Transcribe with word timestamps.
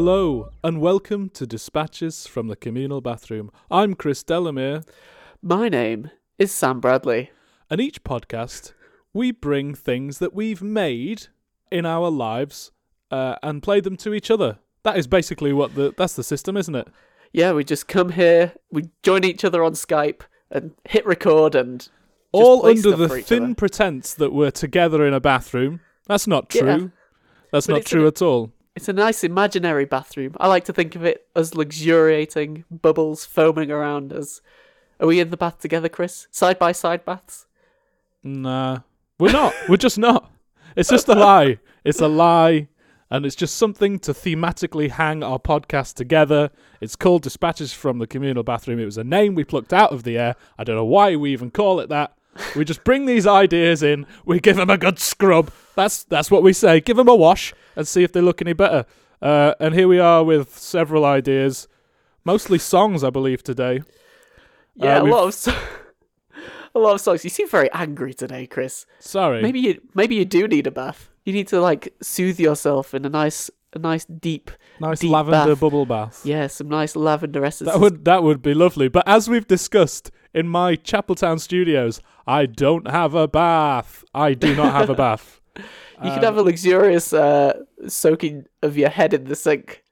Hello, 0.00 0.50
and 0.62 0.80
welcome 0.80 1.28
to 1.30 1.44
Dispatches 1.44 2.24
from 2.28 2.46
the 2.46 2.54
Communal 2.54 3.00
Bathroom. 3.00 3.50
I'm 3.68 3.94
Chris 3.94 4.22
Delamere, 4.22 4.84
My 5.42 5.68
name 5.68 6.12
is 6.38 6.52
Sam 6.52 6.78
Bradley. 6.78 7.32
and 7.68 7.80
each 7.80 8.04
podcast 8.04 8.74
we 9.12 9.32
bring 9.32 9.74
things 9.74 10.20
that 10.20 10.32
we've 10.32 10.62
made 10.62 11.26
in 11.72 11.84
our 11.84 12.10
lives 12.10 12.70
uh, 13.10 13.34
and 13.42 13.60
play 13.60 13.80
them 13.80 13.96
to 13.96 14.14
each 14.14 14.30
other. 14.30 14.60
That 14.84 14.96
is 14.96 15.08
basically 15.08 15.52
what 15.52 15.74
the 15.74 15.92
that's 15.98 16.14
the 16.14 16.22
system, 16.22 16.56
isn't 16.56 16.76
it? 16.76 16.86
Yeah, 17.32 17.50
we 17.52 17.64
just 17.64 17.88
come 17.88 18.10
here, 18.10 18.52
we 18.70 18.90
join 19.02 19.24
each 19.24 19.44
other 19.44 19.64
on 19.64 19.72
Skype 19.72 20.20
and 20.48 20.74
hit 20.88 21.04
record 21.06 21.56
and 21.56 21.88
All 22.30 22.64
under 22.66 22.94
the 22.94 23.08
thin 23.20 23.42
other. 23.46 23.54
pretense 23.56 24.14
that 24.14 24.32
we're 24.32 24.52
together 24.52 25.04
in 25.04 25.12
a 25.12 25.18
bathroom. 25.18 25.80
That's 26.06 26.28
not 26.28 26.54
Yeah. 26.54 26.76
true. 26.76 26.92
That's 27.50 27.66
But 27.66 27.72
not 27.72 27.84
true 27.84 28.06
at 28.06 28.22
all. 28.22 28.52
It's 28.78 28.88
a 28.88 28.92
nice 28.92 29.24
imaginary 29.24 29.86
bathroom. 29.86 30.36
I 30.38 30.46
like 30.46 30.64
to 30.66 30.72
think 30.72 30.94
of 30.94 31.04
it 31.04 31.26
as 31.34 31.56
luxuriating, 31.56 32.64
bubbles 32.70 33.24
foaming 33.24 33.72
around 33.72 34.12
us. 34.12 34.40
Are 35.00 35.08
we 35.08 35.18
in 35.18 35.30
the 35.30 35.36
bath 35.36 35.58
together, 35.58 35.88
Chris? 35.88 36.28
Side 36.30 36.60
by 36.60 36.70
side 36.70 37.04
baths? 37.04 37.46
Nah, 38.22 38.82
we're 39.18 39.32
not. 39.32 39.52
we're 39.68 39.78
just 39.78 39.98
not. 39.98 40.30
It's 40.76 40.90
just 40.90 41.08
a 41.08 41.16
lie. 41.16 41.58
It's 41.84 42.00
a 42.00 42.06
lie, 42.06 42.68
and 43.10 43.26
it's 43.26 43.34
just 43.34 43.56
something 43.56 43.98
to 43.98 44.14
thematically 44.14 44.90
hang 44.90 45.24
our 45.24 45.40
podcast 45.40 45.94
together. 45.94 46.50
It's 46.80 46.94
called 46.94 47.22
Dispatches 47.22 47.72
from 47.72 47.98
the 47.98 48.06
Communal 48.06 48.44
Bathroom. 48.44 48.78
It 48.78 48.84
was 48.84 48.96
a 48.96 49.02
name 49.02 49.34
we 49.34 49.42
plucked 49.42 49.72
out 49.72 49.90
of 49.90 50.04
the 50.04 50.16
air. 50.16 50.36
I 50.56 50.62
don't 50.62 50.76
know 50.76 50.84
why 50.84 51.16
we 51.16 51.32
even 51.32 51.50
call 51.50 51.80
it 51.80 51.88
that. 51.88 52.16
We 52.56 52.64
just 52.64 52.84
bring 52.84 53.06
these 53.06 53.26
ideas 53.26 53.82
in. 53.82 54.06
We 54.24 54.40
give 54.40 54.56
them 54.56 54.70
a 54.70 54.78
good 54.78 54.98
scrub. 54.98 55.50
That's 55.74 56.04
that's 56.04 56.30
what 56.30 56.42
we 56.42 56.52
say. 56.52 56.80
Give 56.80 56.96
them 56.96 57.08
a 57.08 57.14
wash 57.14 57.54
and 57.76 57.86
see 57.86 58.02
if 58.02 58.12
they 58.12 58.20
look 58.20 58.40
any 58.42 58.52
better. 58.52 58.84
Uh, 59.20 59.54
and 59.60 59.74
here 59.74 59.88
we 59.88 59.98
are 59.98 60.22
with 60.24 60.56
several 60.58 61.04
ideas, 61.04 61.66
mostly 62.24 62.58
songs, 62.58 63.02
I 63.02 63.10
believe, 63.10 63.42
today. 63.42 63.82
Yeah, 64.76 65.02
a 65.02 65.04
lot 65.04 65.26
of 65.26 65.34
so- 65.34 65.52
a 66.74 66.78
lot 66.78 66.94
of 66.94 67.00
songs. 67.00 67.24
You 67.24 67.30
seem 67.30 67.48
very 67.48 67.70
angry 67.72 68.14
today, 68.14 68.46
Chris. 68.46 68.86
Sorry. 69.00 69.42
Maybe 69.42 69.60
you 69.60 69.80
maybe 69.94 70.14
you 70.14 70.24
do 70.24 70.46
need 70.46 70.66
a 70.66 70.70
bath. 70.70 71.10
You 71.24 71.32
need 71.32 71.48
to 71.48 71.60
like 71.60 71.92
soothe 72.00 72.38
yourself 72.40 72.94
in 72.94 73.04
a 73.04 73.08
nice 73.10 73.50
a 73.74 73.78
nice 73.78 74.04
deep 74.06 74.50
nice 74.80 75.00
deep 75.00 75.10
lavender 75.10 75.50
bath. 75.54 75.60
bubble 75.60 75.84
bath. 75.86 76.22
yeah, 76.24 76.46
some 76.46 76.68
nice 76.68 76.96
lavender 76.96 77.44
essence. 77.44 77.70
That 77.70 77.80
would 77.80 78.04
that 78.04 78.22
would 78.22 78.42
be 78.42 78.54
lovely. 78.54 78.88
But 78.88 79.06
as 79.06 79.28
we've 79.28 79.46
discussed 79.46 80.10
in 80.34 80.48
my 80.48 80.76
Chapeltown 80.76 81.38
studios, 81.40 82.00
I 82.26 82.46
don't 82.46 82.88
have 82.90 83.14
a 83.14 83.28
bath. 83.28 84.04
I 84.14 84.34
do 84.34 84.54
not 84.56 84.72
have 84.72 84.88
a 84.90 84.94
bath. 85.06 85.40
You 85.56 86.12
could 86.12 86.22
have 86.22 86.36
a 86.36 86.42
luxurious 86.42 87.12
uh, 87.12 87.60
soaking 87.88 88.44
of 88.62 88.76
your 88.76 88.88
head 88.90 89.12
in 89.12 89.24
the 89.24 89.34
sink. 89.34 89.82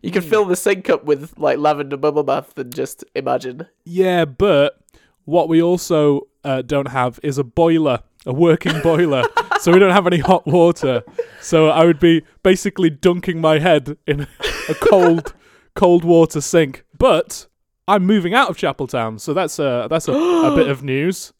You 0.00 0.10
Hmm. 0.10 0.14
could 0.14 0.24
fill 0.24 0.44
the 0.44 0.56
sink 0.56 0.88
up 0.88 1.04
with 1.04 1.34
like 1.36 1.58
lavender 1.58 1.96
bubble 1.96 2.22
bath 2.22 2.56
and 2.56 2.72
just 2.74 3.04
imagine. 3.14 3.66
Yeah, 3.84 4.24
but 4.24 4.78
what 5.24 5.48
we 5.48 5.60
also 5.62 6.28
uh, 6.44 6.62
don't 6.62 6.88
have 6.88 7.18
is 7.22 7.38
a 7.38 7.44
boiler, 7.44 8.00
a 8.26 8.32
working 8.32 8.80
boiler. 8.82 9.24
so 9.60 9.72
we 9.72 9.78
don't 9.78 9.92
have 9.92 10.06
any 10.06 10.18
hot 10.18 10.46
water. 10.46 11.02
So 11.40 11.68
I 11.68 11.84
would 11.84 11.98
be 12.00 12.22
basically 12.42 12.90
dunking 12.90 13.40
my 13.40 13.58
head 13.58 13.96
in 14.06 14.26
a 14.68 14.74
cold, 14.74 15.34
cold 15.74 16.04
water 16.04 16.40
sink. 16.40 16.84
But 16.98 17.46
I'm 17.88 18.04
moving 18.06 18.32
out 18.34 18.48
of 18.48 18.56
Chapeltown, 18.56 19.18
so 19.20 19.34
that's 19.34 19.58
a 19.58 19.86
that's 19.90 20.08
a, 20.08 20.12
a 20.12 20.54
bit 20.54 20.68
of 20.68 20.82
news. 20.94 21.32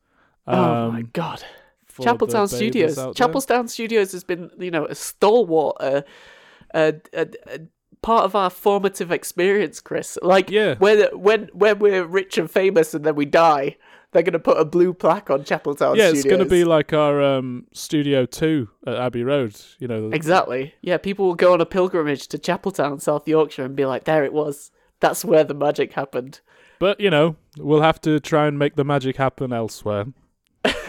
oh 0.46 0.90
my 0.90 0.98
Um, 1.00 1.10
god. 1.12 1.44
Chapeltown 2.00 2.48
Studios. 2.48 2.96
Chapeltown 2.96 3.68
Studios 3.68 4.12
has 4.12 4.24
been, 4.24 4.50
you 4.58 4.70
know, 4.70 4.86
a 4.86 4.94
stalwart, 4.94 5.76
uh, 5.78 6.02
a, 6.74 6.94
a, 7.12 7.28
a 7.48 7.58
part 8.00 8.24
of 8.24 8.34
our 8.34 8.48
formative 8.48 9.12
experience, 9.12 9.78
Chris. 9.78 10.18
Like, 10.22 10.50
Yeah. 10.50 10.76
when 10.78 11.02
when 11.12 11.50
when 11.52 11.78
we're 11.78 12.04
rich 12.06 12.38
and 12.38 12.50
famous 12.50 12.94
and 12.94 13.04
then 13.04 13.14
we 13.14 13.26
die, 13.26 13.76
they're 14.12 14.22
gonna 14.22 14.38
put 14.38 14.58
a 14.58 14.64
blue 14.64 14.92
plaque 14.94 15.30
on 15.30 15.40
Chapeltown 15.42 15.96
yeah, 15.96 16.06
Studios. 16.08 16.12
it's 16.18 16.24
going 16.24 16.38
to 16.38 16.44
be 16.48 16.64
like 16.64 16.92
our 16.92 17.22
um, 17.22 17.66
Studio 17.72 18.24
2 18.26 18.68
at 18.86 18.94
Abbey 18.96 19.24
Road. 19.24 19.58
You 19.78 19.88
know, 19.88 20.10
Exactly. 20.12 20.74
Yeah, 20.82 20.98
people 20.98 21.26
will 21.26 21.34
go 21.34 21.52
on 21.54 21.60
a 21.60 21.66
pilgrimage 21.66 22.28
to 22.28 22.38
Chapeltown, 22.38 23.00
South 23.00 23.26
Yorkshire, 23.26 23.64
and 23.64 23.74
be 23.74 23.86
like, 23.86 24.04
"There 24.04 24.24
it 24.24 24.32
was. 24.32 24.70
That's 25.00 25.24
where 25.24 25.44
the 25.44 25.54
magic 25.54 25.94
happened." 25.94 26.40
but, 26.78 26.98
you 27.00 27.10
know, 27.10 27.36
we'll 27.58 27.80
have 27.82 28.00
to 28.00 28.18
try 28.20 28.46
and 28.48 28.58
make 28.58 28.74
the 28.76 28.84
magic 28.84 29.16
happen 29.16 29.52
elsewhere 29.52 30.06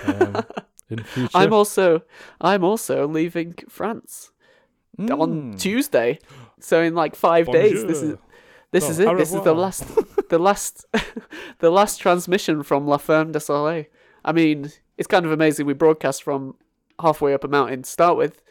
um, 0.07 0.43
in 0.89 1.03
future. 1.03 1.29
I'm 1.35 1.53
also, 1.53 2.01
I'm 2.41 2.63
also 2.63 3.07
leaving 3.07 3.53
France 3.69 4.31
on 4.99 5.53
Mm. 5.53 5.59
Tuesday. 5.59 6.19
So 6.59 6.81
in 6.81 6.95
like 6.95 7.15
five 7.15 7.51
days, 7.51 7.83
this 7.85 8.01
is 8.01 8.17
this 8.71 8.89
is 8.89 8.99
it. 8.99 9.17
This 9.17 9.33
is 9.33 9.43
the 9.43 9.53
last, 9.53 9.85
the 10.29 10.39
last, 10.39 10.85
the 11.59 11.69
last 11.69 11.97
transmission 11.99 12.63
from 12.63 12.87
La 12.87 12.97
Ferme 12.97 13.31
de 13.31 13.39
Soleil. 13.39 13.85
I 14.25 14.31
mean, 14.31 14.71
it's 14.97 15.07
kind 15.07 15.25
of 15.25 15.31
amazing. 15.31 15.65
We 15.65 15.73
broadcast 15.73 16.23
from 16.23 16.55
halfway 17.01 17.33
up 17.33 17.43
a 17.43 17.47
mountain 17.47 17.81
to 17.83 17.89
start 17.89 18.17
with, 18.17 18.41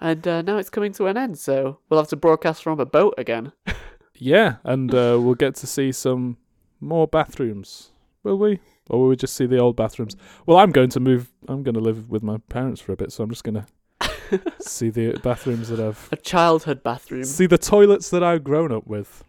and 0.00 0.26
uh, 0.26 0.42
now 0.42 0.58
it's 0.58 0.70
coming 0.70 0.92
to 0.92 1.06
an 1.06 1.16
end. 1.16 1.38
So 1.38 1.78
we'll 1.88 2.00
have 2.00 2.08
to 2.10 2.16
broadcast 2.16 2.62
from 2.62 2.80
a 2.80 2.86
boat 2.86 3.14
again. 3.18 3.52
Yeah, 4.20 4.56
and 4.64 4.92
uh, 4.92 5.16
we'll 5.20 5.36
get 5.36 5.54
to 5.54 5.66
see 5.68 5.92
some 5.92 6.38
more 6.80 7.06
bathrooms. 7.06 7.92
Will 8.24 8.36
we? 8.36 8.58
Or 8.90 8.98
will 9.02 9.08
we 9.10 9.14
just 9.16 9.34
see 9.34 9.46
the 9.46 9.58
old 9.58 9.76
bathrooms? 9.76 10.16
Well, 10.44 10.56
I'm 10.58 10.72
going 10.72 10.90
to 10.90 10.98
move. 10.98 11.30
I'm 11.46 11.62
going 11.62 11.76
to 11.76 11.80
live 11.80 12.10
with 12.10 12.24
my 12.24 12.38
parents 12.48 12.80
for 12.80 12.90
a 12.90 12.96
bit, 12.96 13.12
so 13.12 13.22
I'm 13.22 13.30
just 13.30 13.44
going 13.44 13.64
to 14.00 14.42
see 14.60 14.90
the 14.90 15.20
bathrooms 15.22 15.68
that 15.68 15.78
I've 15.78 16.08
A 16.10 16.16
childhood 16.16 16.82
bathroom. 16.82 17.22
see 17.22 17.46
the 17.46 17.58
toilets 17.58 18.10
that 18.10 18.24
I've 18.24 18.42
grown 18.42 18.72
up 18.72 18.88
with. 18.88 19.22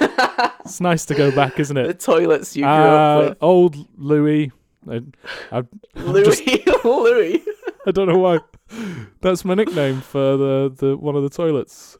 It's 0.00 0.80
nice 0.80 1.04
to 1.06 1.14
go 1.14 1.30
back, 1.30 1.58
isn't 1.60 1.76
it? 1.76 1.86
the 1.88 1.94
toilets 1.94 2.56
you 2.56 2.62
grew 2.64 2.70
Uh, 2.72 2.76
up 2.76 3.28
with. 3.30 3.38
old 3.40 3.88
Louis. 3.98 4.52
I, 4.90 5.00
I, 5.50 5.62
Louis, 5.94 6.64
Louis. 6.84 7.42
I 7.86 7.90
don't 7.90 8.08
know 8.08 8.18
why. 8.18 8.38
That's 9.20 9.44
my 9.44 9.54
nickname 9.54 10.00
for 10.00 10.36
the, 10.36 10.72
the 10.76 10.96
one 10.96 11.16
of 11.16 11.22
the 11.22 11.30
toilets. 11.30 11.96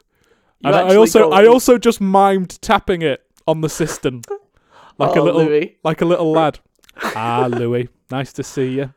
You 0.61 0.69
And 0.69 0.77
I 0.77 0.97
also 0.97 1.31
I 1.31 1.47
also 1.47 1.79
just 1.79 2.01
mimed 2.01 2.59
tapping 2.61 3.03
it 3.03 3.23
on 3.47 3.61
the 3.61 3.69
cistern, 3.69 4.23
like 4.99 5.17
a 5.17 5.21
Oh, 5.21 5.25
little 5.25 5.45
Louis. 5.45 5.77
like 5.85 6.01
a 6.01 6.05
little 6.05 6.31
lad. 6.33 6.59
ah, 7.03 7.49
Louis, 7.51 7.89
nice 8.11 8.33
to 8.35 8.43
see 8.43 8.69
you. 8.73 8.93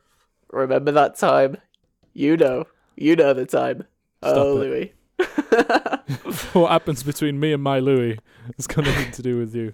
Remember 0.51 0.91
that 0.91 1.15
time? 1.17 1.57
You 2.13 2.35
know, 2.37 2.65
you 2.95 3.15
know 3.15 3.33
the 3.33 3.45
time. 3.45 3.83
Stop 4.23 4.37
oh, 4.37 4.57
it. 4.61 4.67
Louis. 4.69 4.93
what 6.53 6.71
happens 6.71 7.03
between 7.03 7.39
me 7.39 7.53
and 7.53 7.63
my 7.63 7.79
Louis 7.79 8.17
has 8.55 8.67
got 8.67 8.85
nothing 8.85 9.11
to 9.11 9.21
do 9.21 9.37
with 9.37 9.55
you. 9.55 9.73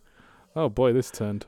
Oh 0.55 0.69
boy, 0.69 0.93
this 0.93 1.11
turned. 1.11 1.45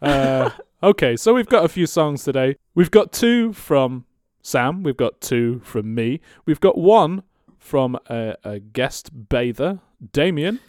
Uh, 0.00 0.50
okay, 0.82 1.16
so 1.16 1.34
we've 1.34 1.48
got 1.48 1.64
a 1.64 1.68
few 1.68 1.86
songs 1.86 2.24
today. 2.24 2.56
We've 2.74 2.90
got 2.90 3.12
two 3.12 3.52
from 3.52 4.04
Sam. 4.42 4.82
We've 4.82 4.96
got 4.96 5.20
two 5.20 5.60
from 5.64 5.94
me. 5.94 6.20
We've 6.46 6.60
got 6.60 6.76
one 6.76 7.22
from 7.58 7.98
a, 8.08 8.36
a 8.44 8.58
guest 8.60 9.10
bather, 9.12 9.80
Damien. 10.12 10.60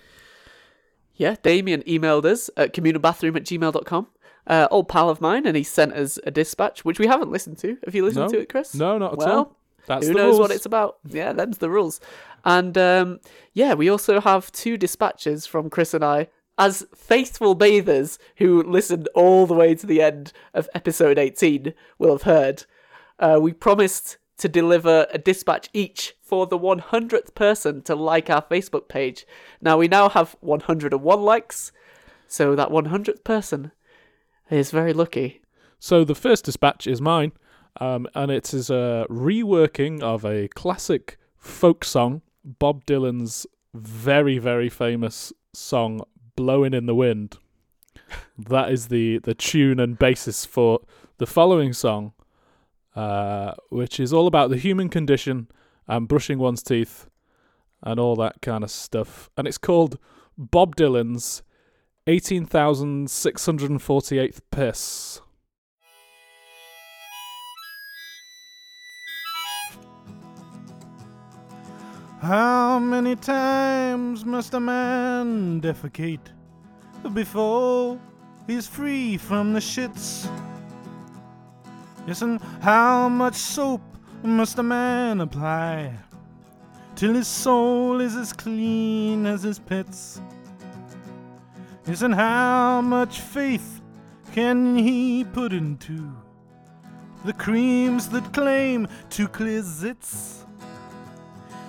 Yeah, 1.15 1.35
Damien 1.41 1.81
emailed 1.83 2.25
us 2.25 2.49
at 2.57 2.73
communalbathroom 2.73 3.35
at 3.35 3.43
gmail.com. 3.43 4.07
Uh, 4.47 4.67
old 4.69 4.87
pal 4.87 5.09
of 5.09 5.21
mine, 5.21 5.45
and 5.45 5.57
he 5.57 5.63
sent 5.63 5.93
us 5.93 6.19
a 6.25 6.31
dispatch, 6.31 6.85
which 6.85 6.99
we 6.99 7.07
haven't 7.07 7.31
listened 7.31 7.57
to. 7.57 7.77
Have 7.85 7.95
you 7.95 8.03
listened 8.03 8.27
No. 8.27 8.31
to 8.31 8.39
it, 8.41 8.49
Chris? 8.49 8.75
No, 8.75 8.97
not 8.97 9.13
at 9.13 9.17
well, 9.17 9.37
all. 9.37 9.57
That's 9.87 10.07
who 10.07 10.13
the 10.13 10.19
knows 10.19 10.39
what 10.39 10.51
it's 10.51 10.65
about? 10.65 10.97
Yeah, 11.07 11.33
them's 11.33 11.57
the 11.57 11.69
rules. 11.69 11.99
And 12.45 12.77
um, 12.77 13.19
yeah, 13.53 13.73
we 13.73 13.89
also 13.89 14.21
have 14.21 14.51
two 14.51 14.77
dispatches 14.77 15.45
from 15.45 15.69
Chris 15.69 15.93
and 15.93 16.03
I 16.03 16.27
as 16.57 16.85
faithful 16.95 17.55
bathers 17.55 18.17
who 18.37 18.63
listened 18.63 19.09
all 19.13 19.45
the 19.45 19.53
way 19.53 19.75
to 19.75 19.85
the 19.85 20.01
end 20.01 20.31
of 20.53 20.69
episode 20.73 21.17
18 21.17 21.73
will 21.97 22.11
have 22.11 22.21
heard. 22.21 22.63
Uh, 23.19 23.39
we 23.41 23.51
promised 23.51 24.17
to 24.37 24.47
deliver 24.47 25.07
a 25.11 25.17
dispatch 25.17 25.69
each 25.73 26.15
for 26.21 26.45
the 26.45 26.59
100th 26.59 27.33
person 27.35 27.81
to 27.81 27.95
like 27.95 28.29
our 28.29 28.41
Facebook 28.41 28.87
page. 28.87 29.25
Now 29.61 29.77
we 29.77 29.87
now 29.87 30.09
have 30.09 30.35
101 30.41 31.21
likes, 31.21 31.71
so 32.27 32.55
that 32.55 32.69
100th 32.69 33.23
person 33.23 33.71
is 34.49 34.71
very 34.71 34.93
lucky. 34.93 35.41
So 35.79 36.03
the 36.03 36.15
first 36.15 36.45
dispatch 36.45 36.87
is 36.87 37.01
mine, 37.01 37.31
um, 37.79 38.07
and 38.13 38.31
it 38.31 38.53
is 38.53 38.69
a 38.69 39.05
reworking 39.09 40.01
of 40.01 40.25
a 40.25 40.47
classic 40.49 41.17
folk 41.37 41.85
song, 41.85 42.21
Bob 42.45 42.85
Dylan's 42.85 43.45
very 43.73 44.37
very 44.37 44.69
famous 44.69 45.33
song 45.53 46.01
"Blowing 46.35 46.73
in 46.73 46.85
the 46.85 46.95
Wind." 46.95 47.37
that 48.37 48.71
is 48.71 48.89
the 48.89 49.17
the 49.19 49.33
tune 49.33 49.79
and 49.79 49.97
basis 49.97 50.45
for 50.45 50.81
the 51.17 51.25
following 51.25 51.71
song, 51.73 52.13
uh, 52.95 53.55
which 53.69 53.99
is 53.99 54.13
all 54.13 54.27
about 54.27 54.51
the 54.51 54.57
human 54.57 54.89
condition 54.89 55.47
and 55.87 56.07
brushing 56.07 56.37
one's 56.39 56.63
teeth 56.63 57.07
and 57.83 57.99
all 57.99 58.15
that 58.15 58.41
kind 58.41 58.63
of 58.63 58.71
stuff, 58.71 59.29
and 59.37 59.47
it's 59.47 59.57
called 59.57 59.99
Bob 60.37 60.75
Dylan's 60.75 61.41
18,648th 62.07 64.39
piss. 64.51 65.21
How 72.25 72.79
many 72.79 73.15
times 73.15 74.25
must 74.25 74.55
a 74.55 74.59
man 74.59 75.61
defecate 75.61 76.31
before 77.13 77.99
he's 78.47 78.67
free 78.67 79.15
from 79.15 79.53
the 79.53 79.59
shits? 79.59 80.27
Yes, 82.07 82.23
and 82.23 82.41
how 82.61 83.09
much 83.09 83.35
soap 83.35 83.83
must 84.23 84.57
a 84.57 84.63
man 84.63 85.21
apply 85.21 85.93
till 86.95 87.13
his 87.13 87.27
soul 87.27 88.01
is 88.01 88.15
as 88.15 88.33
clean 88.33 89.27
as 89.27 89.43
his 89.43 89.59
pits? 89.59 90.19
Yes, 91.85 92.01
and 92.01 92.15
how 92.15 92.81
much 92.81 93.19
faith 93.19 93.81
can 94.31 94.75
he 94.75 95.23
put 95.25 95.53
into 95.53 96.11
the 97.23 97.33
creams 97.33 98.09
that 98.09 98.33
claim 98.33 98.87
to 99.11 99.27
clear 99.27 99.61
zits? 99.61 100.34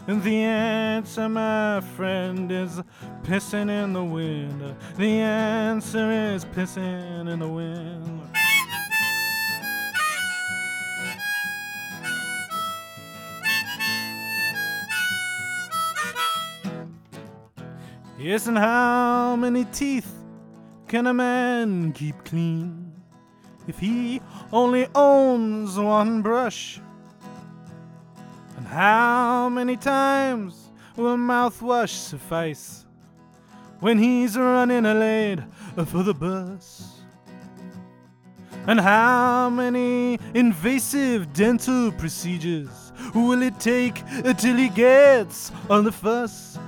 The 0.09 0.37
answer, 0.37 1.29
my 1.29 1.81
friend, 1.81 2.53
is 2.53 2.81
pissing 3.25 3.69
in 3.69 3.93
the 3.93 4.05
wind. 4.05 4.77
The 4.97 5.19
answer 5.19 6.13
is 6.13 6.45
pissing 6.45 7.29
in 7.29 7.41
the 7.41 7.49
wind. 7.49 8.21
Yes, 18.17 18.47
and 18.47 18.57
how 18.57 19.35
many 19.35 19.65
teeth 19.67 20.13
can 20.87 21.09
a 21.09 21.15
man 21.15 21.93
keep 21.93 22.25
clean 22.25 22.93
if 23.67 23.81
he 23.81 24.21
only 24.53 24.87
owns 24.95 25.77
one 25.77 26.23
brush? 26.23 26.81
How 28.67 29.49
many 29.49 29.77
times 29.77 30.71
will 30.97 31.17
mouthwash 31.17 31.91
suffice 31.91 32.85
when 33.81 33.99
he's 33.99 34.37
running 34.37 34.85
a 34.85 34.95
late 34.95 35.39
for 35.87 36.03
the 36.03 36.13
bus? 36.13 37.01
And 38.67 38.81
how 38.81 39.49
many 39.49 40.19
invasive 40.35 41.33
dental 41.33 41.93
procedures 41.93 42.93
will 43.15 43.43
it 43.43 43.59
take 43.61 44.03
till 44.37 44.57
he 44.57 44.69
gets 44.69 45.53
on 45.71 45.85
the 45.85 45.93
fuss? 45.93 46.59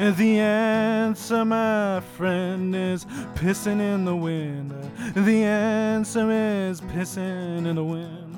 And 0.00 0.16
the 0.16 0.40
answer, 0.40 1.44
my 1.44 2.00
friend, 2.16 2.74
is 2.74 3.04
pissing 3.36 3.80
in 3.80 4.04
the 4.04 4.16
wind. 4.16 4.72
The 5.14 5.44
answer 5.44 6.28
is 6.32 6.80
pissing 6.80 7.64
in 7.64 7.76
the 7.76 7.84
wind. 7.84 8.33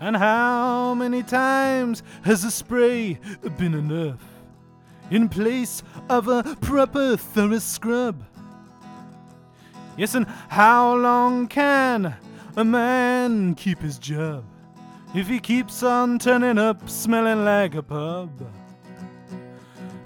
And 0.00 0.16
how 0.16 0.94
many 0.94 1.22
times 1.22 2.02
has 2.22 2.42
a 2.42 2.50
spray 2.50 3.20
been 3.58 3.74
enough 3.74 4.22
in 5.10 5.28
place 5.28 5.82
of 6.08 6.26
a 6.26 6.56
proper 6.62 7.18
thorough 7.18 7.58
scrub? 7.58 8.24
Yes, 9.98 10.14
and 10.14 10.26
how 10.48 10.96
long 10.96 11.48
can 11.48 12.16
a 12.56 12.64
man 12.64 13.54
keep 13.54 13.80
his 13.80 13.98
job 13.98 14.42
if 15.14 15.28
he 15.28 15.38
keeps 15.38 15.82
on 15.82 16.18
turning 16.18 16.56
up 16.56 16.88
smelling 16.88 17.44
like 17.44 17.74
a 17.74 17.82
pub? 17.82 18.30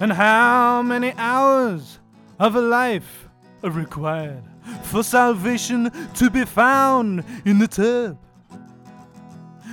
And 0.01 0.13
how 0.13 0.83
many 0.83 1.13
hours 1.17 2.01
of 2.41 2.57
a 2.57 2.61
life 2.61 3.29
are 3.63 3.71
required 3.71 4.43
for 4.83 5.05
salvation 5.05 5.93
to 6.15 6.31
be 6.31 6.45
found 6.45 7.23
in 7.45 7.61
the 7.61 7.69
tub? 7.69 8.19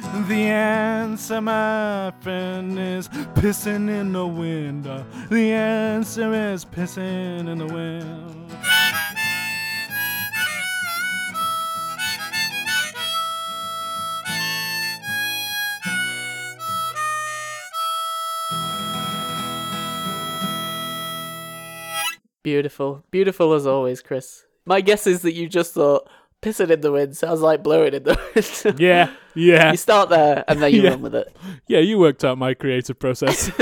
The 0.02 0.48
answer, 0.48 1.42
my 1.42 2.12
friend, 2.22 2.78
is 2.80 3.08
pissing 3.08 3.90
in 3.90 4.14
the 4.14 4.26
wind. 4.26 4.86
The 5.30 5.54
answer 5.54 6.34
is 6.34 6.66
pissing 6.66 7.48
in 7.48 7.58
the 7.60 7.68
wind. 7.68 8.42
Beautiful. 22.44 23.04
Beautiful 23.12 23.54
as 23.54 23.68
always, 23.68 24.02
Chris. 24.02 24.46
My 24.66 24.82
guess 24.82 25.06
is 25.06 25.22
that 25.22 25.34
you 25.34 25.48
just 25.48 25.76
thought 25.76 26.10
pissing 26.42 26.70
in 26.72 26.82
the 26.82 26.92
wind 26.92 27.16
sounds 27.18 27.42
like 27.42 27.64
blowing 27.64 27.94
in 27.94 28.04
the 28.04 28.20
wind. 28.36 28.80
Yeah, 28.80 29.12
yeah, 29.36 29.72
you 29.72 29.78
start 29.78 30.10
there 30.10 30.44
and 30.48 30.62
then 30.62 30.74
you 30.74 30.82
Yeah. 30.84 30.90
run 30.92 31.02
with 31.02 31.16
it. 31.16 31.36
yeah. 31.68 31.80
You 31.80 31.98
worked 32.00 32.24
out 32.26 32.38
my 32.38 32.54
creative 32.54 32.98
process. 33.00 33.52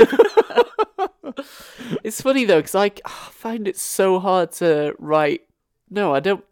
It's 2.04 2.20
funny 2.22 2.44
though, 2.44 2.58
because 2.58 2.74
I 2.74 2.92
ah, 3.04 3.30
find 3.32 3.66
it 3.66 3.76
so 3.76 4.18
hard 4.20 4.52
to 4.52 4.94
write. 4.98 5.42
No, 5.90 6.14
I 6.14 6.20
don't. 6.20 6.44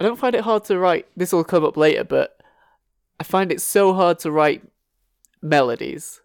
I 0.00 0.04
don't 0.04 0.18
find 0.18 0.34
it 0.34 0.42
hard 0.42 0.64
to 0.64 0.78
write. 0.78 1.06
This 1.16 1.32
will 1.32 1.44
come 1.44 1.64
up 1.64 1.76
later, 1.76 2.04
but 2.04 2.40
I 3.20 3.24
find 3.24 3.50
it 3.52 3.60
so 3.60 3.94
hard 3.94 4.18
to 4.20 4.30
write 4.30 4.62
melodies, 5.40 6.20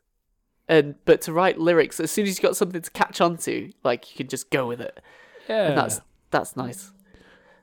and 0.68 0.96
but 1.06 1.22
to 1.22 1.34
write 1.34 1.60
lyrics 1.60 2.00
as 2.00 2.12
soon 2.12 2.26
as 2.26 2.30
you've 2.32 2.42
got 2.42 2.56
something 2.58 2.82
to 2.82 2.92
catch 2.92 3.22
onto, 3.22 3.72
like 3.84 4.12
you 4.12 4.18
can 4.18 4.28
just 4.28 4.50
go 4.50 4.68
with 4.68 4.82
it, 4.82 5.00
yeah, 5.48 5.68
and 5.70 5.78
that's 5.78 6.02
that's 6.32 6.56
nice. 6.56 6.92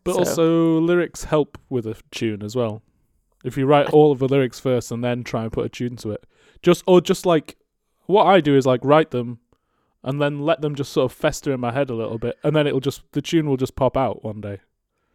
But 0.04 0.12
so- 0.14 0.18
also 0.20 0.78
lyrics 0.80 1.24
help 1.24 1.58
with 1.68 1.86
a 1.86 1.96
tune 2.10 2.42
as 2.42 2.54
well. 2.56 2.82
If 3.44 3.56
you 3.56 3.64
write 3.66 3.90
all 3.90 4.12
of 4.12 4.18
the 4.18 4.28
lyrics 4.28 4.60
first 4.60 4.90
and 4.92 5.02
then 5.02 5.24
try 5.24 5.42
and 5.44 5.52
put 5.52 5.64
a 5.64 5.68
tune 5.68 5.96
to 5.96 6.10
it, 6.12 6.24
just 6.62 6.82
or 6.86 7.00
just 7.00 7.24
like 7.24 7.56
what 8.06 8.24
I 8.24 8.40
do 8.40 8.56
is 8.56 8.66
like 8.66 8.80
write 8.84 9.10
them 9.12 9.38
and 10.02 10.20
then 10.20 10.40
let 10.40 10.60
them 10.60 10.74
just 10.74 10.92
sort 10.92 11.10
of 11.10 11.16
fester 11.16 11.52
in 11.52 11.60
my 11.60 11.72
head 11.72 11.88
a 11.90 11.94
little 11.94 12.18
bit, 12.18 12.38
and 12.44 12.54
then 12.54 12.66
it'll 12.66 12.80
just 12.80 13.02
the 13.12 13.22
tune 13.22 13.48
will 13.48 13.56
just 13.56 13.76
pop 13.76 13.96
out 13.96 14.22
one 14.24 14.40
day. 14.40 14.60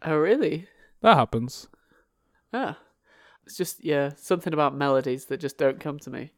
Oh 0.02 0.16
really? 0.16 0.66
That 1.02 1.16
happens. 1.16 1.68
Ah, 2.52 2.78
it's 3.44 3.56
just 3.56 3.84
yeah, 3.84 4.10
something 4.16 4.52
about 4.52 4.74
melodies 4.76 5.26
that 5.26 5.38
just 5.40 5.58
don't 5.58 5.78
come 5.80 5.98
to 6.00 6.10
me. 6.10 6.32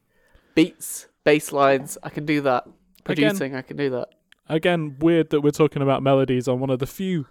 Beats, 0.55 1.07
bass 1.23 1.51
lines, 1.51 1.97
I 2.03 2.09
can 2.09 2.25
do 2.25 2.41
that. 2.41 2.63
Again- 2.65 3.29
Producing, 3.29 3.55
I 3.55 3.61
can 3.61 3.77
do 3.77 3.89
that. 3.91 4.09
Again, 4.47 4.97
weird 4.99 5.29
that 5.29 5.41
we're 5.41 5.51
talking 5.51 5.81
about 5.83 6.01
melodies 6.03 6.47
on 6.47 6.59
one 6.59 6.69
of 6.71 6.79
the 6.79 6.87
few 6.87 7.27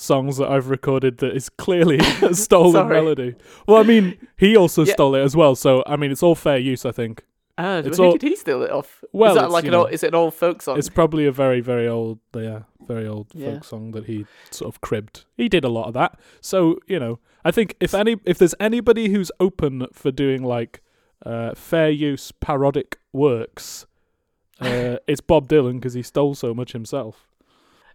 songs 0.00 0.38
that 0.38 0.48
I've 0.48 0.68
recorded 0.70 1.18
that 1.18 1.34
is 1.36 1.48
clearly 1.48 1.98
a 2.22 2.34
stolen 2.34 2.88
melody. 2.88 3.34
Well, 3.66 3.76
I 3.78 3.82
mean, 3.82 4.16
he 4.36 4.56
also 4.56 4.84
Yeah. 4.84 4.94
stole 4.94 5.14
it 5.14 5.20
as 5.22 5.36
well, 5.36 5.54
so 5.54 5.82
I 5.86 5.96
mean, 5.96 6.10
it's 6.10 6.22
all 6.22 6.34
fair 6.34 6.58
use, 6.58 6.84
I 6.84 6.92
think. 6.92 7.24
Ah, 7.58 7.78
It's 7.78 7.98
who 7.98 8.04
all- 8.04 8.12
did 8.12 8.22
he 8.22 8.36
steal 8.36 8.62
it 8.62 8.70
off? 8.70 9.04
Well, 9.12 9.32
is 9.36 9.36
that 9.42 9.50
like 9.50 9.66
an 9.66 9.74
old, 9.74 9.90
is 9.92 10.02
it 10.02 10.08
an 10.08 10.14
old 10.14 10.32
folk 10.34 10.62
song? 10.62 10.78
It's 10.78 10.88
probably 10.88 11.26
a 11.26 11.32
very, 11.32 11.60
very 11.60 11.86
old, 11.86 12.18
yeah, 12.34 12.60
very 12.88 13.06
old 13.06 13.26
Yeah. 13.34 13.52
folk 13.54 13.64
song 13.64 13.90
that 13.92 14.06
he 14.06 14.24
sort 14.50 14.74
of 14.74 14.80
cribbed. 14.80 15.24
He 15.36 15.48
did 15.50 15.64
a 15.64 15.68
lot 15.68 15.86
of 15.88 15.92
that, 15.94 16.18
so 16.40 16.78
you 16.86 16.98
know, 16.98 17.18
I 17.44 17.50
think 17.50 17.76
if 17.80 17.92
any, 17.94 18.16
if 18.24 18.38
there's 18.38 18.54
anybody 18.58 19.10
who's 19.10 19.30
open 19.38 19.86
for 19.92 20.10
doing 20.10 20.42
like 20.42 20.80
uh, 21.26 21.54
fair 21.54 21.90
use 21.90 22.32
parodic 22.32 22.98
works, 23.12 23.86
uh, 24.60 24.96
it's 25.06 25.20
Bob 25.20 25.46
Dylan 25.48 25.74
because 25.74 25.92
he 25.92 26.02
stole 26.02 26.34
so 26.34 26.54
much 26.54 26.72
himself. 26.72 27.26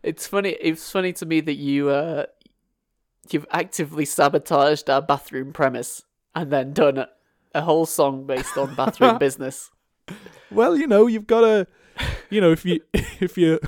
It's 0.05 0.27
funny. 0.27 0.55
It's 0.62 0.91
funny 0.91 1.13
to 1.13 1.25
me 1.25 1.41
that 1.41 1.55
you 1.55 1.89
uh, 1.89 2.27
you've 3.31 3.47
actively 3.50 4.05
sabotaged 4.05 4.88
our 4.88 5.01
bathroom 5.01 5.51
premise 5.51 6.03
and 6.35 6.51
then 6.51 6.74
done 6.74 7.00
a, 7.00 7.09
a 7.55 7.62
whole 7.62 7.88
song 7.88 8.27
based 8.27 8.55
on 8.55 8.75
bathroom 8.75 9.17
business. 9.19 9.71
Well, 10.51 10.77
you 10.77 10.85
know, 10.85 11.07
you've 11.07 11.25
got 11.25 11.41
to, 11.41 11.67
you 12.29 12.39
know, 12.39 12.51
if 12.51 12.63
you 12.63 12.81
if 12.93 13.35
you 13.35 13.59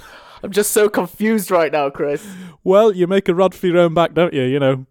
I'm 0.44 0.52
just 0.52 0.70
so 0.72 0.90
confused 0.90 1.50
right 1.50 1.72
now, 1.72 1.90
Chris. 1.90 2.28
well, 2.64 2.92
you 2.92 3.08
make 3.08 3.28
a 3.28 3.34
rod 3.34 3.56
for 3.56 3.66
your 3.66 3.80
own 3.80 3.96
back, 3.96 4.14
don't 4.14 4.34
you? 4.34 4.44
You 4.44 4.60
know, 4.60 4.86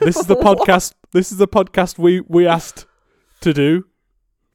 this 0.00 0.16
is 0.16 0.26
the 0.26 0.36
podcast. 0.48 0.94
This 1.12 1.30
is 1.30 1.36
the 1.36 1.48
podcast 1.48 1.98
we 1.98 2.22
we 2.28 2.46
asked 2.46 2.86
to 3.42 3.52
do 3.52 3.84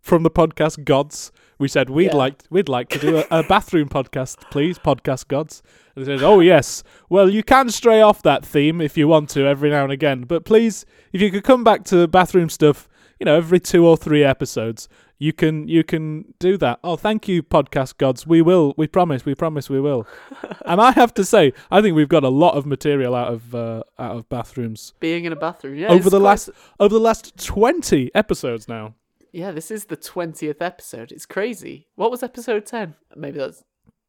from 0.01 0.23
the 0.23 0.31
podcast 0.31 0.83
gods. 0.83 1.31
We 1.59 1.67
said 1.67 1.89
we'd 1.89 2.05
Yeah. 2.07 2.15
like 2.15 2.43
we'd 2.49 2.69
like 2.69 2.89
to 2.89 2.99
do 2.99 3.17
a, 3.17 3.25
a 3.39 3.43
bathroom 3.47 3.89
podcast, 3.89 4.37
please, 4.51 4.77
podcast 4.79 5.27
gods. 5.27 5.63
And 5.95 6.05
they 6.05 6.17
said, 6.17 6.23
"Oh 6.23 6.39
yes, 6.39 6.83
well 7.09 7.29
you 7.29 7.43
can 7.43 7.69
stray 7.69 8.01
off 8.01 8.21
that 8.23 8.45
theme 8.45 8.79
if 8.81 8.97
you 8.97 9.07
want 9.07 9.29
to 9.31 9.45
every 9.47 9.69
now 9.69 9.83
and 9.83 9.91
again, 9.91 10.21
but 10.21 10.45
please, 10.45 10.85
if 11.13 11.21
you 11.21 11.31
could 11.31 11.43
come 11.43 11.63
back 11.63 11.83
to 11.85 12.07
bathroom 12.07 12.49
stuff, 12.49 12.87
you 13.19 13.25
know, 13.25 13.35
every 13.35 13.59
two 13.59 13.87
or 13.87 13.97
three 13.97 14.23
episodes, 14.23 14.87
you 15.17 15.33
can 15.33 15.67
you 15.67 15.83
can 15.83 16.25
do 16.37 16.57
that. 16.57 16.77
Oh, 16.83 16.95
thank 16.95 17.27
you, 17.27 17.41
podcast 17.41 17.97
gods. 17.97 18.27
We 18.27 18.43
will. 18.43 18.75
We 18.77 18.85
promise. 18.85 19.25
We 19.25 19.33
promise. 19.33 19.67
We 19.67 19.81
will. 19.81 20.05
and 20.67 20.79
I 20.79 20.91
have 20.91 21.11
to 21.15 21.25
say, 21.25 21.53
I 21.71 21.81
think 21.81 21.95
we've 21.95 22.07
got 22.07 22.23
a 22.23 22.29
lot 22.29 22.53
of 22.53 22.67
material 22.67 23.15
out 23.15 23.33
of 23.33 23.55
uh, 23.55 23.81
out 23.97 24.15
of 24.17 24.29
bathrooms 24.29 24.93
Being 24.99 25.25
in 25.25 25.33
a 25.33 25.35
bathroom. 25.35 25.73
Yeah, 25.75 25.87
over 25.87 26.11
the 26.11 26.19
last 26.19 26.51
over 26.79 26.93
the 26.93 26.99
last 27.01 27.43
twenty 27.43 28.11
episodes 28.13 28.67
now. 28.67 28.93
Yeah, 29.37 29.51
this 29.51 29.69
is 29.69 29.85
the 29.85 29.95
twentieth 29.95 30.63
episode. 30.63 31.11
It's 31.11 31.27
crazy. 31.27 31.85
What 31.93 32.09
was 32.09 32.23
episode 32.23 32.65
ten? 32.65 32.95
Maybe 33.15 33.37
that's 33.37 33.63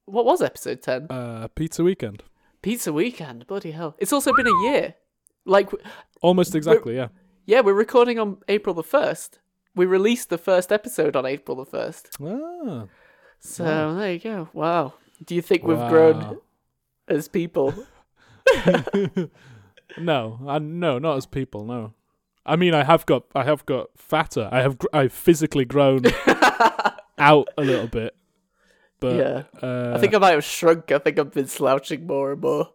what 0.06 0.24
was 0.24 0.40
episode 0.40 0.80
ten. 0.80 1.06
Uh, 1.10 1.48
pizza 1.54 1.84
weekend. 1.84 2.22
Pizza 2.62 2.94
weekend, 2.94 3.46
bloody 3.46 3.72
hell! 3.72 3.94
It's 3.98 4.10
also 4.10 4.32
been 4.34 4.46
a 4.46 4.62
year. 4.70 4.94
Like, 5.44 5.68
Almost 6.22 6.54
exactly, 6.54 6.96
yeah. 6.96 7.08
yeah, 7.44 7.60
we're 7.60 7.74
recording 7.74 8.18
on 8.18 8.38
April 8.48 8.74
the 8.74 8.82
first. 8.82 9.38
We 9.76 9.84
released 9.84 10.30
the 10.30 10.38
first 10.38 10.72
episode 10.72 11.14
on 11.14 11.26
April 11.26 11.58
the 11.58 11.66
first. 11.66 12.16
Ah, 12.24 12.86
So 13.38 13.96
there 13.96 14.14
you 14.14 14.20
go. 14.20 14.48
Wow. 14.54 14.94
Do 15.26 15.34
you 15.34 15.42
think 15.42 15.62
we've 15.62 15.76
grown 15.90 16.38
as 17.06 17.28
people? 17.28 17.74
No, 19.96 20.38
I, 20.46 20.58
no, 20.58 20.98
not 20.98 21.16
as 21.16 21.26
people. 21.26 21.64
No, 21.64 21.92
I 22.48 22.56
mean, 22.56 22.74
I 22.74 22.84
have 22.84 23.06
got, 23.06 23.24
I 23.34 23.44
have 23.44 23.64
got 23.66 23.90
fatter. 23.96 24.48
I 24.50 24.62
have, 24.62 24.78
gr- 24.78 24.86
I've 24.92 25.12
physically 25.12 25.64
grown 25.64 26.02
out 27.18 27.48
a 27.56 27.62
little 27.62 27.86
bit. 27.86 28.14
But 29.00 29.16
yeah. 29.16 29.42
uh, 29.62 29.92
I 29.96 29.98
think 30.00 30.14
I 30.14 30.18
might 30.18 30.32
have 30.32 30.44
shrunk. 30.44 30.90
I 30.90 30.98
think 30.98 31.18
I've 31.18 31.32
been 31.32 31.46
slouching 31.46 32.06
more 32.06 32.32
and 32.32 32.40
more. 32.40 32.70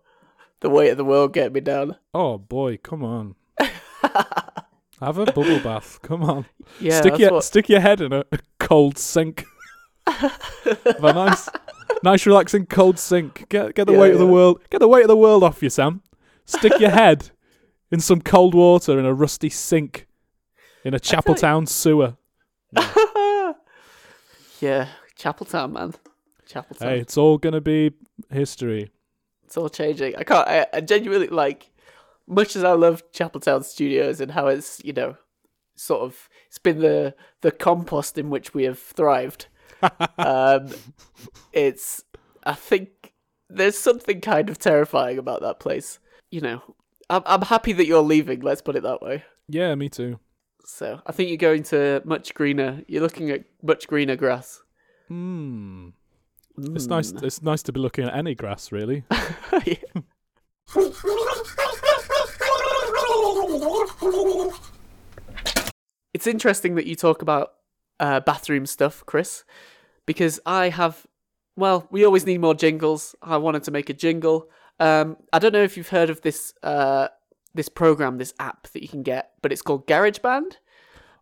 The 0.62 0.70
weight 0.70 0.90
of 0.92 0.98
the 0.98 1.04
world 1.04 1.34
get 1.34 1.52
me 1.52 1.60
down. 1.60 1.98
Oh 2.14 2.38
boy, 2.38 2.78
come 2.78 3.04
on. 3.04 3.36
Have 5.02 5.18
a 5.18 5.26
bubble 5.26 5.60
bath. 5.60 6.00
Come 6.02 6.24
on. 6.24 6.46
Yeah, 6.80 7.02
stick 7.02 7.18
your 7.20 7.32
what- 7.34 7.44
stick 7.44 7.68
your 7.68 7.82
head 7.82 8.00
in 8.00 8.14
a, 8.14 8.24
cold 8.60 8.98
sink. 8.98 9.44
Have 10.08 11.04
a 11.04 11.14
nice, 11.14 11.50
nice, 12.04 12.26
relaxing 12.26 12.66
cold 12.68 12.98
sink. 12.98 13.48
Get 13.50 13.76
get 13.76 13.86
the 13.88 13.94
Yeah, 13.94 14.00
weight 14.00 14.14
of 14.14 14.20
the 14.20 14.26
world. 14.28 14.62
Get 14.70 14.80
the 14.80 14.88
weight 14.88 15.04
of 15.04 15.10
the 15.10 15.18
world 15.18 15.44
off 15.44 15.62
you, 15.62 15.70
Sam. 15.70 16.02
Stick 16.46 16.80
your 16.80 16.90
head 16.92 17.32
in 17.94 18.00
some 18.00 18.20
cold 18.20 18.56
water 18.56 18.98
in 18.98 19.06
a 19.06 19.14
rusty 19.14 19.50
sink 19.50 20.08
in 20.84 20.96
a 20.96 21.00
Chapel 21.00 21.36
Chapeltown 21.36 21.70
sewer. 21.70 22.18
yeah, 24.60 24.88
Chapeltown, 25.16 25.74
man. 25.74 25.94
Chapeltown. 26.50 26.80
Hey, 26.80 27.00
it's 27.00 27.18
all 27.18 27.38
gonna 27.38 27.62
be 27.62 27.92
history. 28.32 28.90
It's 29.44 29.56
all 29.58 29.70
changing. 29.70 30.16
I 30.16 30.24
can't. 30.24 30.48
I, 30.48 30.66
I 30.74 30.82
genuinely 30.82 31.28
like. 31.28 31.70
Much 32.26 32.56
as 32.56 32.64
I 32.64 32.72
love 32.72 33.04
Chapeltown 33.12 33.64
Studios 33.64 34.20
and 34.20 34.32
how 34.32 34.48
it's 34.48 34.82
you 34.84 34.94
know, 34.94 35.18
sort 35.76 36.02
of 36.02 36.30
it's 36.48 36.58
been 36.58 36.80
the 36.80 37.14
the 37.42 37.52
compost 37.52 38.18
in 38.18 38.32
which 38.32 38.56
we 38.56 38.64
have 38.64 38.80
thrived. 38.80 39.46
um, 40.18 40.70
it's. 41.52 42.04
I 42.44 42.54
think 42.54 43.14
there's 43.50 43.78
something 43.78 44.20
kind 44.20 44.50
of 44.50 44.58
terrifying 44.58 45.20
about 45.20 45.42
that 45.42 45.60
place. 45.60 46.00
You 46.32 46.42
know, 46.42 46.64
I'm 47.10 47.24
I'm 47.26 47.42
happy 47.42 47.74
that 47.74 47.86
you're 47.86 48.02
leaving. 48.02 48.42
Let's 48.42 48.62
put 48.62 48.76
it 48.76 48.84
that 48.84 49.02
way. 49.02 49.24
Yeah, 49.48 49.76
me 49.76 49.90
too. 49.90 50.20
So 50.66 51.02
I 51.06 51.12
think 51.12 51.30
you're 51.30 51.38
going 51.38 51.64
to 51.64 52.02
much 52.06 52.34
greener. 52.34 52.84
You're 52.88 53.02
looking 53.02 53.30
at 53.30 53.44
much 53.62 53.88
greener 53.88 54.16
grass. 54.16 54.62
Hmm. 55.08 55.90
It's 56.58 56.88
nice. 56.88 57.12
It's 57.12 57.42
nice 57.42 57.64
to 57.64 57.72
be 57.72 57.80
looking 57.80 58.06
at 58.06 58.16
any 58.16 58.36
grass, 58.36 58.72
really. 58.72 59.04
It's 66.14 66.28
interesting 66.28 66.76
that 66.76 66.86
you 66.86 66.96
talk 66.96 67.22
about 67.22 67.54
uh, 68.00 68.20
bathroom 68.20 68.66
stuff, 68.66 69.04
Chris, 69.06 69.44
because 70.06 70.40
I 70.46 70.70
have. 70.70 71.06
Well, 71.56 71.88
we 71.92 72.06
always 72.06 72.26
need 72.26 72.40
more 72.40 72.56
jingles. 72.56 73.16
I 73.22 73.38
wanted 73.38 73.64
to 73.64 73.72
make 73.72 73.90
a 73.90 73.94
jingle. 73.94 74.48
Um, 74.80 75.18
I 75.32 75.40
don't 75.40 75.54
know 75.54 75.64
if 75.64 75.78
you've 75.78 75.90
heard 75.90 76.10
of 76.10 76.22
this 76.22 76.54
uh, 76.64 77.08
this 77.54 77.70
program, 77.70 78.18
this 78.18 78.34
app 78.40 78.68
that 78.70 78.82
you 78.82 78.88
can 78.90 79.04
get, 79.04 79.32
but 79.42 79.52
it's 79.52 79.62
called 79.62 79.86
GarageBand, 79.88 80.58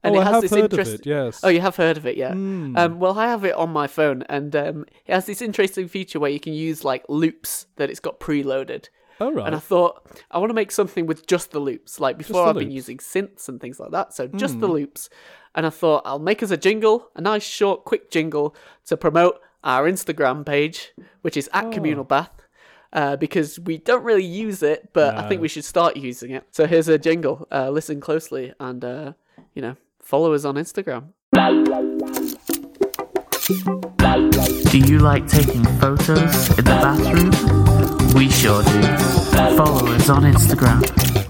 and 0.04 0.16
oh, 0.16 0.20
it 0.20 0.22
I 0.22 0.24
has 0.24 0.34
have 0.34 0.42
this 0.42 0.52
heard 0.52 0.60
interest- 0.74 0.94
of 0.94 1.00
it. 1.02 1.06
Yes. 1.06 1.42
Oh, 1.44 1.50
you 1.50 1.62
have 1.62 1.76
heard 1.76 1.98
of 1.98 2.06
it, 2.06 2.18
yeah. 2.18 2.34
Hmm. 2.34 2.76
Um, 2.78 3.00
well, 3.00 3.20
I 3.20 3.28
have 3.28 3.44
it 3.46 3.54
on 3.56 3.70
my 3.72 3.88
phone, 3.88 4.24
and 4.30 4.56
um, 4.56 4.86
it 5.06 5.14
has 5.14 5.26
this 5.26 5.42
interesting 5.42 5.88
feature 5.88 6.20
where 6.20 6.32
you 6.32 6.40
can 6.40 6.54
use 6.54 6.84
like 6.84 7.04
loops 7.10 7.66
that 7.76 7.90
it's 7.90 8.00
got 8.00 8.20
preloaded. 8.20 8.88
oh 9.20 9.32
right. 9.32 9.46
And 9.46 9.56
I 9.56 9.60
thought 9.60 10.10
I 10.32 10.38
want 10.40 10.50
to 10.50 10.56
make 10.56 10.72
something 10.72 11.06
with 11.06 11.28
just 11.28 11.52
the 11.52 11.60
loops. 11.60 12.00
Like 12.00 12.18
before, 12.18 12.48
I've 12.48 12.56
been 12.58 12.72
using 12.72 12.98
synths 12.98 13.48
and 13.50 13.60
things 13.60 13.80
like 13.80 13.92
that, 13.92 14.14
so 14.14 14.28
just 14.28 14.60
the 14.60 14.68
loops. 14.68 15.10
And 15.54 15.66
I 15.66 15.70
thought 15.70 16.04
I'll 16.06 16.18
make 16.18 16.42
us 16.42 16.50
a 16.52 16.58
jingle, 16.58 17.10
a 17.16 17.22
nice 17.22 17.44
short, 17.44 17.84
quick 17.84 18.10
jingle 18.10 18.56
to 18.86 18.96
promote 18.96 19.42
our 19.66 19.84
Instagram 19.84 20.46
page, 20.46 20.94
which 21.22 21.36
is 21.36 21.50
at 21.54 21.72
Communal 21.74 22.06
Bath. 22.06 22.32
Uh, 22.94 23.16
because 23.16 23.58
we 23.60 23.78
don't 23.78 24.04
really 24.04 24.24
use 24.24 24.62
it, 24.62 24.90
but 24.92 25.18
I 25.18 25.28
think 25.30 25.42
we 25.42 25.48
should 25.48 25.64
start 25.64 25.96
using 25.96 26.32
it. 26.32 26.44
So 26.52 26.68
here's 26.68 26.90
a 26.90 26.98
jingle. 26.98 27.48
Uh, 27.52 27.70
listen 27.70 28.02
closely 28.02 28.54
and, 28.60 28.84
uh, 28.84 29.14
you 29.54 29.62
know, 29.62 29.78
follow 30.02 30.34
us 30.34 30.44
on 30.44 30.56
Instagram. 30.56 31.14
Do 34.72 34.78
you 34.78 35.00
like 35.00 35.26
taking 35.28 35.64
photos 35.80 36.50
in 36.50 36.66
the 36.66 36.78
bathroom? 36.82 37.32
We 38.14 38.30
sure 38.30 38.62
do. 38.64 38.82
Follow 39.56 39.88
us 39.94 40.10
on 40.10 40.24
Instagram 40.24 40.84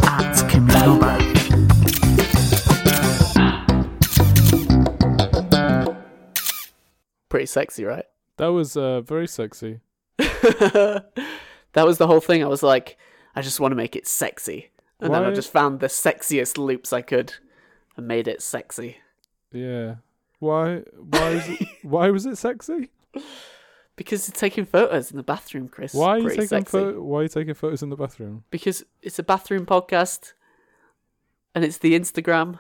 at 0.08 0.50
Communal 0.50 1.00
Bath. 1.00 1.22
Pretty 7.30 7.46
sexy, 7.46 7.86
right? 7.86 8.06
that 8.38 8.51
was 8.51 8.75
uh, 8.75 9.01
very 9.01 9.27
sexy. 9.27 9.80
that 11.73 11.85
was 11.85 11.97
the 11.97 12.07
whole 12.07 12.19
thing. 12.19 12.43
I 12.43 12.47
was 12.47 12.63
like, 12.63 12.97
I 13.35 13.41
just 13.41 13.59
want 13.59 13.71
to 13.71 13.75
make 13.75 13.95
it 13.95 14.07
sexy. 14.07 14.71
And 14.99 15.13
then 15.13 15.23
I 15.23 15.33
just 15.33 15.51
found 15.51 15.79
the 15.79 15.87
sexiest 15.87 16.57
loops 16.59 16.93
I 16.93 17.01
could 17.01 17.33
and 17.97 18.07
made 18.07 18.27
it 18.27 18.41
sexy. 18.41 18.97
Yeah. 19.51 19.95
Why? 20.39 20.83
Why 20.95 21.29
is 21.29 21.49
it? 21.49 21.67
why 21.83 22.09
was 22.11 22.25
it 22.25 22.37
sexy? 22.37 22.89
Because 23.95 24.29
it's 24.29 24.39
taking 24.39 24.65
photos 24.65 25.11
in 25.11 25.17
the 25.17 25.23
bathroom, 25.23 25.67
Chris. 25.67 25.93
Why 25.93 26.09
are 26.09 26.17
you 26.17 26.23
Pretty 26.23 26.41
taking 26.41 26.65
sexy. 26.65 26.77
pho- 26.77 27.01
Why 27.01 27.19
are 27.19 27.23
you 27.23 27.29
taking 27.29 27.53
photos 27.53 27.83
in 27.83 27.89
the 27.89 27.95
bathroom? 27.95 28.43
Because 28.51 28.83
it's 29.01 29.19
a 29.19 29.23
bathroom 29.23 29.65
podcast 29.65 30.33
and 31.53 31.65
it's 31.65 31.77
the 31.79 31.99
Instagram. 31.99 32.59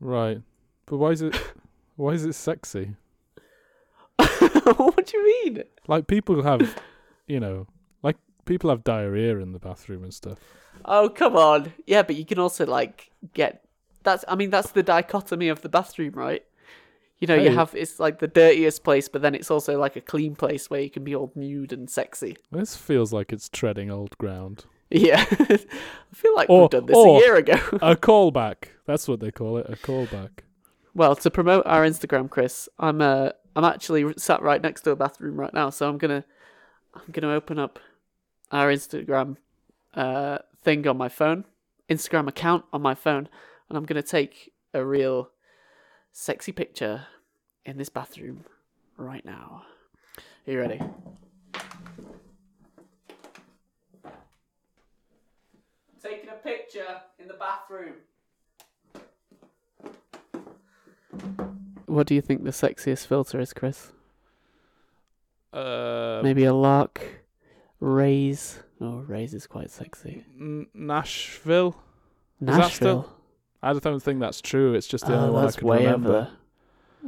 Right. 0.00 0.40
But 0.86 0.96
why 0.98 1.10
is 1.10 1.22
it? 1.22 1.36
why 1.96 2.10
is 2.12 2.24
it 2.24 2.34
sexy? 2.34 2.94
what 4.16 5.06
do 5.06 5.16
you 5.18 5.44
mean? 5.44 5.64
Like 5.86 6.06
people 6.06 6.42
have, 6.42 6.76
you 7.26 7.40
know, 7.40 7.66
people 8.46 8.70
have 8.70 8.82
diarrhea 8.84 9.38
in 9.38 9.52
the 9.52 9.58
bathroom 9.58 10.02
and 10.04 10.14
stuff. 10.14 10.38
Oh, 10.84 11.08
come 11.08 11.36
on. 11.36 11.72
Yeah, 11.86 12.02
but 12.02 12.16
you 12.16 12.24
can 12.24 12.38
also, 12.38 12.64
like, 12.66 13.10
get. 13.34 13.64
That's. 14.02 14.24
I 14.28 14.34
mean, 14.36 14.50
that's 14.50 14.70
the 14.70 14.82
dichotomy 14.82 15.48
of 15.48 15.60
the 15.62 15.68
bathroom, 15.68 16.12
right? 16.14 16.42
You 17.18 17.26
know, 17.26 17.34
you 17.34 17.50
have. 17.50 17.74
It's 17.74 17.98
like 17.98 18.18
the 18.18 18.28
dirtiest 18.28 18.84
place, 18.84 19.08
but 19.08 19.22
then 19.22 19.34
it's 19.34 19.50
also 19.50 19.78
like 19.78 19.96
a 19.96 20.00
clean 20.02 20.34
place 20.36 20.68
where 20.70 20.80
you 20.80 20.90
can 20.90 21.02
be 21.04 21.14
all 21.14 21.32
nude 21.34 21.72
and 21.72 21.88
sexy. 21.90 22.36
This 22.52 22.76
feels 22.76 23.12
like 23.12 23.32
it's 23.32 23.48
treading 23.48 23.90
old 23.90 24.16
ground. 24.18 24.64
Yeah. 24.90 25.24
I 25.30 25.58
feel 26.12 26.34
like 26.36 26.48
Or- 26.50 26.62
we've 26.62 26.70
done 26.70 26.86
this 26.86 26.96
a 26.96 27.18
year 27.18 27.36
ago. 27.36 27.54
a 27.82 27.96
callback. 28.08 28.68
That's 28.86 29.08
what 29.08 29.20
they 29.20 29.30
call 29.32 29.56
it. 29.56 29.66
A 29.68 29.76
callback. 29.76 30.30
well, 30.94 31.16
to 31.16 31.30
promote 31.30 31.66
our 31.66 31.84
Instagram, 31.84 32.28
Chris, 32.30 32.68
I'm 32.78 33.00
uh, 33.00 33.30
I'm 33.56 33.64
actually 33.64 34.12
sat 34.18 34.42
right 34.42 34.62
next 34.62 34.82
to 34.82 34.90
a 34.90 34.96
bathroom 34.96 35.40
right 35.40 35.52
now, 35.54 35.70
so 35.70 35.88
I'm 35.88 35.96
gonna 35.98 36.24
I'm 36.94 37.10
gonna 37.12 37.32
open 37.32 37.58
up 37.58 37.78
our 38.50 38.68
Instagram 38.68 39.36
uh, 39.94 40.38
thing 40.62 40.86
on 40.86 40.96
my 40.96 41.08
phone, 41.08 41.44
Instagram 41.88 42.28
account 42.28 42.64
on 42.72 42.82
my 42.82 42.94
phone, 42.94 43.28
and 43.68 43.76
I'm 43.76 43.84
gonna 43.84 44.02
take 44.02 44.52
a 44.74 44.84
real 44.84 45.30
sexy 46.12 46.52
picture 46.52 47.06
in 47.64 47.78
this 47.78 47.88
bathroom 47.88 48.44
right 48.96 49.24
now. 49.24 49.64
Are 50.46 50.52
you 50.52 50.60
ready? 50.60 50.80
Taking 56.02 56.28
a 56.28 56.34
picture 56.34 57.00
in 57.18 57.26
the 57.26 57.34
bathroom. 57.34 57.94
What 61.86 62.06
do 62.06 62.14
you 62.14 62.20
think 62.20 62.44
the 62.44 62.50
sexiest 62.50 63.06
filter 63.06 63.40
is, 63.40 63.52
Chris? 63.52 63.92
Uh, 65.52 66.20
Maybe 66.22 66.44
a 66.44 66.52
lark, 66.52 67.25
raise. 67.80 68.60
Oh, 68.80 68.98
raise 69.06 69.34
is 69.34 69.46
quite 69.46 69.70
sexy. 69.70 70.24
N- 70.38 70.66
Nashville. 70.74 71.76
that 72.40 72.52
still- 72.72 72.96
Nashville. 72.96 73.12
I 73.62 73.72
don't 73.72 74.00
think 74.00 74.20
that's 74.20 74.40
true. 74.40 74.74
It's 74.74 74.86
just 74.86 75.06
the 75.06 75.14
only 75.16 75.30
Oh, 75.30 75.32
one 75.32 75.46
I 75.48 75.50
can 75.50 75.66
way 75.66 75.78
remember. 75.86 76.08
over 76.08 76.30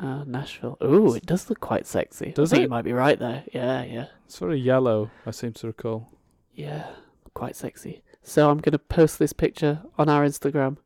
there. 0.00 0.10
Uh, 0.10 0.24
Nashville. 0.24 0.78
Ooh, 0.82 1.14
it 1.14 1.26
does 1.26 1.48
look 1.48 1.60
quite 1.60 1.86
sexy. 1.86 2.32
Does 2.32 2.52
I 2.52 2.56
think 2.56 2.60
it? 2.60 2.64
you 2.64 2.70
might 2.70 2.84
be 2.84 2.92
right 2.92 3.18
there. 3.18 3.44
Yeah, 3.52 3.82
yeah, 3.84 4.06
It's 4.24 4.38
very 4.38 4.58
yellow. 4.58 5.10
I 5.26 5.30
seem 5.30 5.52
to 5.54 5.66
recall. 5.66 6.10
yeah. 6.52 6.90
Quite 7.34 7.54
sexy. 7.56 8.02
So 8.22 8.50
I'm 8.50 8.58
gonna 8.58 8.78
post 8.78 9.18
this 9.20 9.32
picture 9.32 9.82
on 9.96 10.08
our 10.08 10.24
Instagram. 10.24 10.78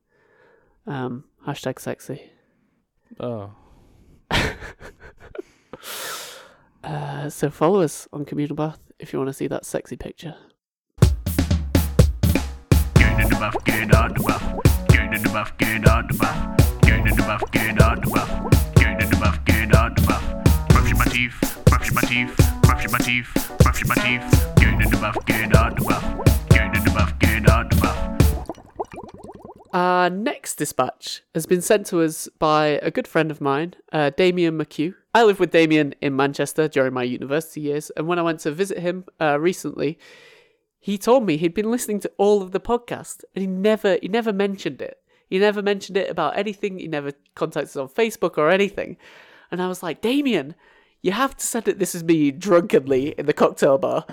Um, 0.87 1.25
hashtag 1.47 1.79
sexy. 1.81 2.31
Oh, 3.21 3.55
Uh, 6.85 7.31
so 7.31 7.49
follow 7.49 7.81
us 7.81 8.09
on 8.13 8.25
Communal 8.25 8.57
Bath 8.57 8.81
if 9.03 9.13
you 9.13 9.19
want 9.19 9.29
to 9.29 9.35
see 9.35 9.49
that 9.49 9.67
sexy 9.67 9.97
picture. 9.97 10.37
Our 29.73 30.11
next 30.11 30.57
dispatch 30.57 31.23
has 31.35 31.47
been 31.47 31.63
sent 31.63 31.87
to 31.87 32.03
us 32.03 32.29
by 32.39 32.79
a 32.83 32.91
good 32.91 33.09
friend 33.09 33.31
of 33.31 33.41
mine, 33.41 33.75
uh, 33.91 34.11
Damien 34.11 34.59
McHugh. 34.59 34.95
I 35.15 35.25
lived 35.25 35.41
with 35.41 35.51
Damien 35.51 35.95
in 36.01 36.17
Manchester 36.17 36.69
during 36.69 36.95
my 36.95 37.03
university 37.03 37.61
years, 37.61 37.91
and 37.97 38.07
when 38.07 38.19
I 38.19 38.23
went 38.23 38.41
to 38.41 38.51
visit 38.51 38.79
him 38.79 39.05
uh, 39.21 39.39
recently, 39.39 39.99
he 40.81 40.97
told 40.99 41.25
me 41.27 41.37
he'd 41.37 41.55
been 41.55 41.71
listening 41.71 42.01
to 42.01 42.11
all 42.17 42.43
of 42.43 42.53
the 42.53 42.61
podcast, 42.61 43.23
and 43.35 43.43
he 43.43 43.47
never 43.47 43.99
he 44.01 44.09
never 44.09 44.33
mentioned 44.33 44.81
it. 44.81 44.99
He 45.29 45.39
never 45.39 45.63
mentioned 45.63 45.97
it 45.97 46.11
about 46.11 46.37
anything. 46.37 46.79
He 46.79 46.89
never 46.89 47.13
contacted 47.35 47.71
us 47.71 47.77
on 47.77 47.89
Facebook 47.89 48.37
or 48.37 48.51
anything. 48.51 48.97
And 49.51 49.63
I 49.63 49.69
was 49.69 49.83
like, 49.83 50.01
Damien, 50.03 50.55
you 51.03 51.13
have 51.13 51.37
to 51.37 51.47
send 51.47 51.69
it. 51.69 51.79
This 51.79 51.95
is 51.95 52.05
me 52.05 52.31
drunkenly 52.31 53.15
in 53.17 53.27
the 53.27 53.33
cocktail 53.33 53.79
bar. 53.79 54.05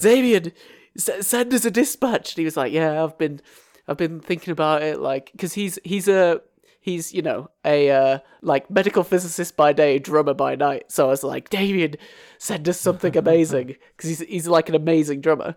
Damien, 0.00 0.52
s- 0.96 1.26
send 1.26 1.52
us 1.54 1.64
a 1.64 1.70
dispatch. 1.70 2.32
And 2.32 2.38
he 2.38 2.44
was 2.44 2.56
like, 2.56 2.72
Yeah, 2.72 3.04
I've 3.04 3.16
been, 3.18 3.40
I've 3.86 3.96
been 3.98 4.18
thinking 4.20 4.50
about 4.52 4.82
it. 4.82 4.98
Like, 5.00 5.30
because 5.32 5.52
he's 5.54 5.78
he's 5.84 6.08
a 6.08 6.40
he's 6.84 7.14
you 7.14 7.22
know 7.22 7.50
a 7.64 7.90
uh, 7.90 8.18
like 8.42 8.70
medical 8.70 9.02
physicist 9.02 9.56
by 9.56 9.72
day, 9.72 9.98
drummer 9.98 10.34
by 10.34 10.54
night. 10.54 10.92
So 10.92 11.06
I 11.06 11.10
was 11.10 11.24
like, 11.24 11.48
Damien, 11.48 11.94
send 12.36 12.68
us 12.68 12.78
something 12.78 13.16
amazing 13.16 13.76
because 13.96 14.10
he's 14.10 14.20
he's 14.20 14.48
like 14.48 14.68
an 14.68 14.74
amazing 14.74 15.22
drummer. 15.22 15.56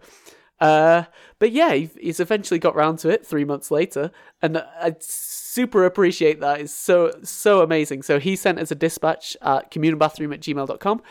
Uh, 0.61 1.03
but 1.37 1.51
yeah, 1.51 1.73
he's 1.73 2.21
eventually 2.21 2.59
got 2.59 2.75
round 2.75 2.99
to 2.99 3.09
it 3.09 3.25
three 3.25 3.43
months 3.43 3.69
later, 3.69 4.09
and 4.41 4.57
I 4.57 4.95
super 5.01 5.85
appreciate 5.85 6.39
that. 6.39 6.61
It's 6.61 6.73
so 6.73 7.11
so 7.23 7.61
amazing. 7.61 8.03
So 8.03 8.19
he 8.19 8.37
sent 8.37 8.57
us 8.57 8.71
a 8.71 8.75
dispatch 8.75 9.35
at 9.41 9.69
communalbathroom 9.69 10.33
at 10.33 10.39
gmail.com. 10.39 11.01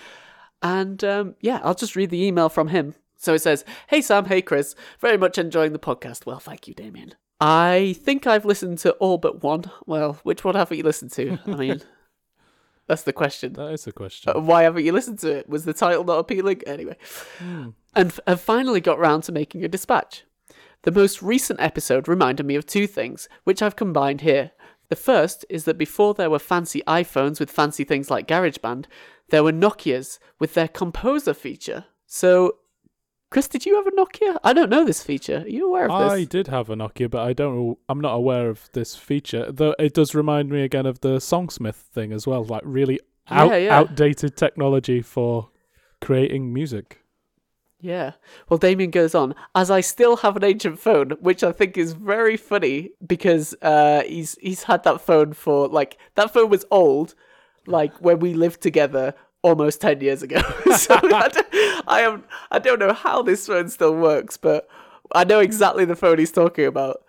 And 0.62 1.04
um, 1.04 1.34
yeah, 1.42 1.60
I'll 1.62 1.74
just 1.74 1.94
read 1.94 2.08
the 2.08 2.24
email 2.24 2.48
from 2.48 2.68
him. 2.68 2.94
So 3.18 3.34
it 3.34 3.42
says, 3.42 3.64
Hey 3.88 4.00
Sam, 4.00 4.24
hey 4.24 4.40
Chris, 4.40 4.74
very 4.98 5.18
much 5.18 5.36
enjoying 5.36 5.74
the 5.74 5.78
podcast. 5.78 6.24
Well, 6.24 6.40
thank 6.40 6.66
you, 6.66 6.72
Damien. 6.72 7.14
I 7.40 7.96
think 7.98 8.26
I've 8.26 8.44
listened 8.44 8.78
to 8.78 8.92
all 8.92 9.18
but 9.18 9.42
one. 9.42 9.64
Well, 9.86 10.18
which 10.22 10.44
one 10.44 10.54
haven't 10.54 10.76
you 10.76 10.82
listened 10.82 11.12
to? 11.12 11.38
I 11.46 11.54
mean, 11.54 11.82
that's 12.86 13.02
the 13.02 13.12
question. 13.12 13.52
That 13.54 13.72
is 13.72 13.84
the 13.84 13.92
question. 13.92 14.32
Uh, 14.34 14.40
Why 14.40 14.62
haven't 14.62 14.84
you 14.84 14.92
listened 14.92 15.18
to 15.20 15.38
it? 15.38 15.48
Was 15.48 15.64
the 15.64 15.74
title 15.74 16.04
not 16.04 16.18
appealing? 16.18 16.62
Anyway. 16.66 16.96
And 17.40 17.72
f- 17.94 18.20
have 18.26 18.40
finally 18.40 18.80
got 18.80 18.98
round 18.98 19.24
to 19.24 19.32
making 19.32 19.64
a 19.64 19.68
dispatch. 19.68 20.24
The 20.82 20.92
most 20.92 21.20
recent 21.20 21.60
episode 21.60 22.08
reminded 22.08 22.46
me 22.46 22.54
of 22.54 22.64
two 22.64 22.86
things, 22.86 23.28
which 23.44 23.60
I've 23.60 23.76
combined 23.76 24.20
here. 24.20 24.52
The 24.88 24.96
first 24.96 25.44
is 25.48 25.64
that 25.64 25.78
before 25.78 26.14
there 26.14 26.30
were 26.30 26.38
fancy 26.38 26.82
iPhones 26.86 27.40
with 27.40 27.50
fancy 27.50 27.82
things 27.82 28.10
like 28.10 28.28
GarageBand, 28.28 28.86
there 29.30 29.42
were 29.42 29.52
Nokias 29.52 30.18
with 30.38 30.54
their 30.54 30.68
Composer 30.68 31.34
feature. 31.34 31.86
So, 32.06 32.58
Chris, 33.30 33.48
did 33.48 33.66
you 33.66 33.74
have 33.76 33.86
a 33.86 33.90
Nokia? 33.90 34.38
I 34.44 34.52
don't 34.52 34.70
know 34.70 34.84
this 34.84 35.02
feature. 35.02 35.38
Are 35.44 35.48
you 35.48 35.68
aware 35.68 35.90
of 35.90 35.98
this? 36.00 36.12
I 36.12 36.24
did 36.24 36.46
have 36.46 36.70
a 36.70 36.76
Nokia, 36.76 37.10
but 37.10 37.22
I 37.26 37.32
don't. 37.32 37.76
I'm 37.88 38.00
not 38.00 38.14
aware 38.14 38.48
of 38.48 38.70
this 38.72 38.94
feature. 38.94 39.50
Though 39.50 39.74
it 39.78 39.94
does 39.94 40.14
remind 40.14 40.48
me 40.50 40.62
again 40.62 40.86
of 40.86 41.00
the 41.00 41.16
Songsmith 41.16 41.74
thing 41.74 42.12
as 42.12 42.26
well. 42.26 42.44
Like 42.44 42.62
really 42.64 43.00
out, 43.28 43.50
Yeah, 43.50 43.56
yeah. 43.56 43.78
outdated 43.78 44.36
technology 44.36 45.02
for 45.02 45.50
creating 46.00 46.52
music. 46.52 47.02
Yeah. 47.80 48.12
Well, 48.48 48.58
Damien 48.58 48.90
goes 48.90 49.14
on, 49.14 49.34
as 49.54 49.70
I 49.70 49.80
still 49.80 50.16
have 50.18 50.36
an 50.36 50.44
ancient 50.44 50.78
phone, 50.78 51.10
which 51.20 51.44
I 51.44 51.52
think 51.52 51.76
is 51.76 51.92
very 51.92 52.36
funny 52.36 52.90
because 53.06 53.54
uh, 53.60 54.02
he's 54.02 54.36
he's 54.40 54.62
had 54.64 54.84
that 54.84 55.00
phone 55.00 55.32
for 55.32 55.68
like 55.68 55.98
that 56.14 56.32
phone 56.32 56.48
was 56.48 56.64
old, 56.70 57.14
like 57.66 57.92
when 58.00 58.20
we 58.20 58.34
lived 58.34 58.60
together 58.62 59.14
almost 59.46 59.80
ten 59.80 60.00
years 60.00 60.22
ago. 60.22 60.40
so 60.76 60.94
I, 60.94 61.28
don't, 61.28 61.46
I 61.86 62.00
am 62.02 62.24
I 62.50 62.58
don't 62.58 62.78
know 62.78 62.92
how 62.92 63.22
this 63.22 63.46
phone 63.46 63.68
still 63.68 63.94
works, 63.94 64.36
but 64.36 64.68
I 65.14 65.24
know 65.24 65.40
exactly 65.40 65.84
the 65.84 65.96
phone 65.96 66.18
he's 66.18 66.32
talking 66.32 66.66
about. 66.66 67.02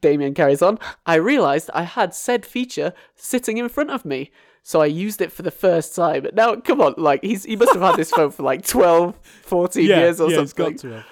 Damien 0.00 0.34
carries 0.34 0.62
on. 0.62 0.78
I 1.04 1.16
realized 1.16 1.70
I 1.74 1.82
had 1.82 2.14
said 2.14 2.46
feature 2.46 2.94
sitting 3.14 3.58
in 3.58 3.68
front 3.68 3.90
of 3.90 4.04
me, 4.04 4.30
so 4.62 4.80
I 4.80 4.86
used 4.86 5.20
it 5.20 5.30
for 5.30 5.42
the 5.42 5.50
first 5.50 5.94
time. 5.94 6.26
Now, 6.32 6.56
come 6.56 6.80
on, 6.80 6.94
like 6.96 7.22
he's 7.22 7.44
he 7.44 7.54
must 7.54 7.74
have 7.74 7.82
had 7.82 7.96
this 7.96 8.10
phone 8.10 8.30
for 8.30 8.42
like 8.42 8.66
12, 8.66 9.14
14 9.42 9.86
yeah, 9.86 9.98
years 9.98 10.20
or 10.20 10.30
yeah, 10.30 10.36
something. 10.36 10.42
it's 10.44 10.52
got 10.52 10.88
to 10.88 10.94
have. 10.96 11.06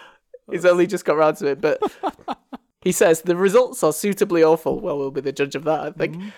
He's 0.50 0.64
only 0.64 0.86
just 0.86 1.04
got 1.04 1.16
round 1.16 1.36
to 1.38 1.46
it, 1.48 1.60
but 1.60 1.80
he 2.82 2.92
says 2.92 3.22
the 3.22 3.36
results 3.36 3.82
are 3.82 3.92
suitably 3.92 4.42
awful. 4.42 4.80
Well, 4.80 4.98
we'll 4.98 5.10
be 5.10 5.20
the 5.20 5.32
judge 5.32 5.54
of 5.54 5.64
that, 5.64 5.80
I 5.80 5.90
think. 5.92 6.16
Mm-hmm. 6.16 6.28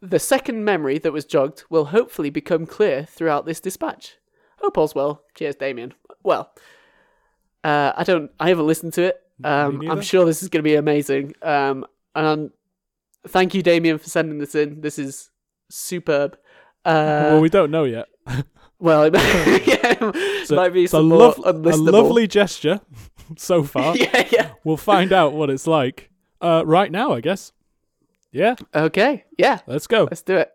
The 0.00 0.18
second 0.18 0.64
memory 0.64 0.98
that 0.98 1.12
was 1.12 1.24
jogged 1.24 1.64
will 1.70 1.86
hopefully 1.86 2.30
become 2.30 2.66
clear 2.66 3.04
throughout 3.04 3.46
this 3.46 3.60
dispatch. 3.60 4.16
Hope 4.60 4.78
all's 4.78 4.94
well. 4.94 5.22
Cheers, 5.34 5.56
Damien. 5.56 5.94
Well, 6.22 6.52
uh, 7.64 7.92
I 7.96 8.04
don't. 8.04 8.30
I 8.38 8.48
haven't 8.48 8.66
listened 8.66 8.92
to 8.94 9.02
it. 9.02 9.20
Um, 9.44 9.88
I'm 9.88 10.00
sure 10.02 10.24
this 10.24 10.42
is 10.42 10.48
going 10.48 10.60
to 10.62 10.68
be 10.68 10.74
amazing. 10.76 11.34
Um, 11.42 11.84
and 12.14 12.50
thank 13.28 13.54
you, 13.54 13.62
Damien, 13.62 13.98
for 13.98 14.08
sending 14.08 14.38
this 14.38 14.54
in. 14.54 14.80
This 14.80 14.98
is 14.98 15.30
superb. 15.70 16.36
Uh, 16.84 17.30
well, 17.32 17.40
we 17.40 17.48
don't 17.48 17.70
know 17.70 17.84
yet. 17.84 18.06
well, 18.78 19.02
it 19.04 19.14
yeah, 19.66 19.94
It's 20.00 20.50
a- 20.50 20.56
might 20.56 20.72
be 20.72 20.86
lov- 20.88 21.38
a 21.44 21.52
lovely 21.52 22.26
gesture 22.26 22.80
so 23.36 23.62
far. 23.62 23.96
yeah, 23.96 24.26
yeah. 24.30 24.50
We'll 24.64 24.76
find 24.76 25.12
out 25.12 25.32
what 25.34 25.50
it's 25.50 25.66
like 25.66 26.10
uh, 26.40 26.62
right 26.66 26.90
now, 26.90 27.12
I 27.12 27.20
guess. 27.20 27.52
Yeah, 28.32 28.56
Okay, 28.74 29.24
yeah. 29.38 29.60
let's 29.66 29.86
go. 29.86 30.04
Let's 30.04 30.22
do 30.22 30.36
it. 30.36 30.50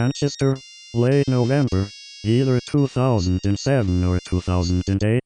Manchester, 0.00 0.56
late 0.94 1.28
November, 1.28 1.90
either 2.24 2.58
2007 2.70 4.02
or 4.02 4.18
2008. 4.24 5.20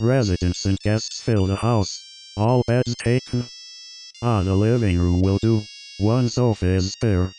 Residents 0.00 0.64
and 0.64 0.78
guests 0.78 1.20
fill 1.20 1.46
the 1.46 1.56
house, 1.56 2.00
all 2.36 2.62
beds 2.68 2.94
taken. 3.02 3.48
Ah, 4.22 4.44
the 4.44 4.54
living 4.54 4.96
room 4.96 5.22
will 5.22 5.38
do, 5.42 5.62
one 5.98 6.28
sofa 6.28 6.66
is 6.66 6.92
spare. 6.92 7.32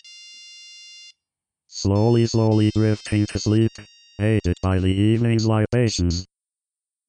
Slowly, 1.67 2.25
slowly 2.25 2.69
drifting 2.75 3.25
to 3.27 3.39
sleep, 3.39 3.71
aided 4.19 4.57
by 4.61 4.79
the 4.79 4.91
evening's 4.91 5.45
libations. 5.45 6.25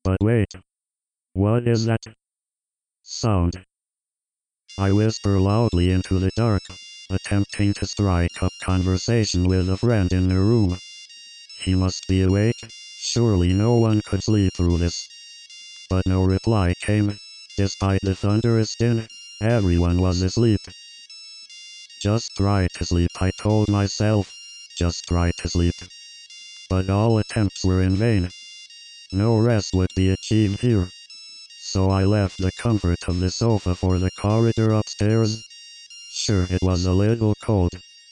But 0.05 0.18
wait, 0.20 0.52
what 1.33 1.66
is 1.66 1.87
that 1.87 2.05
sound? 3.02 3.64
I 4.78 4.92
whisper 4.92 5.40
loudly 5.40 5.90
into 5.90 6.20
the 6.20 6.31
dark, 6.37 6.62
attempting 7.12 7.75
to 7.75 7.87
strike 7.87 8.42
up 8.42 8.53
conversation 8.61 9.44
with 9.44 9.68
a 9.68 9.77
friend 9.77 10.12
in 10.12 10.29
the 10.29 10.38
room. 10.38 10.79
He 11.61 11.75
must 11.75 12.07
be 12.09 12.22
awake, 12.22 12.61
surely 12.98 13.53
no 13.53 13.75
one 13.75 14.01
could 14.03 14.22
sleep 14.22 14.55
through 14.55 14.79
this. 14.79 15.09
But 15.90 16.07
no 16.07 16.22
reply 16.22 16.75
came, 16.81 17.18
despite 17.57 18.01
the 18.03 18.14
thunderous 18.14 18.75
din, 18.77 19.09
everyone 19.40 20.01
was 20.01 20.22
asleep. 20.22 20.61
Just 22.01 22.31
try 22.37 22.66
to 22.75 22.85
sleep, 22.85 23.11
I 23.20 23.31
told 23.31 23.68
myself, 23.68 24.35
just 24.77 25.05
try 25.07 25.31
to 25.38 25.48
sleep. 25.48 25.77
But 26.68 26.90
all 26.90 27.18
attempts 27.18 27.64
were 27.64 27.83
in 27.83 27.94
vain. 27.94 28.31
No 29.12 29.37
rest 29.37 29.75
would 29.75 29.94
be 29.94 30.09
achieved 30.09 30.61
here. 30.61 30.90
So 31.61 31.90
I 31.90 32.05
left 32.05 32.38
the 32.38 32.51
comfort 32.53 33.07
of 33.09 33.20
the 33.20 33.31
sofa 33.31 33.75
for 33.75 33.98
the 33.98 34.11
corridor 34.11 34.72
upstairs. 34.72 35.44
Sure, 36.14 36.46
it 36.51 36.59
was 36.61 36.85
a 36.85 36.92
little 36.92 37.35
cold, 37.42 37.70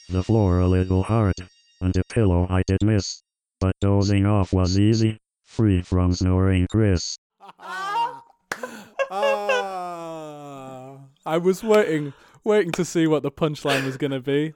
the 0.08 0.22
floor 0.22 0.58
a 0.60 0.66
little 0.66 1.02
hard, 1.02 1.34
and 1.82 1.94
a 1.98 2.02
pillow 2.04 2.46
I 2.48 2.62
did 2.66 2.82
miss. 2.82 3.22
But 3.60 3.76
dozing 3.78 4.24
off 4.24 4.54
was 4.54 4.78
easy, 4.78 5.18
free 5.44 5.82
from 5.82 6.14
snoring 6.14 6.66
Chris. 6.70 7.18
Ah, 9.12 10.98
I 11.26 11.36
was 11.36 11.64
waiting, 11.64 12.12
waiting 12.44 12.70
to 12.72 12.84
see 12.84 13.08
what 13.08 13.24
the 13.24 13.30
punchline 13.30 13.84
was 13.84 13.96
going 13.96 14.12
to 14.12 14.20
be. 14.20 14.54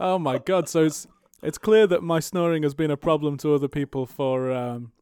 Oh 0.00 0.18
my 0.18 0.38
god! 0.38 0.70
So 0.70 0.84
it's 0.84 1.06
it's 1.42 1.58
clear 1.58 1.86
that 1.88 2.02
my 2.02 2.18
snoring 2.18 2.62
has 2.62 2.72
been 2.72 2.90
a 2.90 2.96
problem 2.96 3.36
to 3.38 3.54
other 3.54 3.68
people 3.68 4.06
for 4.06 4.50
um, 4.50 4.92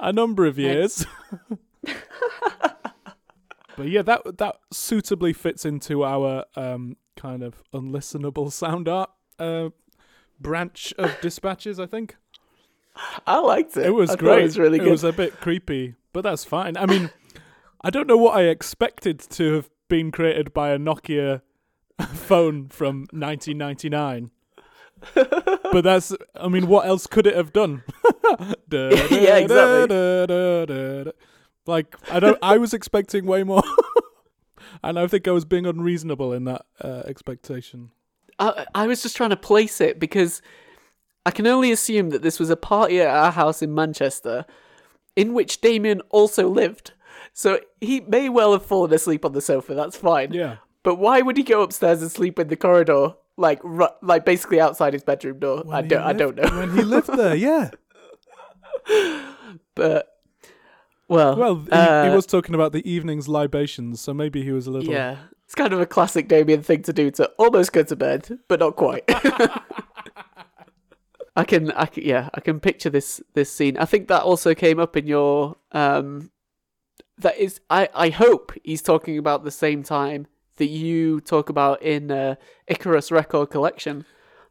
a 0.00 0.12
number 0.12 0.44
of 0.44 0.58
years. 0.58 1.06
but 3.80 3.88
yeah, 3.88 4.02
that 4.02 4.36
that 4.36 4.56
suitably 4.70 5.32
fits 5.32 5.64
into 5.64 6.04
our 6.04 6.44
um, 6.54 6.98
kind 7.16 7.42
of 7.42 7.62
unlistenable 7.72 8.52
sound 8.52 8.90
art 8.90 9.08
uh, 9.38 9.70
branch 10.38 10.92
of 10.98 11.18
dispatches. 11.22 11.80
I 11.80 11.86
think 11.86 12.16
I 13.26 13.38
liked 13.38 13.78
it. 13.78 13.86
it 13.86 13.94
was 13.94 14.10
I 14.10 14.16
great. 14.16 14.40
It 14.40 14.42
was 14.42 14.58
really 14.58 14.78
good. 14.80 14.88
it 14.88 14.90
was 14.90 15.02
a 15.02 15.14
bit 15.14 15.40
creepy, 15.40 15.94
but 16.12 16.20
that's 16.20 16.44
fine. 16.44 16.76
I 16.76 16.84
mean, 16.84 17.08
I 17.82 17.88
don't 17.88 18.06
know 18.06 18.18
what 18.18 18.36
I 18.36 18.42
expected 18.48 19.18
to 19.18 19.54
have 19.54 19.70
been 19.88 20.12
created 20.12 20.52
by 20.52 20.72
a 20.72 20.78
Nokia 20.78 21.40
phone 22.12 22.68
from 22.68 23.06
1999. 23.12 24.30
but 25.14 25.80
that's, 25.84 26.14
I 26.34 26.48
mean, 26.48 26.66
what 26.66 26.86
else 26.86 27.06
could 27.06 27.26
it 27.26 27.34
have 27.34 27.54
done? 27.54 27.82
Da, 28.68 28.90
da, 28.90 29.06
Yeah, 29.10 29.36
exactly. 29.38 29.86
da. 31.06 31.12
Like, 31.66 31.96
I 32.10 32.20
don't, 32.20 32.38
I 32.42 32.58
was 32.58 32.74
expecting 32.74 33.26
way 33.26 33.42
more. 33.44 33.62
and 34.82 34.98
I 34.98 35.06
think 35.06 35.28
I 35.28 35.32
was 35.32 35.44
being 35.44 35.66
unreasonable 35.66 36.32
in 36.32 36.44
that 36.44 36.66
uh, 36.80 37.02
expectation. 37.06 37.90
I, 38.38 38.66
I 38.74 38.86
was 38.86 39.02
just 39.02 39.16
trying 39.16 39.30
to 39.30 39.36
place 39.36 39.80
it 39.80 40.00
because 40.00 40.40
I 41.26 41.30
can 41.30 41.46
only 41.46 41.70
assume 41.70 42.10
that 42.10 42.22
this 42.22 42.40
was 42.40 42.50
a 42.50 42.56
party 42.56 43.00
at 43.00 43.08
our 43.08 43.30
house 43.32 43.62
in 43.62 43.74
Manchester 43.74 44.46
in 45.16 45.34
which 45.34 45.60
Damien 45.60 46.00
also 46.10 46.48
lived. 46.48 46.92
So 47.32 47.60
he 47.80 48.00
may 48.00 48.28
well 48.28 48.52
have 48.52 48.64
fallen 48.64 48.92
asleep 48.92 49.24
on 49.24 49.32
the 49.32 49.40
sofa, 49.40 49.74
that's 49.74 49.96
fine. 49.96 50.32
Yeah. 50.32 50.56
But 50.82 50.96
why 50.96 51.20
would 51.20 51.36
he 51.36 51.42
go 51.42 51.62
upstairs 51.62 52.00
and 52.00 52.10
sleep 52.10 52.38
in 52.38 52.48
the 52.48 52.56
corridor, 52.56 53.14
like 53.36 53.60
ru- 53.62 53.88
like 54.00 54.24
basically 54.24 54.60
outside 54.60 54.94
his 54.94 55.02
bedroom 55.02 55.38
door? 55.38 55.62
I 55.70 55.82
When 55.82 55.84
he 55.84 55.88
don't 55.90 56.02
I 56.02 56.12
don't 56.14 56.36
know. 56.36 56.58
When 56.58 56.76
he 56.76 56.82
lived 56.82 57.08
there, 57.08 57.34
yeah. 57.36 57.70
But 59.74 60.19
well, 61.10 61.36
Well, 61.36 61.56
he, 61.56 61.70
uh, 61.72 62.04
he 62.08 62.14
was 62.14 62.24
talking 62.24 62.54
about 62.54 62.72
the 62.72 62.88
evening's 62.90 63.28
libations, 63.28 64.00
so 64.00 64.14
maybe 64.14 64.42
he 64.42 64.52
was 64.52 64.66
a 64.66 64.70
little. 64.70 64.90
yeah, 64.92 65.16
it's 65.44 65.54
kind 65.54 65.72
of 65.72 65.80
a 65.80 65.86
classic 65.86 66.28
Damien 66.28 66.62
thing 66.62 66.82
to 66.82 66.92
do 66.92 67.10
to 67.12 67.26
almost 67.38 67.72
go 67.72 67.82
to 67.82 67.96
bed, 67.96 68.38
but 68.48 68.60
not 68.60 68.76
quite. 68.76 69.04
I 71.36 71.44
can, 71.44 71.70
I 71.72 71.86
can, 71.86 72.04
yeah, 72.04 72.28
I 72.34 72.40
can 72.40 72.60
picture 72.60 72.90
this 72.90 73.20
this 73.34 73.52
scene. 73.52 73.76
I 73.76 73.84
think 73.84 74.08
that 74.08 74.22
also 74.22 74.54
came 74.54 74.78
up 74.80 74.96
in 74.96 75.06
your 75.06 75.56
um. 75.72 76.30
That 77.18 77.36
is, 77.36 77.60
I 77.68 77.88
I 77.94 78.08
hope 78.10 78.52
he's 78.64 78.80
talking 78.82 79.18
about 79.18 79.44
the 79.44 79.50
same 79.50 79.82
time 79.82 80.26
that 80.56 80.66
you 80.68 81.20
talk 81.20 81.48
about 81.48 81.82
in 81.82 82.10
uh, 82.10 82.34
Icarus 82.66 83.10
Record 83.10 83.50
Collection, 83.50 84.04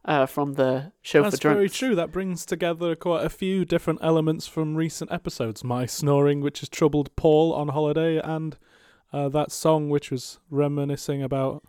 uh, 0.05 0.25
from 0.25 0.53
the 0.53 0.91
show 1.01 1.23
That's 1.23 1.35
for 1.35 1.41
drunks. 1.41 1.57
very 1.57 1.69
true. 1.69 1.95
That 1.95 2.11
brings 2.11 2.45
together 2.45 2.95
quite 2.95 3.25
a 3.25 3.29
few 3.29 3.65
different 3.65 3.99
elements 4.01 4.47
from 4.47 4.75
recent 4.75 5.11
episodes. 5.11 5.63
My 5.63 5.85
snoring, 5.85 6.41
which 6.41 6.61
has 6.61 6.69
troubled 6.69 7.15
Paul 7.15 7.53
on 7.53 7.69
holiday, 7.69 8.19
and 8.19 8.57
uh, 9.11 9.29
that 9.29 9.51
song, 9.51 9.89
which 9.89 10.11
was 10.11 10.39
reminiscing 10.49 11.21
about 11.21 11.63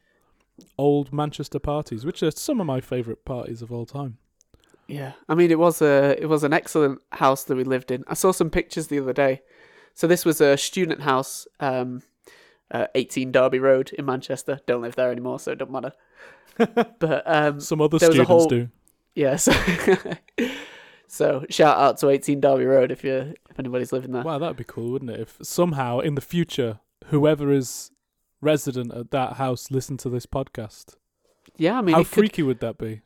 old 0.79 1.13
Manchester 1.13 1.59
parties, 1.59 2.05
which 2.05 2.23
are 2.23 2.31
some 2.31 2.61
of 2.61 2.67
my 2.67 2.81
favourite 2.81 3.25
parties 3.25 3.63
of 3.63 3.73
all 3.73 3.87
time. 3.87 4.19
Yeah, 4.87 5.13
I 5.29 5.37
mean 5.37 5.53
it 5.53 5.59
was 5.59 5.81
a 5.81 6.21
it 6.21 6.27
was 6.27 6.43
an 6.43 6.53
excellent 6.53 7.01
house 7.13 7.45
that 7.45 7.55
we 7.55 7.65
lived 7.65 7.91
in. 7.91 8.03
I 8.09 8.15
saw 8.15 8.33
some 8.33 8.51
pictures 8.51 8.89
the 8.89 8.99
other 8.99 9.13
day. 9.13 9.43
So 9.95 10.07
this 10.07 10.25
was 10.25 10.41
a 10.41 10.57
student 10.57 11.03
house, 11.03 11.47
um, 11.59 12.03
uh, 12.71 12.87
18 12.95 13.33
Derby 13.33 13.59
Road 13.59 13.93
in 13.93 14.05
Manchester. 14.05 14.61
Don't 14.67 14.83
live 14.83 14.97
there 14.97 15.11
anymore, 15.11 15.39
so 15.39 15.53
it 15.53 15.59
don't 15.59 15.71
matter. 15.71 15.93
But 16.99 17.23
um, 17.27 17.61
Some 17.61 17.81
other 17.81 17.99
students 17.99 18.27
whole- 18.29 18.47
do. 18.47 18.69
yeah, 19.15 19.37
so, 21.07 21.45
shout 21.51 21.77
out 21.79 21.99
to 21.99 22.09
18 22.09 22.41
Derby 22.41 22.65
Road 22.65 22.91
if 22.93 23.03
you 23.05 23.35
if 23.51 23.59
anybody's 23.59 23.93
living 23.93 24.13
there. 24.13 24.23
Wow, 24.23 24.39
that'd 24.39 24.57
be 24.57 24.65
cool, 24.65 24.93
wouldn't 24.93 25.11
it? 25.11 25.21
If 25.21 25.39
somehow 25.43 25.99
in 26.01 26.15
the 26.15 26.21
future, 26.21 26.81
whoever 27.07 27.51
is 27.53 27.91
resident 28.41 28.93
at 28.95 29.11
that 29.11 29.35
house 29.35 29.71
listened 29.71 29.99
to 30.01 30.09
this 30.09 30.27
podcast. 30.27 30.97
Yeah, 31.57 31.79
I 31.79 31.83
mean 31.83 31.95
How 31.95 32.01
it 32.03 32.05
could, 32.05 32.15
freaky 32.15 32.43
would 32.43 32.61
that 32.61 32.79
be? 32.79 33.03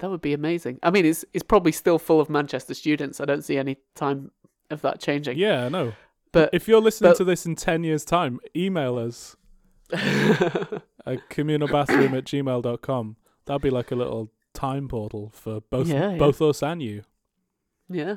that 0.00 0.10
would 0.10 0.20
be 0.22 0.32
amazing. 0.32 0.78
I 0.82 0.90
mean 0.90 1.04
it's 1.06 1.24
it's 1.32 1.42
probably 1.44 1.72
still 1.72 1.98
full 1.98 2.20
of 2.20 2.28
Manchester 2.30 2.74
students. 2.74 3.20
I 3.20 3.24
don't 3.26 3.42
see 3.44 3.56
any 3.58 3.76
time 3.94 4.30
of 4.70 4.82
that 4.82 5.00
changing. 5.00 5.38
Yeah, 5.38 5.64
I 5.66 5.68
know. 5.68 5.92
But 6.32 6.50
If 6.52 6.68
you're 6.68 6.80
listening 6.80 7.10
but- 7.12 7.16
to 7.18 7.24
this 7.24 7.44
in 7.46 7.56
10 7.56 7.84
years' 7.84 8.04
time, 8.04 8.38
email 8.56 8.96
us 8.98 9.36
at 11.10 11.28
communalbathroom 11.30 12.16
at 12.16 12.24
gmail.com. 12.24 13.16
That'd 13.46 13.62
be 13.62 13.70
like 13.70 13.90
a 13.90 13.96
little 13.96 14.30
time 14.54 14.88
portal 14.88 15.30
for 15.34 15.60
both 15.60 15.88
Yeah, 15.88 16.10
yeah. 16.12 16.18
both 16.18 16.40
us 16.42 16.62
and 16.62 16.82
you. 16.82 17.02
Yeah. 17.88 18.16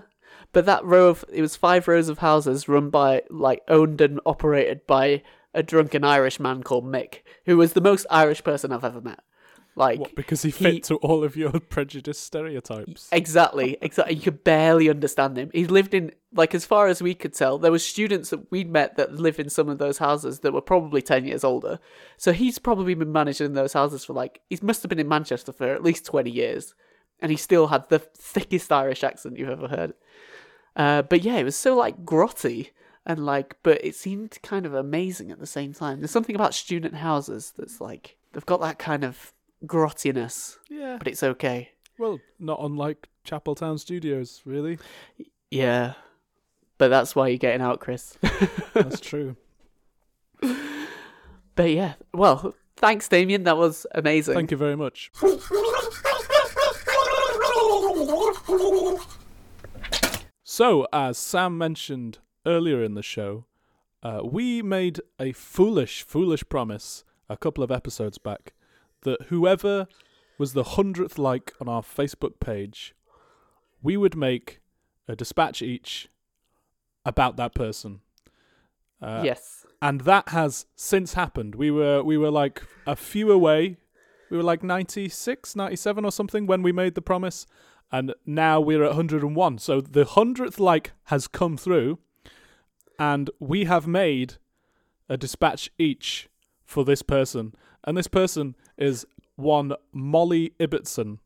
But 0.51 0.65
that 0.65 0.84
row 0.86 1.08
of 1.10 1.25
it 1.32 1.41
was 1.41 1.56
five 1.56 1.88
rows 1.88 2.10
of 2.10 2.19
houses 2.19 2.67
run 2.67 2.89
by 2.89 3.23
like 3.29 3.62
owned 3.67 4.01
and 4.01 4.19
operated 4.25 4.86
by 4.88 5.23
a 5.53 5.62
drunken 5.63 6.03
Irish 6.03 6.39
man 6.39 6.63
called 6.63 6.86
Mick, 6.86 7.19
who 7.45 7.58
was 7.58 7.73
the 7.73 7.82
most 7.82 8.06
Irish 8.10 8.43
person 8.43 8.71
I've 8.71 8.84
ever 8.84 9.01
met. 9.01 9.19
Like 9.76 10.00
What, 10.00 10.14
because 10.16 10.44
he 10.44 10.52
fit 10.52 10.74
he- 10.74 10.80
to 10.82 10.96
all 10.98 11.24
of 11.24 11.36
your 11.36 11.52
prejudice 11.70 12.20
stereotypes. 12.20 13.10
exactly, 13.12 13.78
exactly. 13.82 14.16
You 14.16 14.22
could 14.22 14.44
barely 14.44 14.88
understand 14.90 15.36
him. 15.38 15.50
He 15.54 15.66
lived 15.66 15.94
in 15.96 16.12
like 16.32 16.54
as 16.54 16.64
far 16.66 16.88
as 16.88 17.02
we 17.02 17.16
could 17.16 17.34
tell, 17.34 17.58
there 17.58 17.72
were 17.72 17.80
students 17.80 18.30
that 18.30 18.52
we'd 18.52 18.70
met 18.70 18.98
that 18.98 19.14
live 19.16 19.40
in 19.40 19.50
some 19.50 19.70
of 19.70 19.80
those 19.80 19.98
houses 19.98 20.42
that 20.42 20.54
were 20.54 20.62
probably 20.62 21.02
ten 21.02 21.26
years 21.26 21.44
older. 21.44 21.80
So 22.18 22.34
he's 22.34 22.60
probably 22.60 22.94
been 22.94 23.12
managing 23.12 23.54
those 23.54 23.74
houses 23.74 24.06
for 24.06 24.14
like 24.14 24.42
he 24.50 24.60
must 24.62 24.84
have 24.84 24.90
been 24.90 25.00
in 25.00 25.08
Manchester 25.08 25.52
for 25.52 25.74
at 25.74 25.84
least 25.84 26.06
twenty 26.06 26.30
years, 26.32 26.76
and 27.20 27.32
he 27.32 27.38
still 27.38 27.68
had 27.68 27.90
the 27.90 27.98
thickest 28.16 28.72
Irish 28.72 29.04
accent 29.04 29.38
you've 29.38 29.50
ever 29.50 29.68
heard. 29.70 29.94
Uh, 30.76 31.02
but 31.04 31.24
yeah, 31.24 31.36
it 31.38 31.44
was 31.44 31.56
so 31.56 31.76
like 31.76 32.04
grotty 32.06 32.70
and 33.06 33.26
like, 33.26 33.56
but 33.64 33.84
it 33.84 33.96
seemed 33.96 34.38
kind 34.44 34.66
of 34.66 34.74
amazing 34.74 35.32
at 35.32 35.40
the 35.40 35.46
same 35.48 35.74
time. 35.74 36.00
There's 36.00 36.12
something 36.12 36.36
about 36.36 36.54
student 36.54 36.96
houses 36.96 37.54
that's 37.58 37.82
like 37.82 38.18
they've 38.34 38.46
got 38.46 38.62
that 38.62 38.80
kind 38.80 39.04
of 39.04 39.33
grottiness, 39.65 40.58
Yeah. 40.69 40.97
but 40.97 41.08
it's 41.08 41.23
okay. 41.23 41.69
Well, 41.97 42.19
not 42.39 42.60
unlike 42.62 43.08
Chapeltown 43.26 43.80
Studios, 43.80 44.41
really. 44.45 44.78
Yeah, 45.52 45.93
but 46.78 46.89
that's 46.89 47.15
why 47.15 47.28
you're 47.30 47.38
getting 47.38 47.62
out, 47.62 47.80
Chris. 47.80 48.17
That's 48.73 48.99
true. 48.99 49.36
But 51.56 51.69
yeah, 51.69 51.93
well, 52.15 52.56
thanks, 52.78 53.08
Damien. 53.08 53.43
That 53.43 53.58
was 53.58 53.86
amazing. 53.93 54.34
Thank 54.34 54.49
you 54.49 54.58
very 54.58 54.76
much. 54.76 55.12
So, 60.43 60.88
as 60.91 61.17
Sam 61.17 61.58
mentioned 61.58 62.19
earlier 62.45 62.84
in 62.84 62.95
the 62.95 63.02
show, 63.04 63.45
uh, 64.02 64.21
we 64.23 64.62
made 64.62 64.99
a 65.19 65.32
foolish, 65.32 66.04
foolish 66.04 66.43
promise 66.49 67.04
a 67.30 67.38
couple 67.38 67.63
of 67.63 67.71
episodes 67.71 68.17
back 68.17 68.54
that 69.04 69.24
whoever 69.24 69.88
was 70.38 70.54
the 70.54 70.63
hundredth 70.63 71.18
like 71.18 71.54
on 71.62 71.68
our 71.70 71.82
Facebook 71.82 72.39
page, 72.39 72.96
we 73.82 73.98
would 73.98 74.16
make 74.16 74.60
a 75.08 75.16
dispatch 75.16 75.62
each 75.62 76.10
about 77.06 77.38
that 77.38 77.54
person. 77.54 78.02
Uh, 79.02 79.22
yes. 79.24 79.66
and 79.82 80.02
that 80.02 80.30
has 80.30 80.66
since 80.76 81.13
happened. 81.13 81.56
We 81.56 81.70
were 81.70 82.02
we 82.02 82.18
were 82.18 82.32
like 82.32 82.63
a 82.88 82.96
few 82.96 83.32
away. 83.32 83.78
We 84.30 84.38
were 84.38 84.44
like 84.44 84.63
96, 84.63 85.56
97 85.56 86.06
or 86.06 86.12
something 86.12 86.48
when 86.48 86.63
we 86.63 86.72
made 86.72 86.96
the 86.96 87.02
promise, 87.02 87.46
and 87.92 88.16
now 88.26 88.60
we're 88.60 88.84
at 88.84 88.96
101. 88.96 89.60
So 89.60 89.82
the 89.82 90.06
100th 90.06 90.60
like 90.60 90.94
has 91.06 91.28
come 91.28 91.58
through 91.58 92.00
and 92.98 93.30
we 93.39 93.66
have 93.66 93.86
made 93.86 94.36
a 95.10 95.18
dispatch 95.18 95.70
each 95.78 96.30
for 96.66 96.84
this 96.86 97.02
person. 97.02 97.54
And 97.84 97.98
this 97.98 98.08
person 98.08 98.56
is 98.78 99.06
one 99.36 99.74
Molly 99.92 100.54
Ibbotson. 100.60 101.20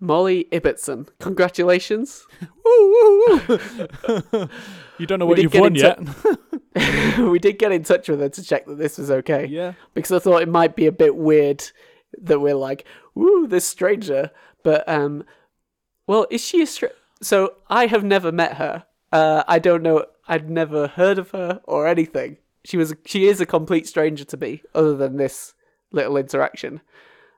Molly 0.00 0.48
Ibbotson. 0.50 1.08
Congratulations. 1.20 2.26
Woo, 2.64 3.20
woo, 3.28 3.40
woo. 3.48 4.48
you 4.98 5.06
don't 5.06 5.20
know 5.20 5.26
what 5.26 5.38
you've 5.38 5.54
won 5.54 5.74
yet. 5.74 5.98
we 7.18 7.38
did 7.38 7.58
get 7.58 7.70
in 7.70 7.84
touch 7.84 8.08
with 8.08 8.20
her 8.20 8.28
to 8.28 8.42
check 8.42 8.66
that 8.66 8.78
this 8.78 8.98
was 8.98 9.10
okay. 9.10 9.46
yeah. 9.46 9.74
Because 9.94 10.10
I 10.10 10.18
thought 10.18 10.42
it 10.42 10.48
might 10.48 10.74
be 10.74 10.86
a 10.86 10.92
bit 10.92 11.16
weird 11.16 11.62
that 12.20 12.40
we're 12.40 12.54
like, 12.56 12.84
woo, 13.14 13.46
this 13.46 13.66
stranger. 13.66 14.30
But, 14.64 14.88
um, 14.88 15.24
well, 16.06 16.26
is 16.30 16.40
she 16.40 16.62
a 16.62 16.66
stranger? 16.66 16.96
So 17.20 17.54
I 17.68 17.86
have 17.86 18.02
never 18.02 18.32
met 18.32 18.54
her. 18.54 18.84
Uh, 19.12 19.44
I 19.46 19.58
don't 19.58 19.82
know. 19.82 20.06
I've 20.26 20.48
never 20.48 20.88
heard 20.88 21.18
of 21.18 21.30
her 21.30 21.60
or 21.64 21.86
anything. 21.86 22.38
She 22.64 22.76
was. 22.76 22.94
She 23.04 23.26
is 23.26 23.40
a 23.40 23.46
complete 23.46 23.86
stranger 23.86 24.24
to 24.24 24.36
me, 24.36 24.62
other 24.74 24.96
than 24.96 25.16
this 25.16 25.54
little 25.92 26.16
interaction. 26.16 26.80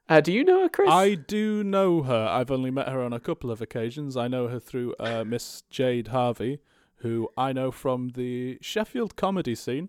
Uh, 0.08 0.20
do 0.20 0.32
you 0.32 0.44
know 0.44 0.62
her, 0.62 0.68
Chris? 0.68 0.90
I 0.90 1.14
do 1.14 1.64
know 1.64 2.02
her. 2.02 2.26
I've 2.30 2.50
only 2.50 2.70
met 2.70 2.88
her 2.88 3.02
on 3.02 3.12
a 3.12 3.20
couple 3.20 3.50
of 3.50 3.60
occasions. 3.62 4.16
I 4.16 4.28
know 4.28 4.48
her 4.48 4.60
through 4.60 4.94
uh, 5.00 5.24
Miss 5.24 5.62
Jade 5.70 6.08
Harvey, 6.08 6.60
who 6.96 7.28
I 7.38 7.52
know 7.52 7.70
from 7.70 8.10
the 8.10 8.58
Sheffield 8.60 9.16
comedy 9.16 9.54
scene, 9.54 9.88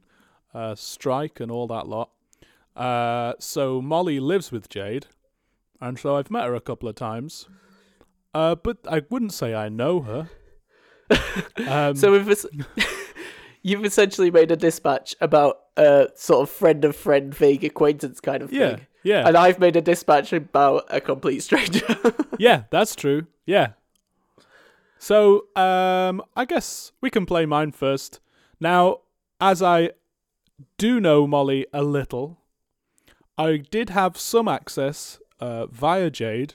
uh, 0.53 0.75
Strike, 0.75 1.39
and 1.41 1.51
all 1.51 1.67
that 1.67 1.87
lot. 1.87 2.11
Uh, 2.75 3.33
so 3.39 3.81
Molly 3.81 4.19
lives 4.21 4.51
with 4.51 4.69
Jade, 4.69 5.07
and 5.81 5.99
so 5.99 6.15
I've 6.15 6.31
met 6.31 6.45
her 6.45 6.55
a 6.55 6.61
couple 6.61 6.87
of 6.87 6.95
times. 6.95 7.47
Uh, 8.33 8.55
but 8.55 8.77
I 8.89 9.01
wouldn't 9.09 9.33
say 9.33 9.53
I 9.53 9.69
know 9.69 10.01
her. 10.01 10.29
Um, 11.67 11.95
So 11.95 12.11
we've 12.11 12.27
es- 12.29 12.45
you've 13.65 13.83
essentially 13.83 14.29
made 14.29 14.51
a 14.51 14.55
dispatch 14.55 15.15
about 15.19 15.61
a 15.75 16.07
sort 16.13 16.43
of 16.43 16.55
friend 16.55 16.85
of 16.85 16.95
friend, 16.95 17.33
vague 17.33 17.63
acquaintance 17.63 18.19
kind 18.19 18.43
of 18.43 18.53
yeah, 18.53 18.75
thing. 18.75 18.85
Yeah. 19.01 19.27
And 19.27 19.35
I've 19.35 19.57
made 19.57 19.75
a 19.75 19.81
dispatch 19.81 20.31
about 20.33 20.85
a 20.89 21.01
complete 21.01 21.39
stranger. 21.39 21.83
yeah, 22.37 22.65
that's 22.69 22.95
true. 22.95 23.25
Yeah. 23.43 23.69
So, 24.99 25.47
um, 25.55 26.21
I 26.35 26.45
guess 26.45 26.91
we 27.01 27.09
can 27.09 27.25
play 27.25 27.47
mine 27.47 27.71
first. 27.71 28.19
Now, 28.59 28.99
as 29.41 29.63
I 29.63 29.93
do 30.77 30.99
know 30.99 31.25
Molly 31.25 31.65
a 31.73 31.81
little, 31.81 32.37
I 33.35 33.57
did 33.57 33.89
have 33.89 34.15
some 34.15 34.47
access 34.47 35.19
uh, 35.39 35.65
via 35.65 36.11
Jade 36.11 36.53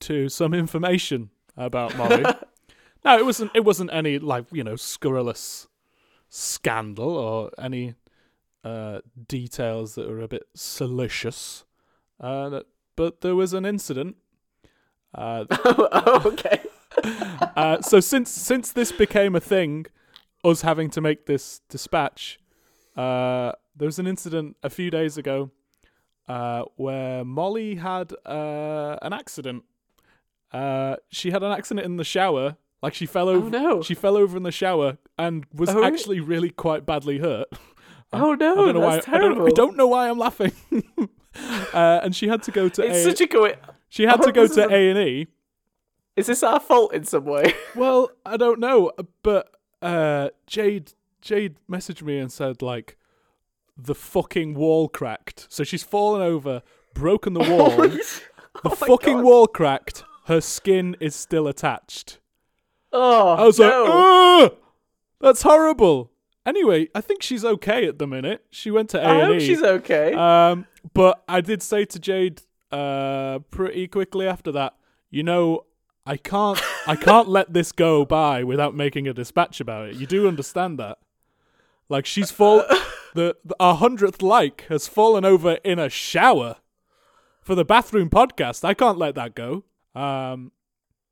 to 0.00 0.30
some 0.30 0.54
information 0.54 1.28
about 1.58 1.94
Molly. 1.98 2.24
no, 3.04 3.18
it 3.18 3.26
wasn't. 3.26 3.50
It 3.54 3.64
wasn't 3.64 3.90
any 3.92 4.18
like 4.18 4.46
you 4.50 4.64
know 4.64 4.76
scurrilous 4.76 5.68
scandal 6.28 7.16
or 7.16 7.50
any 7.58 7.94
uh, 8.64 9.00
details 9.26 9.94
that 9.94 10.08
were 10.08 10.20
a 10.20 10.28
bit 10.28 10.44
salacious. 10.54 11.64
Uh, 12.20 12.60
but 12.96 13.20
there 13.20 13.34
was 13.34 13.52
an 13.52 13.64
incident. 13.64 14.16
Uh, 15.14 15.44
oh, 15.50 16.22
okay. 16.26 16.60
uh, 17.56 17.80
so 17.80 18.00
since 18.00 18.30
since 18.30 18.72
this 18.72 18.92
became 18.92 19.34
a 19.34 19.40
thing, 19.40 19.86
us 20.44 20.62
having 20.62 20.90
to 20.90 21.00
make 21.00 21.26
this 21.26 21.60
dispatch, 21.68 22.38
uh, 22.96 23.52
there 23.76 23.86
was 23.86 23.98
an 23.98 24.06
incident 24.06 24.56
a 24.62 24.70
few 24.70 24.90
days 24.90 25.16
ago 25.16 25.50
uh, 26.28 26.64
where 26.76 27.24
Molly 27.24 27.76
had 27.76 28.12
uh, 28.26 28.96
an 29.02 29.12
accident. 29.12 29.64
Uh, 30.52 30.96
she 31.10 31.30
had 31.30 31.42
an 31.42 31.52
accident 31.52 31.84
in 31.84 31.96
the 31.96 32.04
shower. 32.04 32.56
Like 32.82 32.94
she 32.94 33.06
fell 33.06 33.28
over. 33.28 33.46
Oh, 33.46 33.48
no. 33.62 33.82
She 33.82 33.94
fell 33.94 34.16
over 34.16 34.36
in 34.36 34.42
the 34.44 34.52
shower 34.52 34.98
and 35.18 35.44
was 35.52 35.70
Oh, 35.70 35.82
actually 35.84 36.20
really 36.20 36.50
quite 36.50 36.86
badly 36.86 37.18
hurt. 37.18 37.48
Oh 38.10 38.32
no! 38.34 38.52
I 38.52 38.72
don't 38.72 38.74
know 38.74 38.80
why. 38.80 38.96
I 39.06 39.18
don't, 39.18 39.46
I 39.46 39.50
don't, 39.50 39.76
know 39.76 39.86
why 39.86 40.08
I'm 40.08 40.18
laughing. 40.18 40.52
uh, 41.74 42.00
and 42.02 42.16
she 42.16 42.26
had 42.26 42.42
to 42.44 42.50
go 42.50 42.68
to 42.70 42.82
A 42.82 42.86
It's 42.86 42.98
a. 43.00 43.02
such 43.10 43.20
a 43.20 43.26
go. 43.26 43.52
she 43.90 44.04
had 44.04 44.20
Oh, 44.22 44.24
to 44.24 44.32
go 44.32 44.46
to 44.54 44.62
a- 44.68 44.90
and 44.90 44.98
E. 44.98 45.26
Is 46.16 46.26
this 46.26 46.42
our 46.42 46.58
fault 46.58 46.94
in 46.94 47.04
some 47.04 47.26
way? 47.26 47.52
Well, 47.76 48.10
I 48.24 48.38
don't 48.38 48.60
know, 48.60 48.92
but 49.22 49.50
uh, 49.82 50.30
Jade 50.46 50.94
Jade 51.20 51.56
messaged 51.70 52.00
me 52.00 52.18
and 52.18 52.32
said 52.32 52.62
like 52.62 52.96
the 53.76 53.94
fucking 53.94 54.54
wall 54.54 54.88
cracked. 54.88 55.46
So 55.50 55.62
she's 55.62 55.82
fallen 55.82 56.22
over, 56.22 56.62
broken 56.94 57.34
the 57.34 57.40
wall. 57.40 57.76
the 57.76 58.00
Oh 58.64 58.70
fucking 58.70 59.16
God. 59.16 59.24
wall 59.24 59.46
cracked. 59.46 60.02
Her 60.24 60.40
skin 60.40 60.96
is 60.98 61.14
still 61.14 61.46
attached. 61.46 62.20
Oh, 62.92 63.28
I 63.34 63.44
was 63.44 63.58
no. 63.58 64.40
like, 64.42 64.58
that's 65.20 65.42
horrible. 65.42 66.10
Anyway, 66.46 66.88
I 66.94 67.00
think 67.00 67.22
she's 67.22 67.44
okay 67.44 67.86
at 67.86 67.98
the 67.98 68.06
minute. 68.06 68.44
She 68.50 68.70
went 68.70 68.88
to 68.90 68.98
A 68.98 69.02
and 69.02 69.22
hope 69.32 69.40
E. 69.40 69.46
she's 69.46 69.62
okay. 69.62 70.14
Um, 70.14 70.66
but 70.94 71.22
I 71.28 71.40
did 71.40 71.62
say 71.62 71.84
to 71.84 71.98
Jade 71.98 72.42
uh, 72.70 73.40
pretty 73.50 73.86
quickly 73.88 74.26
after 74.26 74.50
that, 74.52 74.74
you 75.10 75.22
know, 75.22 75.66
I 76.06 76.16
can't, 76.16 76.58
I 76.86 76.96
can't 77.08 77.28
let 77.28 77.52
this 77.52 77.72
go 77.72 78.06
by 78.06 78.44
without 78.44 78.74
making 78.74 79.06
a 79.06 79.12
dispatch 79.12 79.60
about 79.60 79.90
it. 79.90 79.96
You 79.96 80.06
do 80.06 80.26
understand 80.26 80.78
that? 80.78 80.98
Like 81.90 82.06
she's 82.06 82.30
fall, 82.30 82.64
the, 83.14 83.36
the 83.44 83.56
our 83.60 83.74
hundredth 83.74 84.22
like 84.22 84.64
has 84.68 84.88
fallen 84.88 85.24
over 85.24 85.58
in 85.64 85.78
a 85.78 85.90
shower 85.90 86.56
for 87.42 87.54
the 87.54 87.64
bathroom 87.64 88.08
podcast. 88.10 88.64
I 88.64 88.74
can't 88.74 88.98
let 88.98 89.14
that 89.16 89.34
go. 89.34 89.64
Um, 89.94 90.52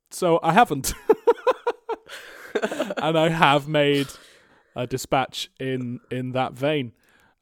so 0.09 0.39
I 0.41 0.53
haven't, 0.53 0.93
and 2.97 3.17
I 3.17 3.29
have 3.29 3.67
made 3.67 4.07
a 4.75 4.85
dispatch 4.87 5.49
in 5.59 5.99
in 6.11 6.31
that 6.33 6.53
vein 6.53 6.93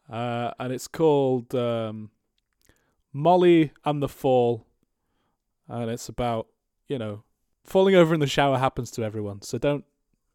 uh, 0.10 0.51
and 0.60 0.71
it's 0.71 0.88
called 0.88 1.54
um, 1.56 2.12
Molly 3.12 3.71
and 3.84 4.01
the 4.01 4.10
Fall, 4.10 4.65
and 5.67 5.89
it's 5.89 6.10
about 6.10 6.47
you 6.88 6.99
know 6.99 7.23
falling 7.63 7.95
over 7.95 8.13
in 8.13 8.19
the 8.19 8.28
shower 8.28 8.58
happens 8.58 8.91
to 8.91 9.04
everyone, 9.04 9.41
so 9.41 9.58
don't 9.58 9.84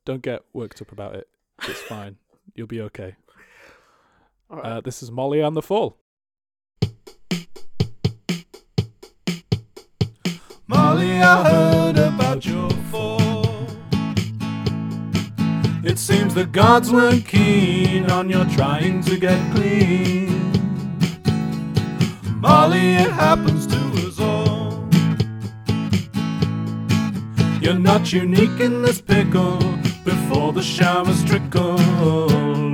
don't 0.05 0.23
get 0.23 0.43
worked 0.53 0.83
up 0.83 0.93
about 0.93 1.15
it. 1.15 1.29
It's 1.63 1.81
fine, 1.83 2.17
you'll 2.55 2.67
be 2.67 2.81
okay. 2.83 3.17
All 4.51 4.57
right. 4.57 4.67
Uh, 4.67 4.81
this 4.81 5.03
is 5.03 5.11
Molly 5.11 5.41
and 5.41 5.57
the 5.57 5.63
Fall. 5.63 5.97
Molly, 10.67 11.21
I 11.21 11.49
heard 11.49 11.99
about 11.99 12.45
your 12.45 12.71
fall. 12.91 13.30
It 15.83 15.99
seems 15.99 16.35
the 16.35 16.45
gods 16.45 16.93
weren't 16.93 17.25
keen 17.25 18.11
on 18.11 18.29
your 18.29 18.45
trying 18.45 19.03
to 19.05 19.17
get 19.19 19.39
clean. 19.55 20.53
Molly, 22.39 22.97
it 22.97 23.11
happens 23.11 23.67
to 23.67 23.79
us 24.07 24.21
all. 24.21 24.87
You're 27.63 27.79
not 27.79 28.13
unique 28.13 28.61
in 28.61 28.83
this 28.83 29.01
pickle. 29.01 29.59
Before 30.05 30.53
the 30.53 30.63
showers 30.63 31.25
trickle, 31.25 31.81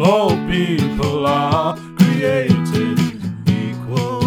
all 0.03 0.31
people 0.49 1.27
are 1.29 1.77
created 1.97 2.99
equal. 3.49 4.21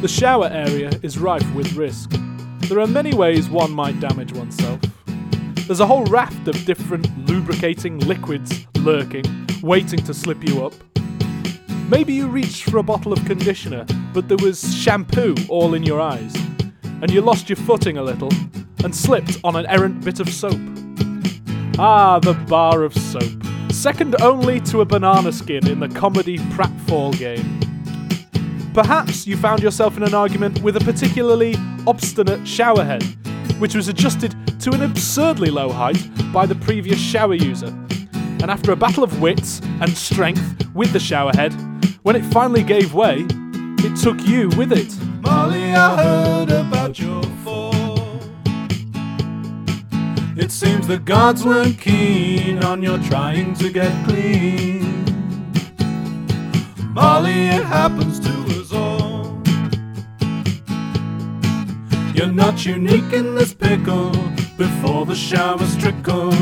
The 0.00 0.08
shower 0.08 0.48
area 0.50 0.92
is 1.02 1.18
rife 1.18 1.54
with 1.54 1.74
risk. 1.74 2.10
There 2.68 2.80
are 2.80 2.86
many 2.86 3.12
ways 3.12 3.50
one 3.50 3.72
might 3.72 4.00
damage 4.00 4.32
oneself. 4.32 4.80
There's 5.66 5.80
a 5.80 5.86
whole 5.86 6.04
raft 6.04 6.46
of 6.46 6.62
different 6.66 7.08
lubricating 7.26 7.98
liquids 8.00 8.66
lurking, 8.80 9.24
waiting 9.62 9.98
to 10.00 10.12
slip 10.12 10.46
you 10.46 10.66
up. 10.66 10.74
Maybe 11.88 12.12
you 12.12 12.28
reached 12.28 12.68
for 12.68 12.76
a 12.76 12.82
bottle 12.82 13.14
of 13.14 13.24
conditioner, 13.24 13.86
but 14.12 14.28
there 14.28 14.36
was 14.42 14.74
shampoo 14.76 15.34
all 15.48 15.72
in 15.72 15.82
your 15.82 16.02
eyes, 16.02 16.36
and 17.00 17.10
you 17.10 17.22
lost 17.22 17.48
your 17.48 17.56
footing 17.56 17.96
a 17.96 18.02
little 18.02 18.28
and 18.84 18.94
slipped 18.94 19.38
on 19.42 19.56
an 19.56 19.64
errant 19.66 20.04
bit 20.04 20.20
of 20.20 20.28
soap. 20.28 20.60
Ah, 21.78 22.18
the 22.18 22.34
bar 22.46 22.82
of 22.82 22.94
soap, 22.94 23.42
second 23.70 24.20
only 24.20 24.60
to 24.60 24.82
a 24.82 24.84
banana 24.84 25.32
skin 25.32 25.66
in 25.66 25.80
the 25.80 25.88
comedy 25.88 26.36
pratfall 26.52 27.18
game. 27.18 27.58
Perhaps 28.74 29.26
you 29.26 29.38
found 29.38 29.62
yourself 29.62 29.96
in 29.96 30.02
an 30.02 30.12
argument 30.12 30.60
with 30.62 30.76
a 30.76 30.80
particularly 30.80 31.54
obstinate 31.86 32.40
showerhead, 32.40 33.02
which 33.64 33.74
was 33.74 33.88
adjusted 33.88 34.36
to 34.60 34.72
an 34.72 34.82
absurdly 34.82 35.48
low 35.48 35.72
height 35.72 36.10
by 36.34 36.44
the 36.44 36.54
previous 36.54 37.00
shower 37.00 37.32
user. 37.32 37.68
And 38.42 38.50
after 38.50 38.72
a 38.72 38.76
battle 38.76 39.02
of 39.02 39.22
wits 39.22 39.62
and 39.80 39.88
strength 39.88 40.68
with 40.74 40.92
the 40.92 40.98
showerhead, 40.98 41.54
when 42.02 42.14
it 42.14 42.26
finally 42.26 42.62
gave 42.62 42.92
way, 42.92 43.24
it 43.30 43.96
took 43.96 44.20
you 44.26 44.50
with 44.58 44.70
it. 44.70 44.94
Molly, 45.22 45.74
I 45.74 45.96
heard 45.96 46.50
about 46.50 46.98
your 46.98 47.22
fall. 47.42 48.20
It 50.36 50.50
seems 50.50 50.86
the 50.86 50.98
gods 50.98 51.42
weren't 51.42 51.78
keen 51.78 52.62
on 52.62 52.82
your 52.82 52.98
trying 52.98 53.54
to 53.54 53.70
get 53.70 53.92
clean. 54.06 55.06
Molly, 56.92 57.48
it 57.48 57.64
happens 57.64 58.20
to 58.20 58.53
You're 62.24 62.32
not 62.32 62.64
unique 62.64 63.12
in 63.12 63.34
this 63.34 63.52
pickle. 63.52 64.10
Before 64.56 65.04
the 65.04 65.14
showers 65.14 65.76
trickle, 65.76 66.32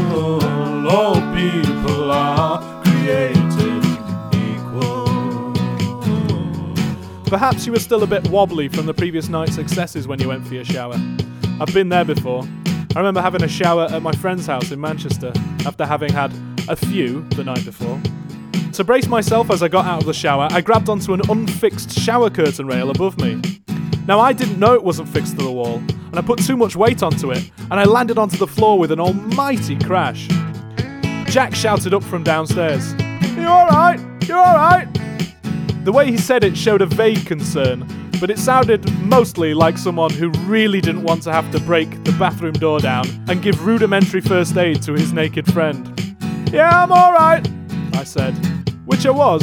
all 0.88 1.16
people 1.34 2.12
are 2.12 2.62
created 2.84 3.84
equal. 4.32 5.52
Perhaps 7.24 7.66
you 7.66 7.72
were 7.72 7.80
still 7.80 8.04
a 8.04 8.06
bit 8.06 8.30
wobbly 8.30 8.68
from 8.68 8.86
the 8.86 8.94
previous 8.94 9.28
night's 9.28 9.56
successes 9.56 10.06
when 10.06 10.20
you 10.20 10.28
went 10.28 10.46
for 10.46 10.54
your 10.54 10.64
shower. 10.64 10.94
I've 11.60 11.74
been 11.74 11.88
there 11.88 12.04
before. 12.04 12.44
I 12.94 12.98
remember 12.98 13.20
having 13.20 13.42
a 13.42 13.48
shower 13.48 13.88
at 13.90 14.02
my 14.02 14.12
friend's 14.12 14.46
house 14.46 14.70
in 14.70 14.80
Manchester 14.80 15.32
after 15.66 15.84
having 15.84 16.12
had 16.12 16.32
a 16.68 16.76
few 16.76 17.22
the 17.30 17.42
night 17.42 17.64
before. 17.64 18.00
To 18.74 18.84
brace 18.84 19.08
myself 19.08 19.50
as 19.50 19.64
I 19.64 19.68
got 19.68 19.86
out 19.86 20.02
of 20.02 20.06
the 20.06 20.14
shower, 20.14 20.46
I 20.52 20.60
grabbed 20.60 20.88
onto 20.88 21.12
an 21.12 21.22
unfixed 21.28 21.98
shower 21.98 22.30
curtain 22.30 22.68
rail 22.68 22.88
above 22.90 23.20
me. 23.20 23.61
Now, 24.06 24.18
I 24.18 24.32
didn't 24.32 24.58
know 24.58 24.74
it 24.74 24.82
wasn't 24.82 25.08
fixed 25.08 25.38
to 25.38 25.44
the 25.44 25.52
wall, 25.52 25.76
and 25.76 26.18
I 26.18 26.22
put 26.22 26.40
too 26.40 26.56
much 26.56 26.74
weight 26.74 27.02
onto 27.02 27.30
it, 27.30 27.50
and 27.70 27.74
I 27.74 27.84
landed 27.84 28.18
onto 28.18 28.36
the 28.36 28.46
floor 28.46 28.78
with 28.78 28.90
an 28.90 28.98
almighty 28.98 29.78
crash. 29.78 30.28
Jack 31.26 31.54
shouted 31.54 31.94
up 31.94 32.02
from 32.02 32.24
downstairs, 32.24 32.94
You 33.36 33.46
alright? 33.46 34.00
You 34.26 34.34
alright? 34.34 34.88
The 35.84 35.92
way 35.92 36.10
he 36.10 36.18
said 36.18 36.42
it 36.44 36.56
showed 36.56 36.82
a 36.82 36.86
vague 36.86 37.24
concern, 37.26 37.86
but 38.20 38.28
it 38.28 38.38
sounded 38.38 38.90
mostly 39.02 39.54
like 39.54 39.78
someone 39.78 40.12
who 40.12 40.30
really 40.46 40.80
didn't 40.80 41.04
want 41.04 41.22
to 41.22 41.32
have 41.32 41.50
to 41.52 41.60
break 41.60 42.04
the 42.04 42.12
bathroom 42.12 42.54
door 42.54 42.80
down 42.80 43.06
and 43.28 43.40
give 43.40 43.64
rudimentary 43.64 44.20
first 44.20 44.56
aid 44.56 44.82
to 44.82 44.92
his 44.92 45.12
naked 45.12 45.50
friend. 45.52 46.16
Yeah, 46.52 46.70
I'm 46.70 46.92
alright, 46.92 47.48
I 47.94 48.04
said, 48.04 48.32
which 48.84 49.06
I 49.06 49.10
was, 49.10 49.42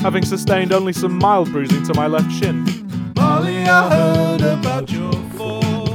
having 0.00 0.24
sustained 0.24 0.72
only 0.72 0.92
some 0.92 1.18
mild 1.18 1.50
bruising 1.50 1.84
to 1.84 1.94
my 1.94 2.08
left 2.08 2.30
shin. 2.32 2.85
I 3.68 3.88
heard 3.90 4.42
about 4.42 4.92
your 4.92 5.12
fall. 5.36 5.88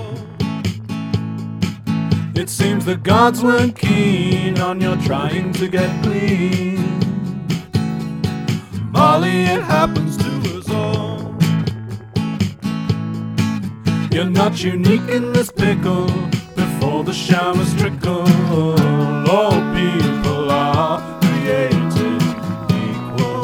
It 2.36 2.50
seems 2.50 2.84
the 2.86 2.98
gods 2.98 3.42
weren't 3.42 3.78
keen 3.78 4.60
on 4.60 4.82
your 4.82 4.98
trying 4.98 5.54
to 5.54 5.68
get 5.70 5.90
clean. 6.04 7.00
Molly, 8.92 9.44
it 9.44 9.64
happens 9.64 10.18
to 10.18 10.58
us 10.58 10.70
all. 10.70 11.36
You're 14.12 14.26
not 14.26 14.62
unique 14.62 15.08
in 15.08 15.32
this 15.32 15.50
pickle 15.50 16.08
before 16.56 17.06
the 17.06 17.14
showers 17.14 17.74
trickle. 17.76 18.28
All 19.30 19.62
people 19.74 20.52
are 20.52 21.00
created 21.22 22.22
equal. 22.84 23.42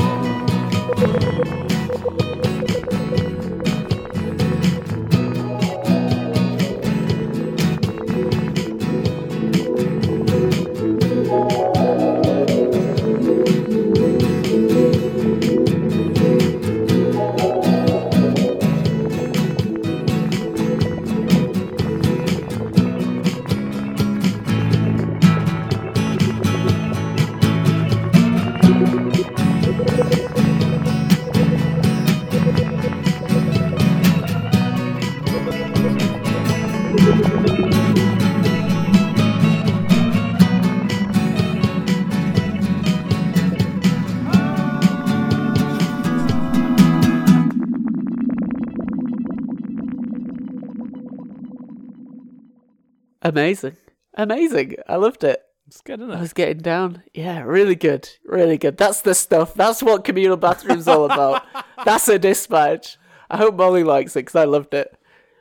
Amazing. 53.27 53.75
Amazing. 54.13 54.75
I 54.87 54.95
loved 54.95 55.23
it. 55.25 55.41
It's 55.67 55.81
good, 55.81 55.99
isn't 55.99 56.13
I 56.13 56.21
was 56.21 56.31
getting 56.31 56.59
down. 56.59 57.03
Yeah, 57.13 57.41
really 57.41 57.75
good. 57.75 58.09
Really 58.23 58.57
good. 58.57 58.77
That's 58.77 59.01
the 59.01 59.13
stuff. 59.13 59.53
That's 59.53 59.83
what 59.83 60.05
communal 60.05 60.37
bathroom's 60.37 60.87
all 60.87 61.05
about. 61.05 61.43
That's 61.85 62.07
a 62.07 62.17
dispatch. 62.17 62.97
I 63.29 63.35
hope 63.35 63.55
Molly 63.55 63.83
likes 63.83 64.15
it 64.15 64.21
because 64.21 64.35
I 64.35 64.45
loved 64.45 64.73
it. 64.73 64.97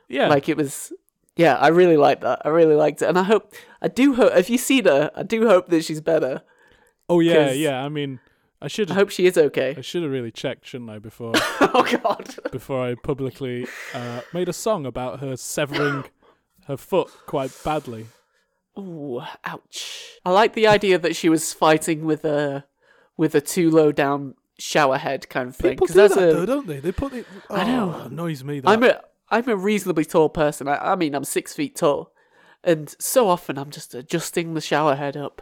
Yeah. 0.09 0.27
Like 0.27 0.49
it 0.49 0.57
was. 0.57 0.91
Yeah, 1.37 1.55
I 1.55 1.67
really 1.69 1.97
liked 1.97 2.21
that. 2.21 2.41
I 2.43 2.49
really 2.49 2.75
liked 2.75 3.01
it, 3.01 3.07
and 3.09 3.17
I 3.17 3.23
hope. 3.23 3.53
I 3.81 3.87
do 3.87 4.15
hope. 4.15 4.33
If 4.35 4.49
you 4.49 4.57
see 4.57 4.81
her, 4.81 5.11
I 5.15 5.23
do 5.23 5.47
hope 5.47 5.69
that 5.69 5.83
she's 5.85 6.01
better. 6.01 6.41
oh 7.09 7.19
yeah, 7.19 7.51
yeah. 7.51 7.83
I 7.83 7.89
mean, 7.89 8.19
I 8.61 8.67
should 8.67 8.89
I 8.91 8.95
hope 8.95 9.09
she 9.11 9.25
is 9.27 9.37
okay. 9.37 9.75
I 9.77 9.81
should 9.81 10.01
have 10.03 10.11
really 10.11 10.31
checked, 10.31 10.65
shouldn't 10.65 10.89
I, 10.89 10.99
before 10.99 11.33
oh 11.61 11.87
God. 12.03 12.35
before 12.51 12.83
I 12.83 12.95
publicly 12.95 13.67
uh, 13.93 14.21
made 14.33 14.49
a 14.49 14.53
song 14.53 14.85
about 14.85 15.19
her 15.19 15.37
severing 15.37 16.05
her 16.65 16.77
foot 16.77 17.09
quite 17.27 17.51
badly. 17.63 18.07
Ooh, 18.77 19.21
ouch. 19.43 20.19
I 20.25 20.31
like 20.31 20.53
the 20.53 20.67
idea 20.67 20.97
that 20.99 21.15
she 21.15 21.29
was 21.29 21.53
fighting 21.53 22.05
with 22.05 22.25
a 22.25 22.65
with 23.15 23.35
a 23.35 23.41
too 23.41 23.69
low 23.71 23.91
down 23.91 24.35
shower 24.59 24.97
head 24.97 25.29
kind 25.29 25.49
of 25.49 25.55
thing. 25.55 25.71
People 25.71 25.87
do 25.87 25.93
that 25.93 26.11
a- 26.11 26.15
though, 26.15 26.45
don't 26.45 26.67
they? 26.67 26.79
They 26.79 26.91
put 26.91 27.13
it. 27.13 27.25
Oh, 27.49 27.55
I 27.55 27.63
know. 27.63 27.93
annoys 28.05 28.43
me. 28.43 28.59
That. 28.59 28.69
I'm 28.69 28.83
a 28.83 29.01
I'm 29.29 29.47
a 29.49 29.55
reasonably 29.55 30.05
tall 30.05 30.29
person. 30.29 30.67
I, 30.67 30.93
I 30.93 30.95
mean, 30.95 31.13
I'm 31.15 31.23
six 31.23 31.53
feet 31.53 31.75
tall, 31.75 32.13
and 32.63 32.95
so 32.99 33.27
often 33.29 33.57
I'm 33.57 33.69
just 33.71 33.93
adjusting 33.93 34.53
the 34.53 34.61
shower 34.61 34.95
head 34.95 35.17
up. 35.17 35.41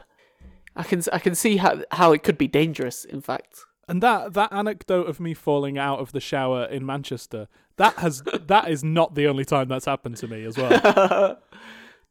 I 0.76 0.84
can 0.84 1.02
I 1.14 1.20
can 1.20 1.36
see 1.36 1.58
how 1.58 1.84
how 1.92 2.12
it 2.12 2.24
could 2.24 2.38
be 2.38 2.48
dangerous. 2.48 3.06
In 3.06 3.22
fact, 3.22 3.60
And 3.88 4.02
that 4.04 4.34
that 4.34 4.52
anecdote 4.52 5.08
of 5.08 5.20
me 5.20 5.34
falling 5.34 5.78
out 5.78 6.00
of 6.00 6.12
the 6.12 6.20
shower 6.20 6.66
in 6.66 6.86
Manchester, 6.86 7.48
that 7.78 7.94
has 8.00 8.22
that 8.48 8.70
is 8.70 8.84
not 8.84 9.16
the 9.16 9.28
only 9.28 9.46
time 9.46 9.68
that's 9.70 9.86
happened 9.86 10.18
to 10.18 10.28
me 10.28 10.44
as 10.46 10.58
well. 10.58 11.38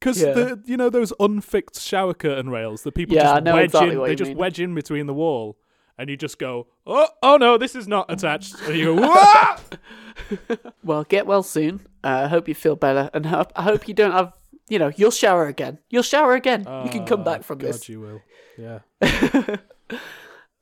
Because 0.00 0.20
Yeah. 0.20 0.32
the 0.32 0.60
you 0.66 0.76
know 0.76 0.90
those 0.90 1.12
unfixed 1.18 1.80
shower 1.80 2.12
curtain 2.14 2.50
rails 2.50 2.82
that 2.82 2.94
people 2.94 3.14
Yeah, 3.14 3.34
just 3.34 3.44
wedge 3.44 3.64
exactly 3.74 3.94
in, 3.94 4.02
they 4.02 4.14
just 4.14 4.28
mean. 4.30 4.36
wedge 4.36 4.60
in 4.60 4.74
between 4.74 5.06
the 5.06 5.14
wall, 5.14 5.56
and 5.98 6.08
you 6.10 6.16
just 6.16 6.38
go, 6.38 6.66
oh 6.86 7.08
oh 7.22 7.36
no, 7.36 7.56
this 7.58 7.74
is 7.74 7.86
not 7.88 8.10
attached, 8.10 8.54
and 8.62 8.76
you 8.76 8.94
go, 8.96 9.02
"Wah!" 9.02 9.58
well, 10.84 11.04
get 11.04 11.26
well 11.26 11.42
soon. 11.42 11.86
Uh, 12.02 12.22
I 12.24 12.28
hope 12.28 12.48
you 12.48 12.54
feel 12.54 12.76
better, 12.76 13.10
and 13.14 13.26
hope, 13.26 13.52
I 13.56 13.62
hope 13.62 13.88
you 13.88 13.94
don't 13.94 14.12
have 14.12 14.32
you 14.68 14.78
know 14.78 14.90
you'll 14.96 15.10
shower 15.10 15.46
again. 15.46 15.78
You'll 15.90 16.02
shower 16.02 16.34
again. 16.34 16.60
you 16.84 16.90
can 16.90 17.04
come 17.06 17.22
back 17.24 17.42
from 17.42 17.58
God, 17.58 17.68
this. 17.74 17.88
you 17.88 18.00
will. 18.00 18.20
Yeah. 18.58 18.80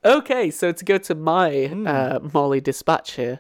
Okay, 0.05 0.51
so 0.51 0.73
to 0.73 0.85
go 0.85 0.99
to 0.99 1.15
my 1.15 1.67
Hmm. 1.69 1.87
uh, 1.87 2.19
Molly 2.35 2.61
dispatch 2.61 3.13
here. 3.13 3.39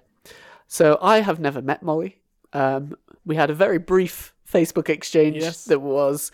So 0.68 0.96
I 1.02 1.20
have 1.20 1.40
never 1.40 1.60
met 1.60 1.82
Molly. 1.82 2.20
Um, 2.52 2.94
we 3.26 3.34
had 3.34 3.50
a 3.50 3.54
very 3.54 3.78
brief 3.78 4.32
Facebook 4.48 4.88
exchange 4.88 5.38
Yes. 5.38 5.64
that 5.64 5.80
was, 5.80 6.30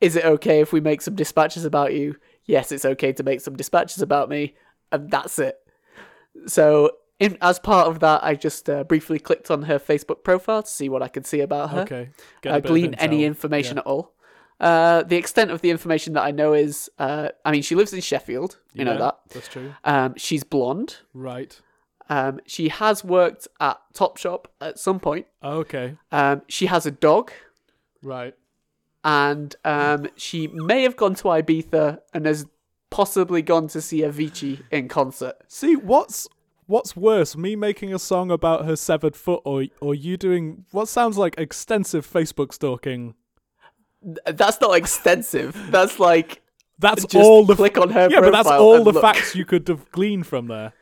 "Is 0.00 0.14
it 0.14 0.26
okay 0.26 0.60
if 0.60 0.74
we 0.74 0.80
make 0.80 1.00
some 1.00 1.14
dispatches 1.14 1.64
about 1.64 1.94
you?" 1.94 2.16
Yes, 2.44 2.70
it's 2.70 2.84
okay 2.84 3.14
to 3.14 3.22
make 3.22 3.40
some 3.40 3.56
dispatches 3.56 4.02
about 4.02 4.28
me, 4.28 4.56
and 4.92 5.10
that's 5.10 5.38
it. 5.38 5.58
So, 6.46 6.90
in, 7.18 7.38
as 7.40 7.58
part 7.58 7.88
of 7.88 8.00
that, 8.00 8.22
I 8.24 8.34
just 8.34 8.68
uh, 8.68 8.84
briefly 8.84 9.18
clicked 9.18 9.50
on 9.50 9.62
her 9.64 9.78
Facebook 9.78 10.24
profile 10.24 10.62
to 10.62 10.70
see 10.70 10.88
what 10.88 11.02
I 11.02 11.08
could 11.08 11.26
see 11.26 11.40
about 11.40 11.70
her 11.70 11.80
Okay. 11.82 12.10
Uh, 12.46 12.60
glean 12.60 12.94
any 12.94 13.24
information 13.24 13.76
Yeah. 13.76 13.80
at 13.80 13.86
all. 13.86 14.14
Uh, 14.60 15.02
the 15.02 15.16
extent 15.16 15.50
of 15.50 15.60
the 15.60 15.70
information 15.70 16.12
that 16.14 16.22
I 16.22 16.30
know 16.30 16.52
is, 16.52 16.88
uh, 16.98 17.28
I 17.44 17.50
mean, 17.50 17.62
she 17.62 17.74
lives 17.74 17.92
in 17.92 18.00
Sheffield. 18.00 18.58
You 18.74 18.84
know 18.84 18.96
that. 18.98 19.18
That's 19.30 19.48
true. 19.48 19.74
Um, 19.84 20.14
she's 20.16 20.44
blonde. 20.44 20.98
Right. 21.12 21.60
Um, 22.08 22.40
she 22.46 22.68
has 22.68 23.02
worked 23.04 23.48
at 23.60 23.78
Topshop 23.94 24.46
at 24.60 24.78
some 24.78 25.00
point. 25.00 25.26
Okay. 25.42 25.96
Um, 26.12 26.42
she 26.48 26.66
has 26.66 26.86
a 26.86 26.90
dog, 26.90 27.32
Right. 28.02 28.34
and 29.04 29.54
um, 29.64 30.08
she 30.16 30.46
may 30.48 30.82
have 30.82 30.96
gone 30.96 31.14
to 31.16 31.24
Ibiza 31.24 32.00
and 32.12 32.26
has 32.26 32.46
possibly 32.92 33.42
gone 33.42 33.66
to 33.68 33.80
see 33.80 34.02
Avicii 34.02 34.62
in 34.70 34.86
concert. 34.88 35.34
See, 35.48 35.74
what's 35.74 36.28
what's 36.66 36.94
worse, 36.94 37.36
me 37.36 37.56
making 37.56 37.92
a 37.92 37.98
song 37.98 38.30
about 38.30 38.64
her 38.66 38.76
severed 38.76 39.16
foot, 39.16 39.40
or 39.44 39.64
or 39.80 39.94
you 39.94 40.16
doing 40.16 40.64
what 40.70 40.86
sounds 40.86 41.18
like 41.18 41.34
extensive 41.38 42.06
Facebook 42.06 42.52
stalking? 42.52 43.14
That's 44.26 44.60
not 44.60 44.76
extensive. 44.76 45.56
That's 45.70 45.98
like 45.98 46.42
That's 46.78 47.04
all 47.14 47.44
the 47.44 47.56
click 47.56 47.78
on 47.78 47.90
her 47.90 48.08
yeah, 48.10 48.20
but 48.20 48.32
that's 48.32 48.48
all 48.48 48.84
the 48.84 48.92
look. 48.92 49.02
facts 49.02 49.34
you 49.34 49.44
could 49.44 49.66
have 49.68 49.90
gleaned 49.92 50.26
from 50.26 50.48
there. 50.48 50.72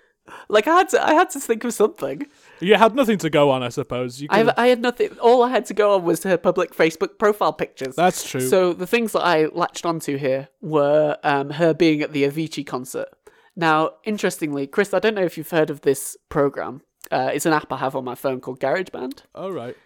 Like 0.49 0.67
I 0.69 0.75
had 0.79 0.89
to 0.91 1.07
I 1.07 1.15
had 1.15 1.31
to 1.31 1.41
think 1.41 1.65
of 1.65 1.73
something. 1.73 2.27
You 2.61 2.75
had 2.75 2.95
nothing 2.95 3.19
to 3.19 3.31
go 3.31 3.51
on, 3.51 3.63
I 3.63 3.71
suppose. 3.71 4.21
You 4.21 4.29
I 4.31 4.43
could, 4.45 4.55
I 4.57 4.67
had 4.69 4.81
nothing. 4.83 5.17
All 5.19 5.43
I 5.43 5.49
had 5.51 5.65
to 5.67 5.75
go 5.75 5.95
on 5.95 6.05
was 6.05 6.23
her 6.25 6.37
public 6.37 6.75
Facebook 6.75 7.19
profile 7.19 7.53
pictures. 7.53 7.97
that's 7.97 8.29
true. 8.29 8.41
So 8.41 8.73
the 8.73 8.87
things 8.87 9.13
that 9.13 9.23
I 9.23 9.47
latched 9.47 9.87
onto 9.87 10.17
here 10.19 10.49
were 10.61 11.17
um, 11.25 11.51
her 11.51 11.73
being 11.73 12.03
at 12.03 12.13
the 12.13 12.25
Avicii 12.25 12.67
concert. 12.67 13.09
Now, 13.57 13.93
interestingly, 14.05 14.67
Chris, 14.67 14.93
I 14.95 14.99
don't 14.99 15.15
know 15.15 15.25
if 15.25 15.37
you've 15.39 15.51
heard 15.51 15.71
of 15.71 15.81
this 15.83 16.17
program. 16.29 16.83
Uh, 17.11 17.31
it's 17.33 17.47
an 17.47 17.53
app 17.53 17.73
I 17.73 17.79
have 17.79 17.97
on 17.97 18.05
my 18.05 18.15
phone 18.15 18.41
called 18.41 18.61
GarageBand. 18.61 19.23
all 19.35 19.53
right. 19.53 19.77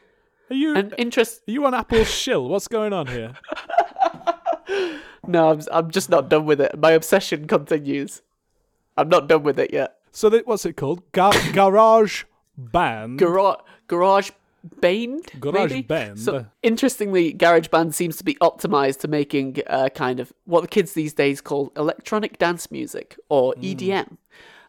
Are 0.50 0.54
you 0.56 0.74
And 0.74 0.94
interest? 0.98 1.40
are 1.48 1.52
you 1.52 1.64
on 1.64 1.72
Apple's 1.74 2.10
shill? 2.10 2.48
What's 2.48 2.68
going 2.68 2.92
on 2.92 3.06
here? 3.06 3.32
No, 5.26 5.50
I'm 5.52 5.60
I'm 5.72 5.90
just 5.90 6.10
not 6.10 6.28
done 6.28 6.44
with 6.44 6.60
it. 6.60 6.78
My 6.78 6.90
obsession 6.90 7.46
continues. 7.46 8.20
I'm 8.96 9.08
not 9.08 9.26
done 9.26 9.42
with 9.42 9.58
it 9.58 9.72
yet. 9.72 9.96
So 10.14 10.30
that, 10.30 10.46
what's 10.46 10.64
it 10.64 10.76
called? 10.76 11.02
Ga- 11.12 11.32
garage 11.52 12.24
band. 12.56 13.18
Garage 13.18 13.60
Garage 13.88 14.30
Band. 14.80 15.26
Garage 15.38 15.70
maybe? 15.70 15.82
Band. 15.82 16.18
So 16.18 16.46
interestingly, 16.62 17.34
GarageBand 17.34 17.92
seems 17.92 18.16
to 18.16 18.24
be 18.24 18.34
optimized 18.36 19.00
to 19.00 19.08
making 19.08 19.58
uh, 19.66 19.90
kind 19.94 20.20
of 20.20 20.32
what 20.46 20.62
the 20.62 20.68
kids 20.68 20.94
these 20.94 21.12
days 21.12 21.42
call 21.42 21.70
electronic 21.76 22.38
dance 22.38 22.70
music 22.70 23.18
or 23.28 23.52
EDM, 23.56 24.16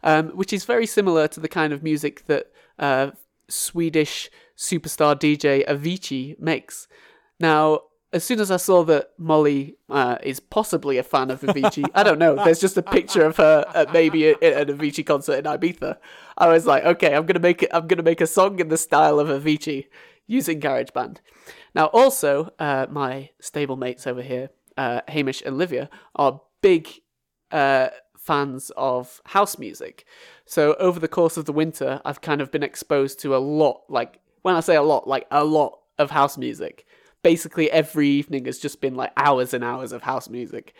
um, 0.03 0.29
which 0.31 0.51
is 0.51 0.65
very 0.65 0.85
similar 0.85 1.29
to 1.29 1.39
the 1.39 1.47
kind 1.47 1.71
of 1.71 1.81
music 1.81 2.25
that 2.25 2.51
uh, 2.77 3.11
Swedish 3.47 4.29
superstar 4.57 5.15
DJ 5.15 5.65
Avicii 5.65 6.37
makes. 6.39 6.89
Now, 7.39 7.81
as 8.15 8.23
soon 8.23 8.39
as 8.39 8.49
I 8.49 8.55
saw 8.55 8.81
that 8.85 9.11
Molly 9.17 9.75
uh, 9.89 10.17
is 10.23 10.39
possibly 10.39 10.97
a 10.97 11.03
fan 11.03 11.29
of 11.29 11.41
Avicii, 11.41 11.83
I 11.93 12.01
don't 12.01 12.17
know. 12.17 12.35
There's 12.35 12.61
just 12.61 12.77
a 12.77 12.81
picture 12.81 13.25
of 13.25 13.35
her 13.35 13.65
at 13.75 13.91
maybe 13.91 14.29
at 14.29 14.41
an 14.41 14.77
Avicii 14.77 15.05
concert 15.05 15.33
in 15.33 15.43
Ibiza. 15.43 15.97
I 16.37 16.47
was 16.47 16.65
like, 16.65 16.85
okay, 16.85 17.13
I'm 17.13 17.25
gonna 17.25 17.41
make 17.41 17.61
it. 17.61 17.69
I'm 17.73 17.87
gonna 17.87 18.03
make 18.03 18.21
a 18.21 18.27
song 18.27 18.59
in 18.59 18.69
the 18.69 18.77
style 18.77 19.19
of 19.19 19.27
Avicii 19.27 19.87
using 20.27 20.61
GarageBand. 20.61 21.17
Now, 21.75 21.87
also, 21.87 22.53
uh, 22.57 22.87
my 22.89 23.31
stable 23.41 23.75
mates 23.75 24.07
over 24.07 24.21
here, 24.21 24.49
uh, 24.77 25.01
Hamish 25.09 25.43
and 25.45 25.57
Livia, 25.57 25.89
are 26.15 26.39
big 26.61 26.87
uh, 27.51 27.89
fans 28.17 28.71
of 28.77 29.21
house 29.25 29.59
music. 29.59 30.05
So 30.45 30.75
over 30.75 31.01
the 31.01 31.09
course 31.09 31.35
of 31.35 31.43
the 31.43 31.51
winter, 31.51 31.99
I've 32.05 32.21
kind 32.21 32.39
of 32.39 32.49
been 32.49 32.63
exposed 32.63 33.19
to 33.19 33.35
a 33.35 33.39
lot. 33.39 33.81
Like 33.89 34.21
when 34.41 34.55
I 34.55 34.61
say 34.61 34.77
a 34.77 34.83
lot, 34.83 35.05
like 35.05 35.27
a 35.31 35.43
lot 35.43 35.79
of 35.97 36.11
house 36.11 36.37
music. 36.37 36.85
Basically, 37.25 37.71
every 37.71 38.07
evening 38.07 38.45
has 38.45 38.59
just 38.59 38.81
been 38.81 38.93
like 38.93 39.11
hours 39.17 39.51
and 39.51 39.63
hours 39.63 39.91
of 39.91 40.03
house 40.03 40.29
music. 40.29 40.75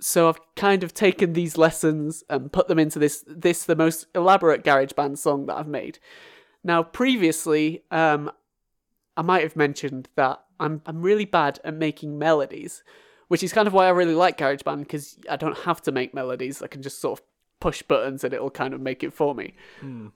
So 0.00 0.30
I've 0.30 0.40
kind 0.56 0.82
of 0.82 0.94
taken 0.94 1.34
these 1.34 1.58
lessons 1.58 2.24
and 2.30 2.50
put 2.50 2.66
them 2.66 2.78
into 2.78 2.98
this 2.98 3.22
this 3.26 3.66
the 3.66 3.76
most 3.76 4.06
elaborate 4.14 4.64
GarageBand 4.64 5.18
song 5.18 5.44
that 5.46 5.56
I've 5.58 5.68
made. 5.68 5.98
Now, 6.64 6.82
previously, 6.82 7.84
um, 7.90 8.30
I 9.18 9.22
might 9.22 9.42
have 9.42 9.54
mentioned 9.54 10.08
that 10.16 10.42
I'm 10.58 10.80
I'm 10.86 11.02
really 11.02 11.26
bad 11.26 11.60
at 11.62 11.74
making 11.74 12.18
melodies, 12.18 12.82
which 13.28 13.42
is 13.42 13.52
kind 13.52 13.68
of 13.68 13.74
why 13.74 13.84
I 13.84 13.90
really 13.90 14.14
like 14.14 14.38
GarageBand 14.38 14.78
because 14.78 15.18
I 15.28 15.36
don't 15.36 15.58
have 15.58 15.82
to 15.82 15.92
make 15.92 16.14
melodies. 16.14 16.62
I 16.62 16.68
can 16.68 16.80
just 16.80 17.02
sort 17.02 17.18
of 17.20 17.26
push 17.60 17.82
buttons 17.82 18.24
and 18.24 18.32
it'll 18.32 18.48
kind 18.48 18.72
of 18.72 18.80
make 18.80 19.04
it 19.04 19.12
for 19.12 19.34
me. 19.34 19.56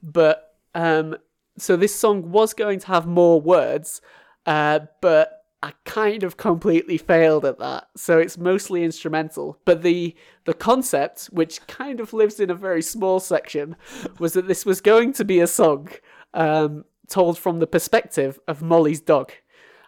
But 0.02 0.56
um, 0.74 1.16
so 1.58 1.76
this 1.76 1.94
song 1.94 2.30
was 2.30 2.54
going 2.54 2.78
to 2.80 2.86
have 2.86 3.06
more 3.06 3.42
words, 3.42 4.00
uh, 4.46 4.80
but 5.02 5.35
I 5.62 5.72
kind 5.84 6.22
of 6.22 6.36
completely 6.36 6.98
failed 6.98 7.44
at 7.44 7.58
that. 7.58 7.88
So 7.96 8.18
it's 8.18 8.36
mostly 8.36 8.84
instrumental. 8.84 9.58
But 9.64 9.82
the 9.82 10.14
the 10.44 10.54
concept, 10.54 11.26
which 11.26 11.66
kind 11.66 11.98
of 11.98 12.12
lives 12.12 12.38
in 12.38 12.50
a 12.50 12.54
very 12.54 12.82
small 12.82 13.20
section, 13.20 13.76
was 14.18 14.34
that 14.34 14.48
this 14.48 14.66
was 14.66 14.80
going 14.80 15.12
to 15.14 15.24
be 15.24 15.40
a 15.40 15.46
song 15.46 15.88
um, 16.34 16.84
told 17.08 17.38
from 17.38 17.58
the 17.58 17.66
perspective 17.66 18.38
of 18.46 18.62
Molly's 18.62 19.00
dog. 19.00 19.32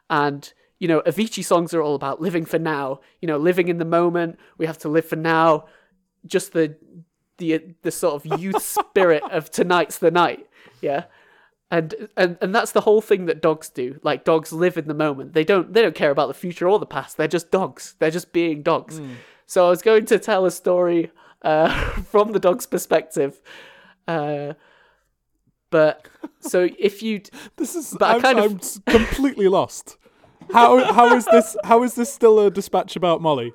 And 0.09 0.53
you 0.79 0.89
know, 0.89 1.03
Avicii 1.03 1.45
songs 1.45 1.75
are 1.75 1.83
all 1.83 1.95
about 1.95 2.21
living 2.21 2.45
for 2.45 2.59
now. 2.59 3.01
You 3.21 3.29
know, 3.29 3.37
living 3.37 3.69
in 3.69 3.79
the 3.79 3.85
moment. 3.85 4.39
We 4.57 4.67
have 4.67 4.79
to 4.79 4.89
live 4.89 5.05
for 5.05 5.17
now. 5.17 5.67
Just 6.27 6.53
the 6.53 6.77
the 7.37 7.75
the 7.83 7.91
sort 7.91 8.15
of 8.15 8.41
youth 8.41 8.63
spirit 8.95 9.23
of 9.31 9.51
tonight's 9.51 9.99
the 9.99 10.11
night. 10.11 10.47
Yeah 10.81 11.05
and 11.71 12.09
and 12.17 12.39
and 12.41 12.55
that's 12.55 12.73
the 12.73 12.81
whole 12.83 13.01
thing 13.01 13.27
that 13.27 13.43
dogs 13.43 13.69
do 13.69 13.99
like 14.03 14.25
dogs 14.25 14.53
live 14.53 14.77
in 14.79 14.89
the 14.89 14.95
moment 14.95 15.33
they 15.35 15.45
don't 15.45 15.73
they 15.75 15.83
don't 15.83 15.95
care 15.95 16.11
about 16.11 16.29
the 16.29 16.35
future 16.35 16.69
or 16.69 16.79
the 16.79 16.87
past 16.87 17.17
they're 17.17 17.29
just 17.29 17.51
dogs 17.51 17.95
they're 17.99 18.11
just 18.11 18.33
being 18.33 18.63
dogs 18.63 19.01
so 19.47 19.67
i 19.67 19.71
was 19.71 19.83
going 19.83 20.07
to 20.07 20.19
tell 20.19 20.47
a 20.47 20.51
story 20.51 21.11
uh, 21.43 21.69
from 22.11 22.33
the 22.33 22.39
dog's 22.39 22.67
perspective 22.67 23.41
uh, 24.07 24.55
but 25.71 26.07
so 26.41 26.69
if 26.79 27.03
you 27.03 27.21
This 27.57 27.75
is. 27.75 27.95
But 27.99 28.09
I 28.11 28.15
I'm, 28.15 28.21
kind 28.23 28.39
of- 28.39 28.53
I'm 28.87 29.05
completely 29.05 29.49
lost. 29.49 29.97
How 30.53 30.93
how 30.95 31.15
is 31.15 31.27
this? 31.27 31.57
How 31.65 31.83
is 31.83 31.95
this 31.95 32.11
still 32.11 32.41
a 32.41 32.51
dispatch 32.51 32.97
about 32.97 33.21
Molly? 33.21 33.53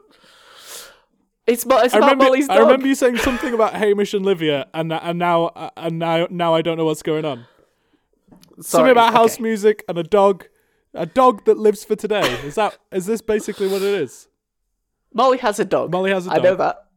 it's, 1.47 1.65
mo- 1.65 1.79
it's 1.79 1.93
I 1.93 1.97
about 1.97 2.11
remember. 2.11 2.25
molly's 2.25 2.49
I 2.49 2.57
remember 2.57 2.87
you 2.87 2.95
saying 2.95 3.17
something 3.17 3.53
about 3.53 3.73
Hamish 3.73 4.13
and 4.13 4.23
Livia, 4.23 4.67
and 4.73 4.93
and 4.93 5.17
now 5.17 5.45
uh, 5.45 5.71
and 5.75 5.97
now 5.97 6.27
now 6.29 6.53
I 6.53 6.61
don't 6.61 6.77
know 6.77 6.85
what's 6.85 7.01
going 7.01 7.25
on. 7.25 7.45
Sorry, 8.59 8.63
something 8.63 8.91
about 8.91 9.13
house 9.13 9.39
music 9.39 9.83
and 9.87 9.97
a 9.97 10.03
dog, 10.03 10.47
a 10.93 11.05
dog 11.05 11.45
that 11.45 11.57
lives 11.57 11.83
for 11.83 11.95
today. 11.95 12.29
Is 12.45 12.55
that 12.55 12.77
is 12.91 13.05
this 13.05 13.21
basically 13.21 13.67
what 13.67 13.81
it 13.81 13.93
is? 14.01 14.27
molly 15.15 15.37
has 15.37 15.59
a 15.59 15.65
dog 15.65 15.91
Molly 15.91 16.09
has 16.09 16.25
a 16.25 16.31
i 16.31 16.37
know 16.39 16.55
that 16.55 16.87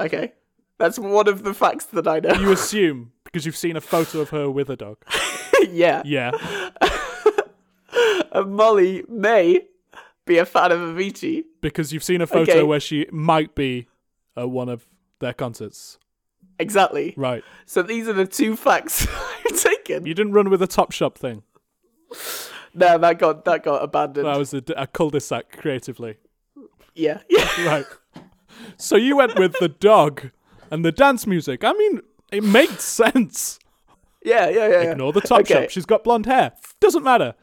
okay 0.00 0.32
that's 0.78 0.98
one 0.98 1.28
of 1.28 1.44
the 1.44 1.52
facts 1.52 1.84
that 1.84 2.08
i 2.08 2.18
know 2.20 2.32
You 2.32 2.50
assume 2.52 3.12
because 3.22 3.44
you've 3.44 3.54
seen 3.54 3.76
a 3.76 3.82
photo 3.82 4.20
of 4.20 4.30
her 4.30 4.50
with 4.50 4.70
a 4.70 4.76
dog. 4.76 4.96
yeah 5.70 6.00
Yeah. 6.06 6.30
and 8.32 8.54
molly 8.54 9.04
may 9.08 9.60
be 10.24 10.38
a 10.38 10.46
fan 10.46 10.72
of 10.72 10.80
avicii 10.80 11.44
Because 11.60 11.92
you've 11.92 12.02
seen 12.04 12.20
a 12.22 12.26
photo 12.26 12.52
Okay. 12.52 12.62
where 12.62 12.80
she 12.80 13.06
might 13.12 13.54
be 13.54 13.88
at 14.36 14.48
one 14.50 14.68
of 14.70 14.86
their 15.20 15.32
concerts. 15.34 15.98
Exactly 16.58 17.14
Right. 17.16 17.44
so 17.66 17.82
these 17.82 18.08
are 18.08 18.12
the 18.12 18.26
two 18.26 18.56
facts 18.56 19.06
i've 19.46 19.60
taken 19.60 20.06
You 20.06 20.14
didn't 20.14 20.32
run 20.32 20.48
with 20.50 20.62
a 20.62 20.66
Topshop 20.68 21.16
thing. 21.16 21.42
no 22.74 22.98
that 22.98 23.18
got 23.18 23.44
that 23.44 23.62
got 23.62 23.82
abandoned 23.82 24.26
That 24.26 24.38
was 24.38 24.54
a, 24.54 24.62
a 24.76 24.86
cul-de-sac 24.86 25.56
creatively. 25.58 26.16
yeah 26.94 27.20
yeah 27.28 27.48
Right. 27.66 27.86
So 28.78 28.96
you 28.96 29.16
went 29.16 29.38
with 29.38 29.54
the 29.60 29.68
dog 29.68 30.30
and 30.70 30.84
the 30.84 30.90
dance 30.92 31.26
music. 31.26 31.62
I 31.62 31.72
mean, 31.74 32.00
it 32.32 32.42
makes 32.42 32.82
sense. 32.84 33.58
Yeah, 34.24 34.48
yeah, 34.48 34.66
yeah. 34.68 34.82
yeah. 34.82 34.90
Ignore 34.92 35.12
the 35.12 35.20
Top 35.20 35.40
Okay. 35.42 35.62
Shop. 35.62 35.70
She's 35.70 35.86
got 35.86 36.02
blonde 36.04 36.26
hair. 36.26 36.52
Doesn't 36.80 37.04
matter. 37.04 37.34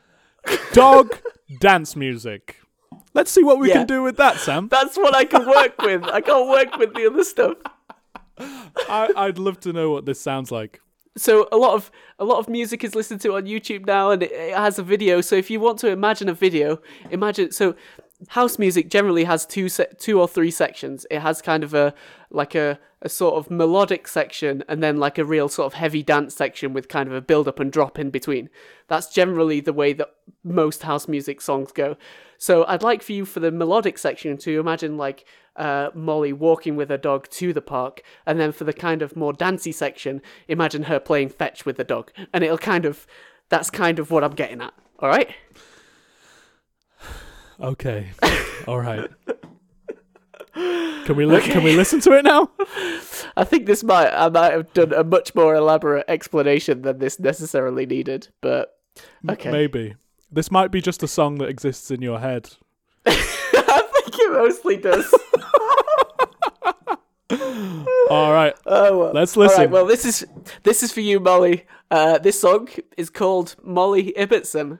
Dog 0.73 1.17
dance 1.59 1.95
music. 1.95 2.57
Let's 3.13 3.31
see 3.31 3.43
what 3.43 3.59
we 3.59 3.69
Yeah. 3.69 3.75
can 3.75 3.87
do 3.87 4.01
with 4.03 4.17
that, 4.17 4.37
Sam. 4.37 4.67
That's 4.69 4.97
what 4.97 5.15
I 5.15 5.23
can 5.25 5.45
work 5.47 5.79
with. 5.81 6.03
I 6.03 6.19
can't 6.21 6.49
work 6.49 6.77
with 6.77 6.93
the 6.95 7.05
other 7.07 7.23
stuff. 7.23 7.57
I, 8.37 9.11
I'd 9.15 9.37
love 9.37 9.59
to 9.61 9.73
know 9.73 9.91
what 9.91 10.05
this 10.05 10.19
sounds 10.19 10.51
like. 10.51 10.81
So 11.15 11.47
a 11.51 11.57
lot 11.57 11.75
of 11.75 11.91
a 12.17 12.25
lot 12.25 12.39
of 12.39 12.49
music 12.49 12.83
is 12.83 12.95
listened 12.95 13.21
to 13.21 13.35
on 13.35 13.43
YouTube 13.43 13.85
now, 13.85 14.09
and 14.09 14.23
it, 14.23 14.31
it 14.31 14.55
has 14.55 14.79
a 14.79 14.83
video. 14.83 15.21
So 15.21 15.35
if 15.35 15.51
you 15.51 15.59
want 15.59 15.77
to 15.79 15.89
imagine 15.89 16.29
a 16.29 16.33
video, 16.33 16.81
imagine 17.11 17.51
so. 17.51 17.75
House 18.29 18.57
music 18.57 18.89
generally 18.89 19.25
has 19.25 19.45
two 19.45 19.67
se- 19.67 19.95
two 19.99 20.17
or 20.17 20.29
three 20.29 20.49
sections. 20.49 21.05
It 21.11 21.19
has 21.19 21.41
kind 21.41 21.61
of 21.61 21.73
a 21.73 21.93
like 22.31 22.55
a, 22.55 22.79
a 23.01 23.09
sort 23.09 23.35
of 23.35 23.51
melodic 23.51 24.07
section, 24.07 24.63
and 24.69 24.81
then 24.81 24.95
like 24.95 25.17
a 25.17 25.25
real 25.25 25.49
sort 25.49 25.65
of 25.65 25.73
heavy 25.73 26.03
dance 26.03 26.33
section 26.33 26.71
with 26.71 26.87
kind 26.87 27.09
of 27.09 27.13
a 27.13 27.19
build 27.19 27.49
up 27.49 27.59
and 27.59 27.69
drop 27.69 27.99
in 27.99 28.11
between. 28.11 28.49
That's 28.87 29.13
generally 29.13 29.59
the 29.59 29.73
way 29.73 29.91
that 29.91 30.15
most 30.41 30.83
house 30.83 31.09
music 31.09 31.41
songs 31.41 31.73
go. 31.73 31.97
So 32.37 32.63
I'd 32.65 32.81
like 32.81 33.03
for 33.03 33.11
you 33.11 33.25
for 33.25 33.41
the 33.41 33.51
melodic 33.51 33.97
section 33.97 34.37
to 34.37 34.57
imagine 34.57 34.95
like 34.95 35.25
uh, 35.55 35.89
Molly 35.93 36.33
walking 36.33 36.75
with 36.75 36.89
her 36.89 36.97
dog 36.97 37.29
to 37.29 37.53
the 37.53 37.61
park, 37.61 38.01
and 38.25 38.39
then 38.39 38.51
for 38.51 38.63
the 38.63 38.73
kind 38.73 39.01
of 39.01 39.15
more 39.15 39.33
dancey 39.33 39.71
section, 39.71 40.21
imagine 40.47 40.83
her 40.83 40.99
playing 40.99 41.29
fetch 41.29 41.65
with 41.65 41.77
the 41.77 41.83
dog, 41.83 42.11
and 42.33 42.43
it'll 42.43 42.57
kind 42.57 42.85
of 42.85 43.05
that's 43.49 43.69
kind 43.69 43.99
of 43.99 44.11
what 44.11 44.23
I'm 44.23 44.35
getting 44.35 44.61
at. 44.61 44.73
All 44.99 45.09
right. 45.09 45.29
Okay. 47.59 48.11
All 48.67 48.79
right. 48.79 49.09
Can 50.55 51.15
we 51.15 51.25
li- 51.25 51.41
can 51.41 51.63
we 51.63 51.75
listen 51.75 51.99
to 52.01 52.13
it 52.13 52.23
now? 52.23 52.51
I 53.35 53.43
think 53.43 53.65
this 53.65 53.83
might 53.83 54.09
I 54.09 54.29
might 54.29 54.53
have 54.53 54.71
done 54.73 54.93
a 54.93 55.03
much 55.03 55.33
more 55.33 55.55
elaborate 55.55 56.05
explanation 56.07 56.83
than 56.83 56.99
this 56.99 57.19
necessarily 57.19 57.85
needed, 57.85 58.29
but 58.41 58.77
okay. 59.29 59.51
Maybe. 59.51 59.95
This 60.31 60.51
might 60.51 60.71
be 60.71 60.81
just 60.81 61.03
a 61.03 61.07
song 61.07 61.35
that 61.39 61.49
exists 61.49 61.91
in 61.91 62.01
your 62.01 62.19
head. 62.19 62.51
Think 64.03 64.19
it 64.19 64.31
mostly 64.31 64.77
does. 64.77 65.13
All 68.09 68.31
right. 68.31 68.53
Oh 68.65 68.99
well. 68.99 69.13
Let's 69.13 69.35
listen. 69.35 69.61
right. 69.61 69.69
Well, 69.69 69.85
this 69.85 70.05
is 70.05 70.25
this 70.63 70.83
is 70.83 70.91
for 70.91 71.01
you, 71.01 71.19
Molly. 71.19 71.65
Uh, 71.89 72.17
this 72.17 72.39
song 72.39 72.69
is 72.97 73.09
called 73.09 73.55
Molly 73.63 74.13
Ibbotson. 74.17 74.79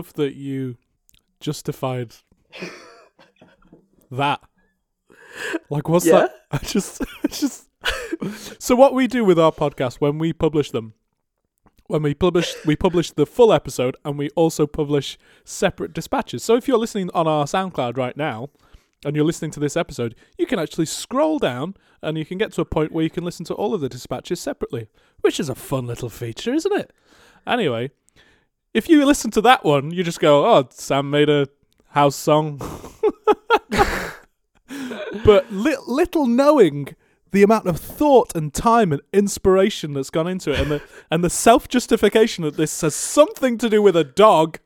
Love 0.00 0.14
that 0.14 0.34
you 0.34 0.76
justified 1.40 2.14
that. 4.10 4.40
Like, 5.68 5.88
what's 5.90 6.06
Yeah? 6.06 6.20
that? 6.20 6.34
I 6.50 6.58
just, 6.58 7.02
I 7.02 7.28
just. 7.28 7.68
so 8.62 8.74
what 8.74 8.94
we 8.94 9.06
do 9.06 9.24
with 9.26 9.38
our 9.38 9.52
podcast 9.52 9.96
when 9.96 10.16
we 10.16 10.32
publish 10.32 10.70
them, 10.70 10.94
when 11.88 12.02
we 12.02 12.14
publish, 12.14 12.54
we 12.64 12.76
publish 12.76 13.10
the 13.10 13.26
full 13.26 13.52
episode, 13.52 13.94
and 14.06 14.18
we 14.18 14.30
also 14.30 14.66
publish 14.66 15.18
separate 15.44 15.92
dispatches. 15.92 16.42
So 16.42 16.56
if 16.56 16.66
you're 16.66 16.78
listening 16.78 17.10
on 17.12 17.26
our 17.26 17.44
SoundCloud 17.44 17.98
right 17.98 18.16
now, 18.16 18.48
and 19.04 19.14
you're 19.14 19.24
listening 19.24 19.50
to 19.52 19.60
this 19.60 19.76
episode, 19.76 20.14
you 20.38 20.46
can 20.46 20.58
actually 20.58 20.86
scroll 20.86 21.38
down, 21.38 21.74
and 22.02 22.16
you 22.16 22.24
can 22.24 22.38
get 22.38 22.52
to 22.52 22.62
a 22.62 22.64
point 22.66 22.90
where 22.92 23.04
you 23.04 23.10
can 23.10 23.24
listen 23.24 23.44
to 23.46 23.54
all 23.54 23.74
of 23.74 23.82
the 23.82 23.88
dispatches 23.88 24.40
separately, 24.40 24.88
which 25.20 25.38
is 25.38 25.50
a 25.50 25.54
fun 25.54 25.86
little 25.86 26.08
feature, 26.10 26.54
isn't 26.54 26.72
it? 26.72 26.90
Anyway, 27.46 27.90
if 28.74 28.88
you 28.88 29.04
listen 29.04 29.30
to 29.32 29.40
that 29.42 29.64
one, 29.64 29.90
you 29.90 30.02
just 30.02 30.20
go, 30.20 30.46
"Oh, 30.46 30.68
Sam 30.70 31.10
made 31.10 31.28
a 31.28 31.48
house 31.88 32.16
song," 32.16 32.58
but 35.24 35.50
li- 35.52 35.76
little 35.86 36.26
knowing 36.26 36.94
the 37.32 37.42
amount 37.42 37.66
of 37.66 37.78
thought 37.78 38.34
and 38.34 38.52
time 38.52 38.92
and 38.92 39.02
inspiration 39.12 39.92
that's 39.92 40.10
gone 40.10 40.26
into 40.26 40.52
it, 40.52 40.60
and 40.60 40.70
the 40.70 40.82
and 41.10 41.24
the 41.24 41.30
self 41.30 41.68
justification 41.68 42.44
that 42.44 42.56
this 42.56 42.80
has 42.80 42.94
something 42.94 43.58
to 43.58 43.68
do 43.68 43.82
with 43.82 43.96
a 43.96 44.04
dog 44.04 44.58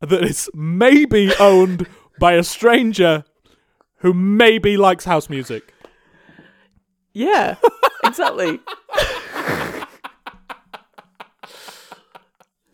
that 0.00 0.22
is 0.22 0.50
maybe 0.54 1.32
owned 1.40 1.86
by 2.18 2.34
a 2.34 2.42
stranger 2.42 3.24
who 3.98 4.12
maybe 4.12 4.76
likes 4.76 5.04
house 5.04 5.28
music. 5.28 5.72
Yeah, 7.12 7.56
exactly. 8.04 8.60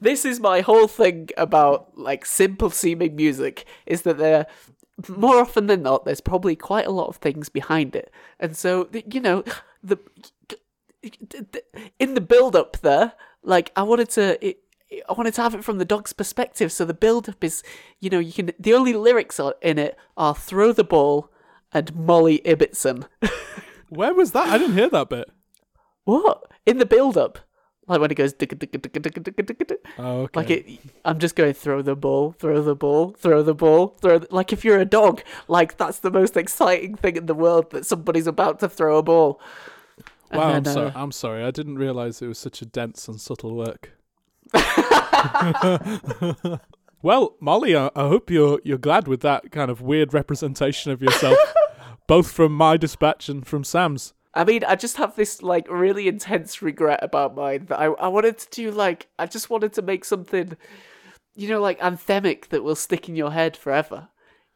this 0.03 0.25
is 0.25 0.41
my 0.41 0.61
whole 0.61 0.89
thing 0.89 1.29
about 1.37 1.97
like 1.97 2.27
simple 2.27 2.71
seeming 2.71 3.17
music 3.17 3.65
is 3.87 4.03
that 4.03 4.19
there 4.19 4.47
more 5.09 5.37
often 5.37 5.67
than 5.67 5.83
not 5.83 6.05
there's 6.05 6.21
probably 6.21 6.57
quite 6.57 6.87
a 6.87 6.91
lot 6.91 7.09
of 7.09 7.17
things 7.17 7.49
behind 7.49 7.97
it. 7.97 8.11
And 8.41 8.57
so 8.57 8.89
you 8.93 9.21
know 9.21 9.45
the 9.83 9.99
in 11.99 12.15
the 12.15 12.21
build 12.21 12.55
up 12.57 12.77
there 12.79 13.13
like 13.43 13.73
I 13.77 13.83
wanted 13.83 14.11
to 14.11 14.45
it, 14.47 14.59
I 15.09 15.13
wanted 15.15 15.35
to 15.35 15.43
have 15.43 15.55
it 15.55 15.65
from 15.65 15.79
the 15.79 15.85
dog's 15.85 16.13
perspective 16.13 16.71
so 16.71 16.85
the 16.85 16.95
build 16.95 17.29
up 17.29 17.43
is 17.43 17.63
you 18.01 18.11
know 18.11 18.19
you 18.19 18.33
can 18.33 18.53
the 18.59 18.75
only 18.75 18.93
lyrics 18.93 19.41
are 19.41 19.55
in 19.63 19.79
it 19.79 19.97
are 20.17 20.35
throw 20.35 20.73
the 20.73 20.85
ball 20.85 21.31
and 21.73 21.95
Molly 21.95 22.41
Ibbotson. 22.45 23.07
Where 23.89 24.15
was 24.15 24.33
that? 24.33 24.49
I 24.49 24.59
didn't 24.59 24.77
hear 24.77 24.91
that 24.91 25.09
bit. 25.09 25.31
What 26.05 26.45
in 26.67 26.79
the 26.79 26.87
build 26.87 27.17
up? 27.17 27.39
Like 27.93 28.01
when 28.01 28.11
it 28.11 28.15
goes. 28.15 28.35
Oh, 29.99 30.23
okay. 30.23 30.31
like 30.35 30.51
it. 30.51 30.67
I'm 31.05 31.19
just 31.19 31.37
going 31.37 31.53
throw 31.53 31.83
the 31.83 31.95
ball, 31.95 32.35
throw 32.39 32.63
the 32.63 32.75
ball, 32.75 33.15
throw 33.19 33.43
the 33.43 33.55
ball, 33.55 33.89
throw. 34.01 34.19
The, 34.19 34.29
like 34.31 34.51
if 34.51 34.65
you're 34.65 34.81
a 34.81 34.87
dog, 34.87 35.23
like 35.47 35.77
that's 35.77 35.99
the 35.99 36.11
most 36.11 36.39
exciting 36.39 36.97
thing 36.97 37.17
in 37.17 37.27
the 37.27 37.35
world 37.35 37.71
that 37.73 37.85
somebody's 37.85 38.27
about 38.27 38.61
to 38.61 38.69
throw 38.69 38.97
a 38.97 39.03
ball. 39.03 39.39
And 40.31 40.41
Wow, 40.41 40.49
I'm 40.49 40.63
then, 40.63 40.75
sorry. 40.75 40.89
uh, 40.89 41.03
I'm 41.03 41.13
sorry. 41.13 41.45
I 41.45 41.51
didn't 41.51 41.77
realize 41.77 42.23
it 42.23 42.29
was 42.29 42.39
such 42.39 42.63
a 42.63 42.67
dense 42.67 43.09
and 43.09 43.21
subtle 43.21 43.55
work. 43.55 43.91
well, 47.03 47.37
Molly, 47.41 47.77
I, 47.77 47.91
I 47.95 48.09
hope 48.09 48.31
you're 48.31 48.59
you're 48.65 48.79
glad 48.79 49.07
with 49.07 49.21
that 49.21 49.53
kind 49.53 49.71
of 49.71 49.83
weird 49.83 50.15
representation 50.15 50.93
of 50.93 51.03
yourself, 51.03 51.37
both 52.07 52.31
from 52.31 52.53
my 52.53 52.79
dispatch 52.79 53.29
and 53.29 53.47
from 53.47 53.65
Sam's. 53.65 54.15
I 54.35 54.45
mean, 54.45 54.65
I 54.65 54.77
just 54.77 54.97
have 54.97 55.15
this 55.17 55.43
like 55.43 55.69
really 55.71 56.09
intense 56.09 56.63
regret 56.63 57.01
about 57.03 57.35
mine 57.35 57.67
that 57.67 57.79
I 57.79 57.87
I 57.87 58.09
wanted 58.09 58.39
to 58.39 58.49
do 58.51 58.71
like 58.71 59.09
I 59.19 59.27
just 59.27 59.51
wanted 59.51 59.73
to 59.75 59.83
make 59.83 60.05
something, 60.05 60.57
you 61.37 61.49
know, 61.49 61.61
like 61.61 61.79
anthemic 61.81 62.49
that 62.49 62.65
will 62.65 62.75
stick 62.77 63.09
in 63.09 63.17
your 63.17 63.33
head 63.33 63.57
forever. 63.57 64.09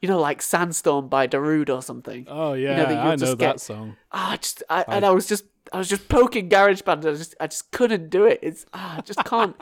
You 0.03 0.11
know, 0.11 0.21
like 0.21 0.43
Sandstorm 0.43 1.09
by 1.09 1.27
Darude 1.27 1.71
or 1.71 1.83
something. 1.83 2.27
Oh 2.29 2.53
yeah, 2.53 2.77
that 2.77 2.91
you'll 2.91 2.99
I 2.99 3.05
know 3.11 3.17
just 3.17 3.39
that 3.39 3.39
get- 3.39 3.61
song. 3.61 3.97
Ah, 4.13 4.33
I 4.33 4.37
just 4.37 4.63
I, 4.69 4.85
and 4.89 5.05
I 5.05 5.11
was 5.11 5.27
just 5.27 5.45
I 5.73 5.79
was 5.79 5.89
just 5.89 6.09
poking 6.09 6.49
GarageBand. 6.49 6.99
And 6.99 7.07
I 7.09 7.13
just 7.13 7.35
I 7.41 7.47
just 7.47 7.71
couldn't 7.71 8.09
do 8.11 8.25
it. 8.25 8.39
It's 8.43 8.67
ah, 8.75 8.99
I 8.99 9.01
just 9.01 9.25
can't. 9.25 9.57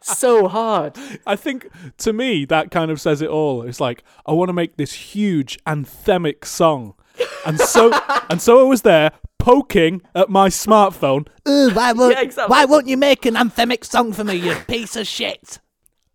so 0.00 0.46
hard. 0.48 0.96
I 1.26 1.36
think 1.36 1.68
to 1.98 2.12
me 2.12 2.44
that 2.46 2.70
kind 2.70 2.90
of 2.90 3.00
says 3.00 3.22
it 3.22 3.28
all. 3.30 3.62
It's 3.62 3.80
like 3.80 4.02
I 4.26 4.32
want 4.32 4.48
to 4.50 4.52
make 4.52 4.76
this 4.76 4.92
huge 4.92 5.58
anthemic 5.64 6.44
song, 6.44 6.94
and 7.46 7.58
so 7.58 7.92
and 8.30 8.40
so 8.42 8.60
I 8.60 8.64
was 8.64 8.82
there 8.82 9.10
poking 9.48 10.02
at 10.14 10.28
my 10.28 10.48
smartphone. 10.50 11.26
Ooh, 11.48 11.70
why 11.70 11.92
won't, 11.92 12.12
Yeah, 12.14 12.20
exactly. 12.20 12.52
why 12.52 12.66
won't 12.66 12.86
you 12.86 12.98
make 12.98 13.24
an 13.24 13.34
anthemic 13.34 13.82
song 13.82 14.12
for 14.12 14.22
me, 14.22 14.34
you 14.34 14.54
piece 14.68 14.94
of 14.94 15.06
shit? 15.06 15.58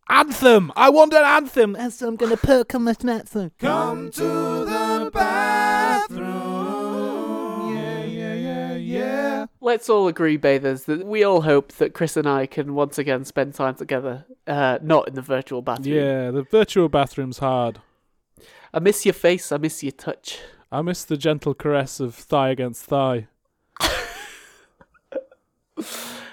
Anthem! 0.08 0.72
I 0.76 0.90
want 0.92 1.14
an 1.14 1.24
anthem. 1.24 1.76
And 1.76 1.92
so 1.92 2.08
I'm 2.10 2.16
gonna 2.16 2.38
poke 2.38 2.76
on 2.76 2.84
my 2.84 2.94
smartphone. 2.94 3.50
Come 3.58 4.12
to 4.12 4.22
the 4.22 5.10
bathroom. 5.12 6.30
Yeah, 7.76 8.04
yeah, 8.04 8.34
yeah, 8.36 8.76
yeah. 8.76 9.46
Let's 9.62 9.90
all 9.90 10.08
agree, 10.08 10.38
bathers, 10.38 10.84
that 10.84 11.04
we 11.08 11.24
all 11.24 11.42
hope 11.42 11.72
that 11.74 11.96
Chris 11.96 12.16
and 12.16 12.28
I 12.30 12.46
can 12.46 12.76
once 12.76 13.00
again 13.00 13.26
spend 13.26 13.56
time 13.56 13.74
together, 13.76 14.26
uh, 14.46 14.78
not 14.84 15.08
in 15.08 15.16
the 15.16 15.22
virtual 15.24 15.64
bathroom. 15.64 15.96
Yeah, 15.96 16.30
the 16.30 16.44
virtual 16.44 16.88
bathroom's 16.88 17.40
hard. 17.40 17.80
I 18.72 18.80
miss 18.80 19.06
your 19.08 19.14
face. 19.14 19.52
I 19.52 19.58
miss 19.58 19.82
your 19.82 19.92
touch. 19.94 20.40
I 20.74 20.82
miss 20.82 21.04
the 21.06 21.18
gentle 21.18 21.54
caress 21.54 22.00
of 22.00 22.16
thigh 22.16 22.50
against 22.50 22.84
thigh. 22.86 23.28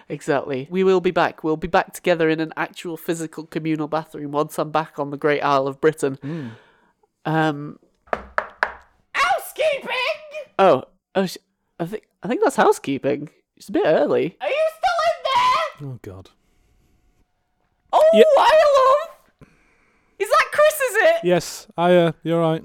Exactly. 0.09 0.67
We 0.71 0.83
will 0.83 1.01
be 1.01 1.13
back. 1.13 1.45
We'll 1.45 1.57
be 1.57 1.69
back 1.69 1.93
together 1.95 2.29
in 2.29 2.41
an 2.41 2.53
actual 2.57 2.97
physical 2.97 3.47
communal 3.47 3.87
bathroom 3.87 4.33
once 4.33 4.59
I'm 4.59 4.73
back 4.73 4.99
on 4.99 5.11
the 5.11 5.17
Great 5.17 5.41
Isle 5.41 5.69
of 5.69 5.81
Britain. 5.81 6.19
Um. 7.25 7.79
Housekeeping. 9.15 9.89
Oh, 10.59 10.83
oh, 11.15 11.27
sh- 11.27 11.37
I 11.79 11.87
think 11.87 12.09
I 12.25 12.29
think 12.29 12.43
that's 12.43 12.57
housekeeping. 12.57 13.31
It's 13.57 13.69
a 13.69 13.73
bit 13.73 13.85
early. 13.87 14.37
Are 14.41 14.49
you 14.49 14.69
still 14.79 14.99
in 15.07 15.23
there? 15.25 15.93
Oh 15.93 15.99
God. 16.03 16.31
Oh, 17.93 18.11
Yeah. 18.13 18.25
I 18.37 19.07
love. 19.41 19.49
Is 20.19 20.29
that 20.29 20.45
Chris? 20.51 20.75
Is 20.75 20.97
it? 20.97 21.17
Yes, 21.23 21.69
I. 21.79 21.95
Uh, 21.95 22.13
you're 22.25 22.41
right. 22.41 22.65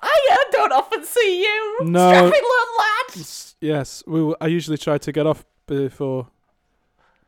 I 0.00 0.28
uh, 0.32 0.37
don't 0.68 0.78
often 0.78 1.04
see 1.04 1.42
you. 1.42 1.78
No. 1.84 2.08
Strapping 2.10 2.30
little 2.32 2.74
lad. 2.78 3.26
Yes, 3.60 4.02
we. 4.06 4.22
will- 4.22 4.36
I 4.40 4.46
usually 4.46 4.78
try 4.78 4.98
to 4.98 5.12
get 5.12 5.26
off 5.26 5.44
before, 5.66 6.28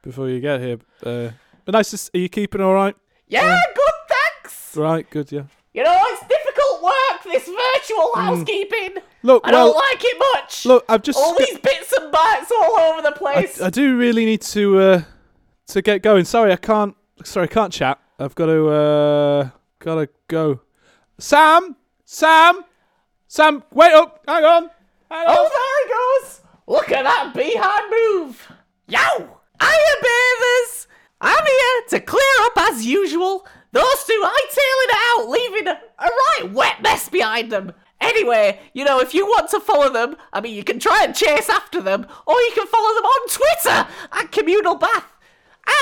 before 0.02 0.28
you 0.28 0.40
get 0.40 0.60
here. 0.60 0.78
Uh, 1.02 1.30
but 1.64 1.72
nice. 1.72 1.90
To 1.90 2.10
are 2.14 2.20
you 2.20 2.28
keeping 2.28 2.60
all 2.60 2.74
right? 2.74 2.94
Yeah, 3.28 3.60
good. 3.74 3.94
Thanks. 4.08 4.76
Right. 4.76 5.08
Good. 5.10 5.32
Yeah. 5.32 5.42
You 5.72 5.84
know, 5.84 5.98
it's 6.08 6.26
difficult 6.26 6.82
work. 6.82 7.22
This 7.24 7.46
virtual 7.48 8.14
housekeeping. 8.14 9.02
Look. 9.22 9.46
I 9.46 9.50
don't 9.50 9.74
like 9.74 10.02
it 10.04 10.18
much. 10.34 10.66
Look. 10.66 10.84
I've 10.88 11.02
just. 11.02 11.18
all 11.18 11.36
got- 11.36 11.48
these 11.48 11.58
bits 11.58 11.92
and 11.98 12.12
bytes 12.12 12.50
all 12.50 12.76
over 12.78 13.02
the 13.02 13.08
I, 13.14 13.18
place. 13.18 13.60
I 13.60 13.70
do 13.70 13.96
really 13.96 14.24
need 14.24 14.42
to 14.42 14.78
uh, 14.78 15.02
to 15.68 15.82
get 15.82 16.02
going. 16.02 16.24
Sorry, 16.24 16.52
I 16.52 16.56
can't. 16.56 16.94
Sorry, 17.24 17.44
I 17.44 17.48
can't 17.48 17.72
chat. 17.72 17.98
I've 18.18 18.34
got 18.34 18.46
to. 18.46 18.68
Uh, 18.68 19.50
gotta 19.78 20.08
go. 20.28 20.60
Sam, 21.18 21.76
Sam, 22.04 22.64
Sam. 23.30 23.62
Wait 23.72 23.92
up. 23.92 24.24
Hang 24.26 24.42
on. 24.42 24.70
Hang 25.08 25.24
on. 25.28 25.36
oh, 25.38 25.48
there 25.54 25.86
he 25.86 26.24
goes. 26.26 26.40
Look 26.66 26.90
at 26.90 27.04
that 27.04 27.32
behind 27.32 27.84
move. 27.88 28.48
Yo, 28.88 28.98
hiya, 28.98 29.94
bathers. 30.02 30.88
I'm 31.20 31.46
here 31.46 31.82
to 31.90 32.00
clear 32.00 32.22
up 32.40 32.58
as 32.58 32.84
usual. 32.84 33.46
Those 33.70 34.04
two 34.04 34.20
hightailing 34.20 34.88
it 34.88 34.96
out, 35.06 35.28
leaving 35.28 35.68
a, 35.68 35.80
a 36.00 36.08
right 36.08 36.52
wet 36.52 36.82
mess 36.82 37.08
behind 37.08 37.52
them. 37.52 37.72
Anyway, 38.00 38.58
you 38.72 38.84
know, 38.84 38.98
if 38.98 39.14
you 39.14 39.24
want 39.26 39.48
to 39.50 39.60
follow 39.60 39.92
them, 39.92 40.16
I 40.32 40.40
mean, 40.40 40.56
you 40.56 40.64
can 40.64 40.80
try 40.80 41.04
and 41.04 41.14
chase 41.14 41.48
after 41.48 41.80
them, 41.80 42.08
or 42.26 42.34
you 42.34 42.50
can 42.56 42.66
follow 42.66 42.94
them 42.96 43.04
on 43.04 43.28
Twitter 43.28 43.88
at 44.10 44.32
Communal 44.32 44.74
Bath. 44.74 45.06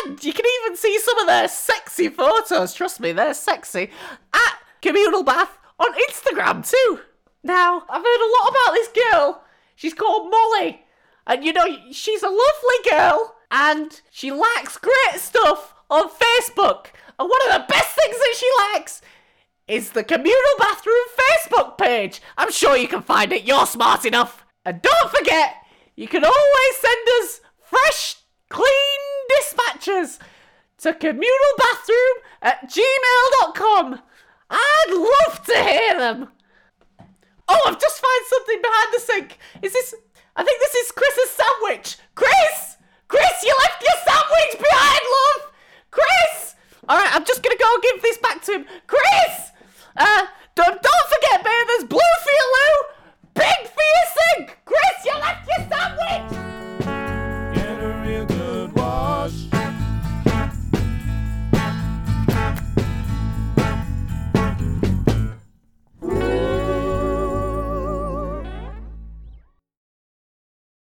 And 0.04 0.22
you 0.22 0.34
can 0.34 0.44
even 0.60 0.76
see 0.76 0.98
some 0.98 1.18
of 1.18 1.26
their 1.26 1.48
sexy 1.48 2.10
photos. 2.10 2.74
Trust 2.74 3.00
me, 3.00 3.12
they're 3.12 3.32
sexy. 3.32 3.90
At 4.34 4.54
Communal 4.82 5.22
Bath 5.22 5.56
on 5.78 5.94
Instagram 5.94 6.68
too. 6.68 7.00
Now, 7.42 7.84
I've 7.88 8.02
heard 8.02 8.20
a 8.20 8.34
lot 8.42 8.50
about 8.50 8.74
this 8.74 8.88
girl. 8.88 9.44
She's 9.76 9.94
called 9.94 10.30
Molly. 10.30 10.84
And 11.26 11.44
you 11.44 11.52
know, 11.52 11.66
she's 11.92 12.22
a 12.22 12.28
lovely 12.28 12.90
girl. 12.90 13.36
And 13.50 14.00
she 14.10 14.30
likes 14.30 14.78
great 14.78 15.20
stuff 15.20 15.74
on 15.90 16.08
Facebook. 16.08 16.86
And 17.18 17.28
one 17.28 17.40
of 17.48 17.52
the 17.52 17.72
best 17.72 17.96
things 17.96 18.16
that 18.16 18.34
she 18.36 18.50
likes 18.72 19.02
is 19.66 19.90
the 19.90 20.04
Communal 20.04 20.58
Bathroom 20.58 20.94
Facebook 21.20 21.78
page. 21.78 22.20
I'm 22.36 22.50
sure 22.50 22.76
you 22.76 22.88
can 22.88 23.02
find 23.02 23.32
it. 23.32 23.44
You're 23.44 23.66
smart 23.66 24.04
enough. 24.04 24.44
And 24.64 24.82
don't 24.82 25.10
forget, 25.10 25.54
you 25.96 26.08
can 26.08 26.24
always 26.24 26.76
send 26.80 27.08
us 27.20 27.40
fresh, 27.64 28.16
clean 28.48 29.00
dispatches 29.28 30.18
to 30.78 30.92
communalbathroom 30.92 32.14
at 32.42 32.70
gmail.com. 32.70 34.00
I'd 34.50 34.86
love 34.90 35.44
to 35.46 35.54
hear 35.54 35.98
them. 35.98 36.28
Oh, 37.48 37.60
I've 37.66 37.80
just 37.80 37.96
found 38.00 38.22
something 38.28 38.60
behind 38.62 38.88
the 38.92 39.00
sink. 39.00 39.38
Is 39.62 39.72
this? 39.72 39.94
I 40.36 40.44
think 40.44 40.60
this 40.60 40.74
is 40.74 40.92
Chris's 40.92 41.30
sandwich. 41.30 41.96
Chris, 42.14 42.76
Chris, 43.08 43.42
you 43.42 43.54
left 43.64 43.82
your 43.82 43.98
sandwich 44.04 44.68
behind, 44.68 45.00
love. 45.16 45.52
Chris. 45.90 46.54
All 46.88 46.98
right, 46.98 47.14
I'm 47.14 47.24
just 47.24 47.42
gonna 47.42 47.56
go 47.58 47.74
and 47.74 47.82
give 47.82 48.02
this 48.02 48.18
back 48.18 48.42
to 48.44 48.52
him. 48.52 48.66
Chris. 48.86 49.50
Uh, 49.96 50.26
don't 50.54 50.80
don't 50.80 51.08
forget, 51.08 51.42
babe. 51.44 51.66
There's 51.66 51.84
blue 51.84 52.14
for 52.24 52.32
you, 52.32 52.46
Lou. 52.54 52.74
Pink 53.34 53.66
for 53.66 53.86
your 53.94 54.06
sink. 54.18 54.58
Chris, 54.64 55.04
you 55.04 55.14
left 55.14 55.48
your 55.48 55.68
sandwich. 55.68 56.67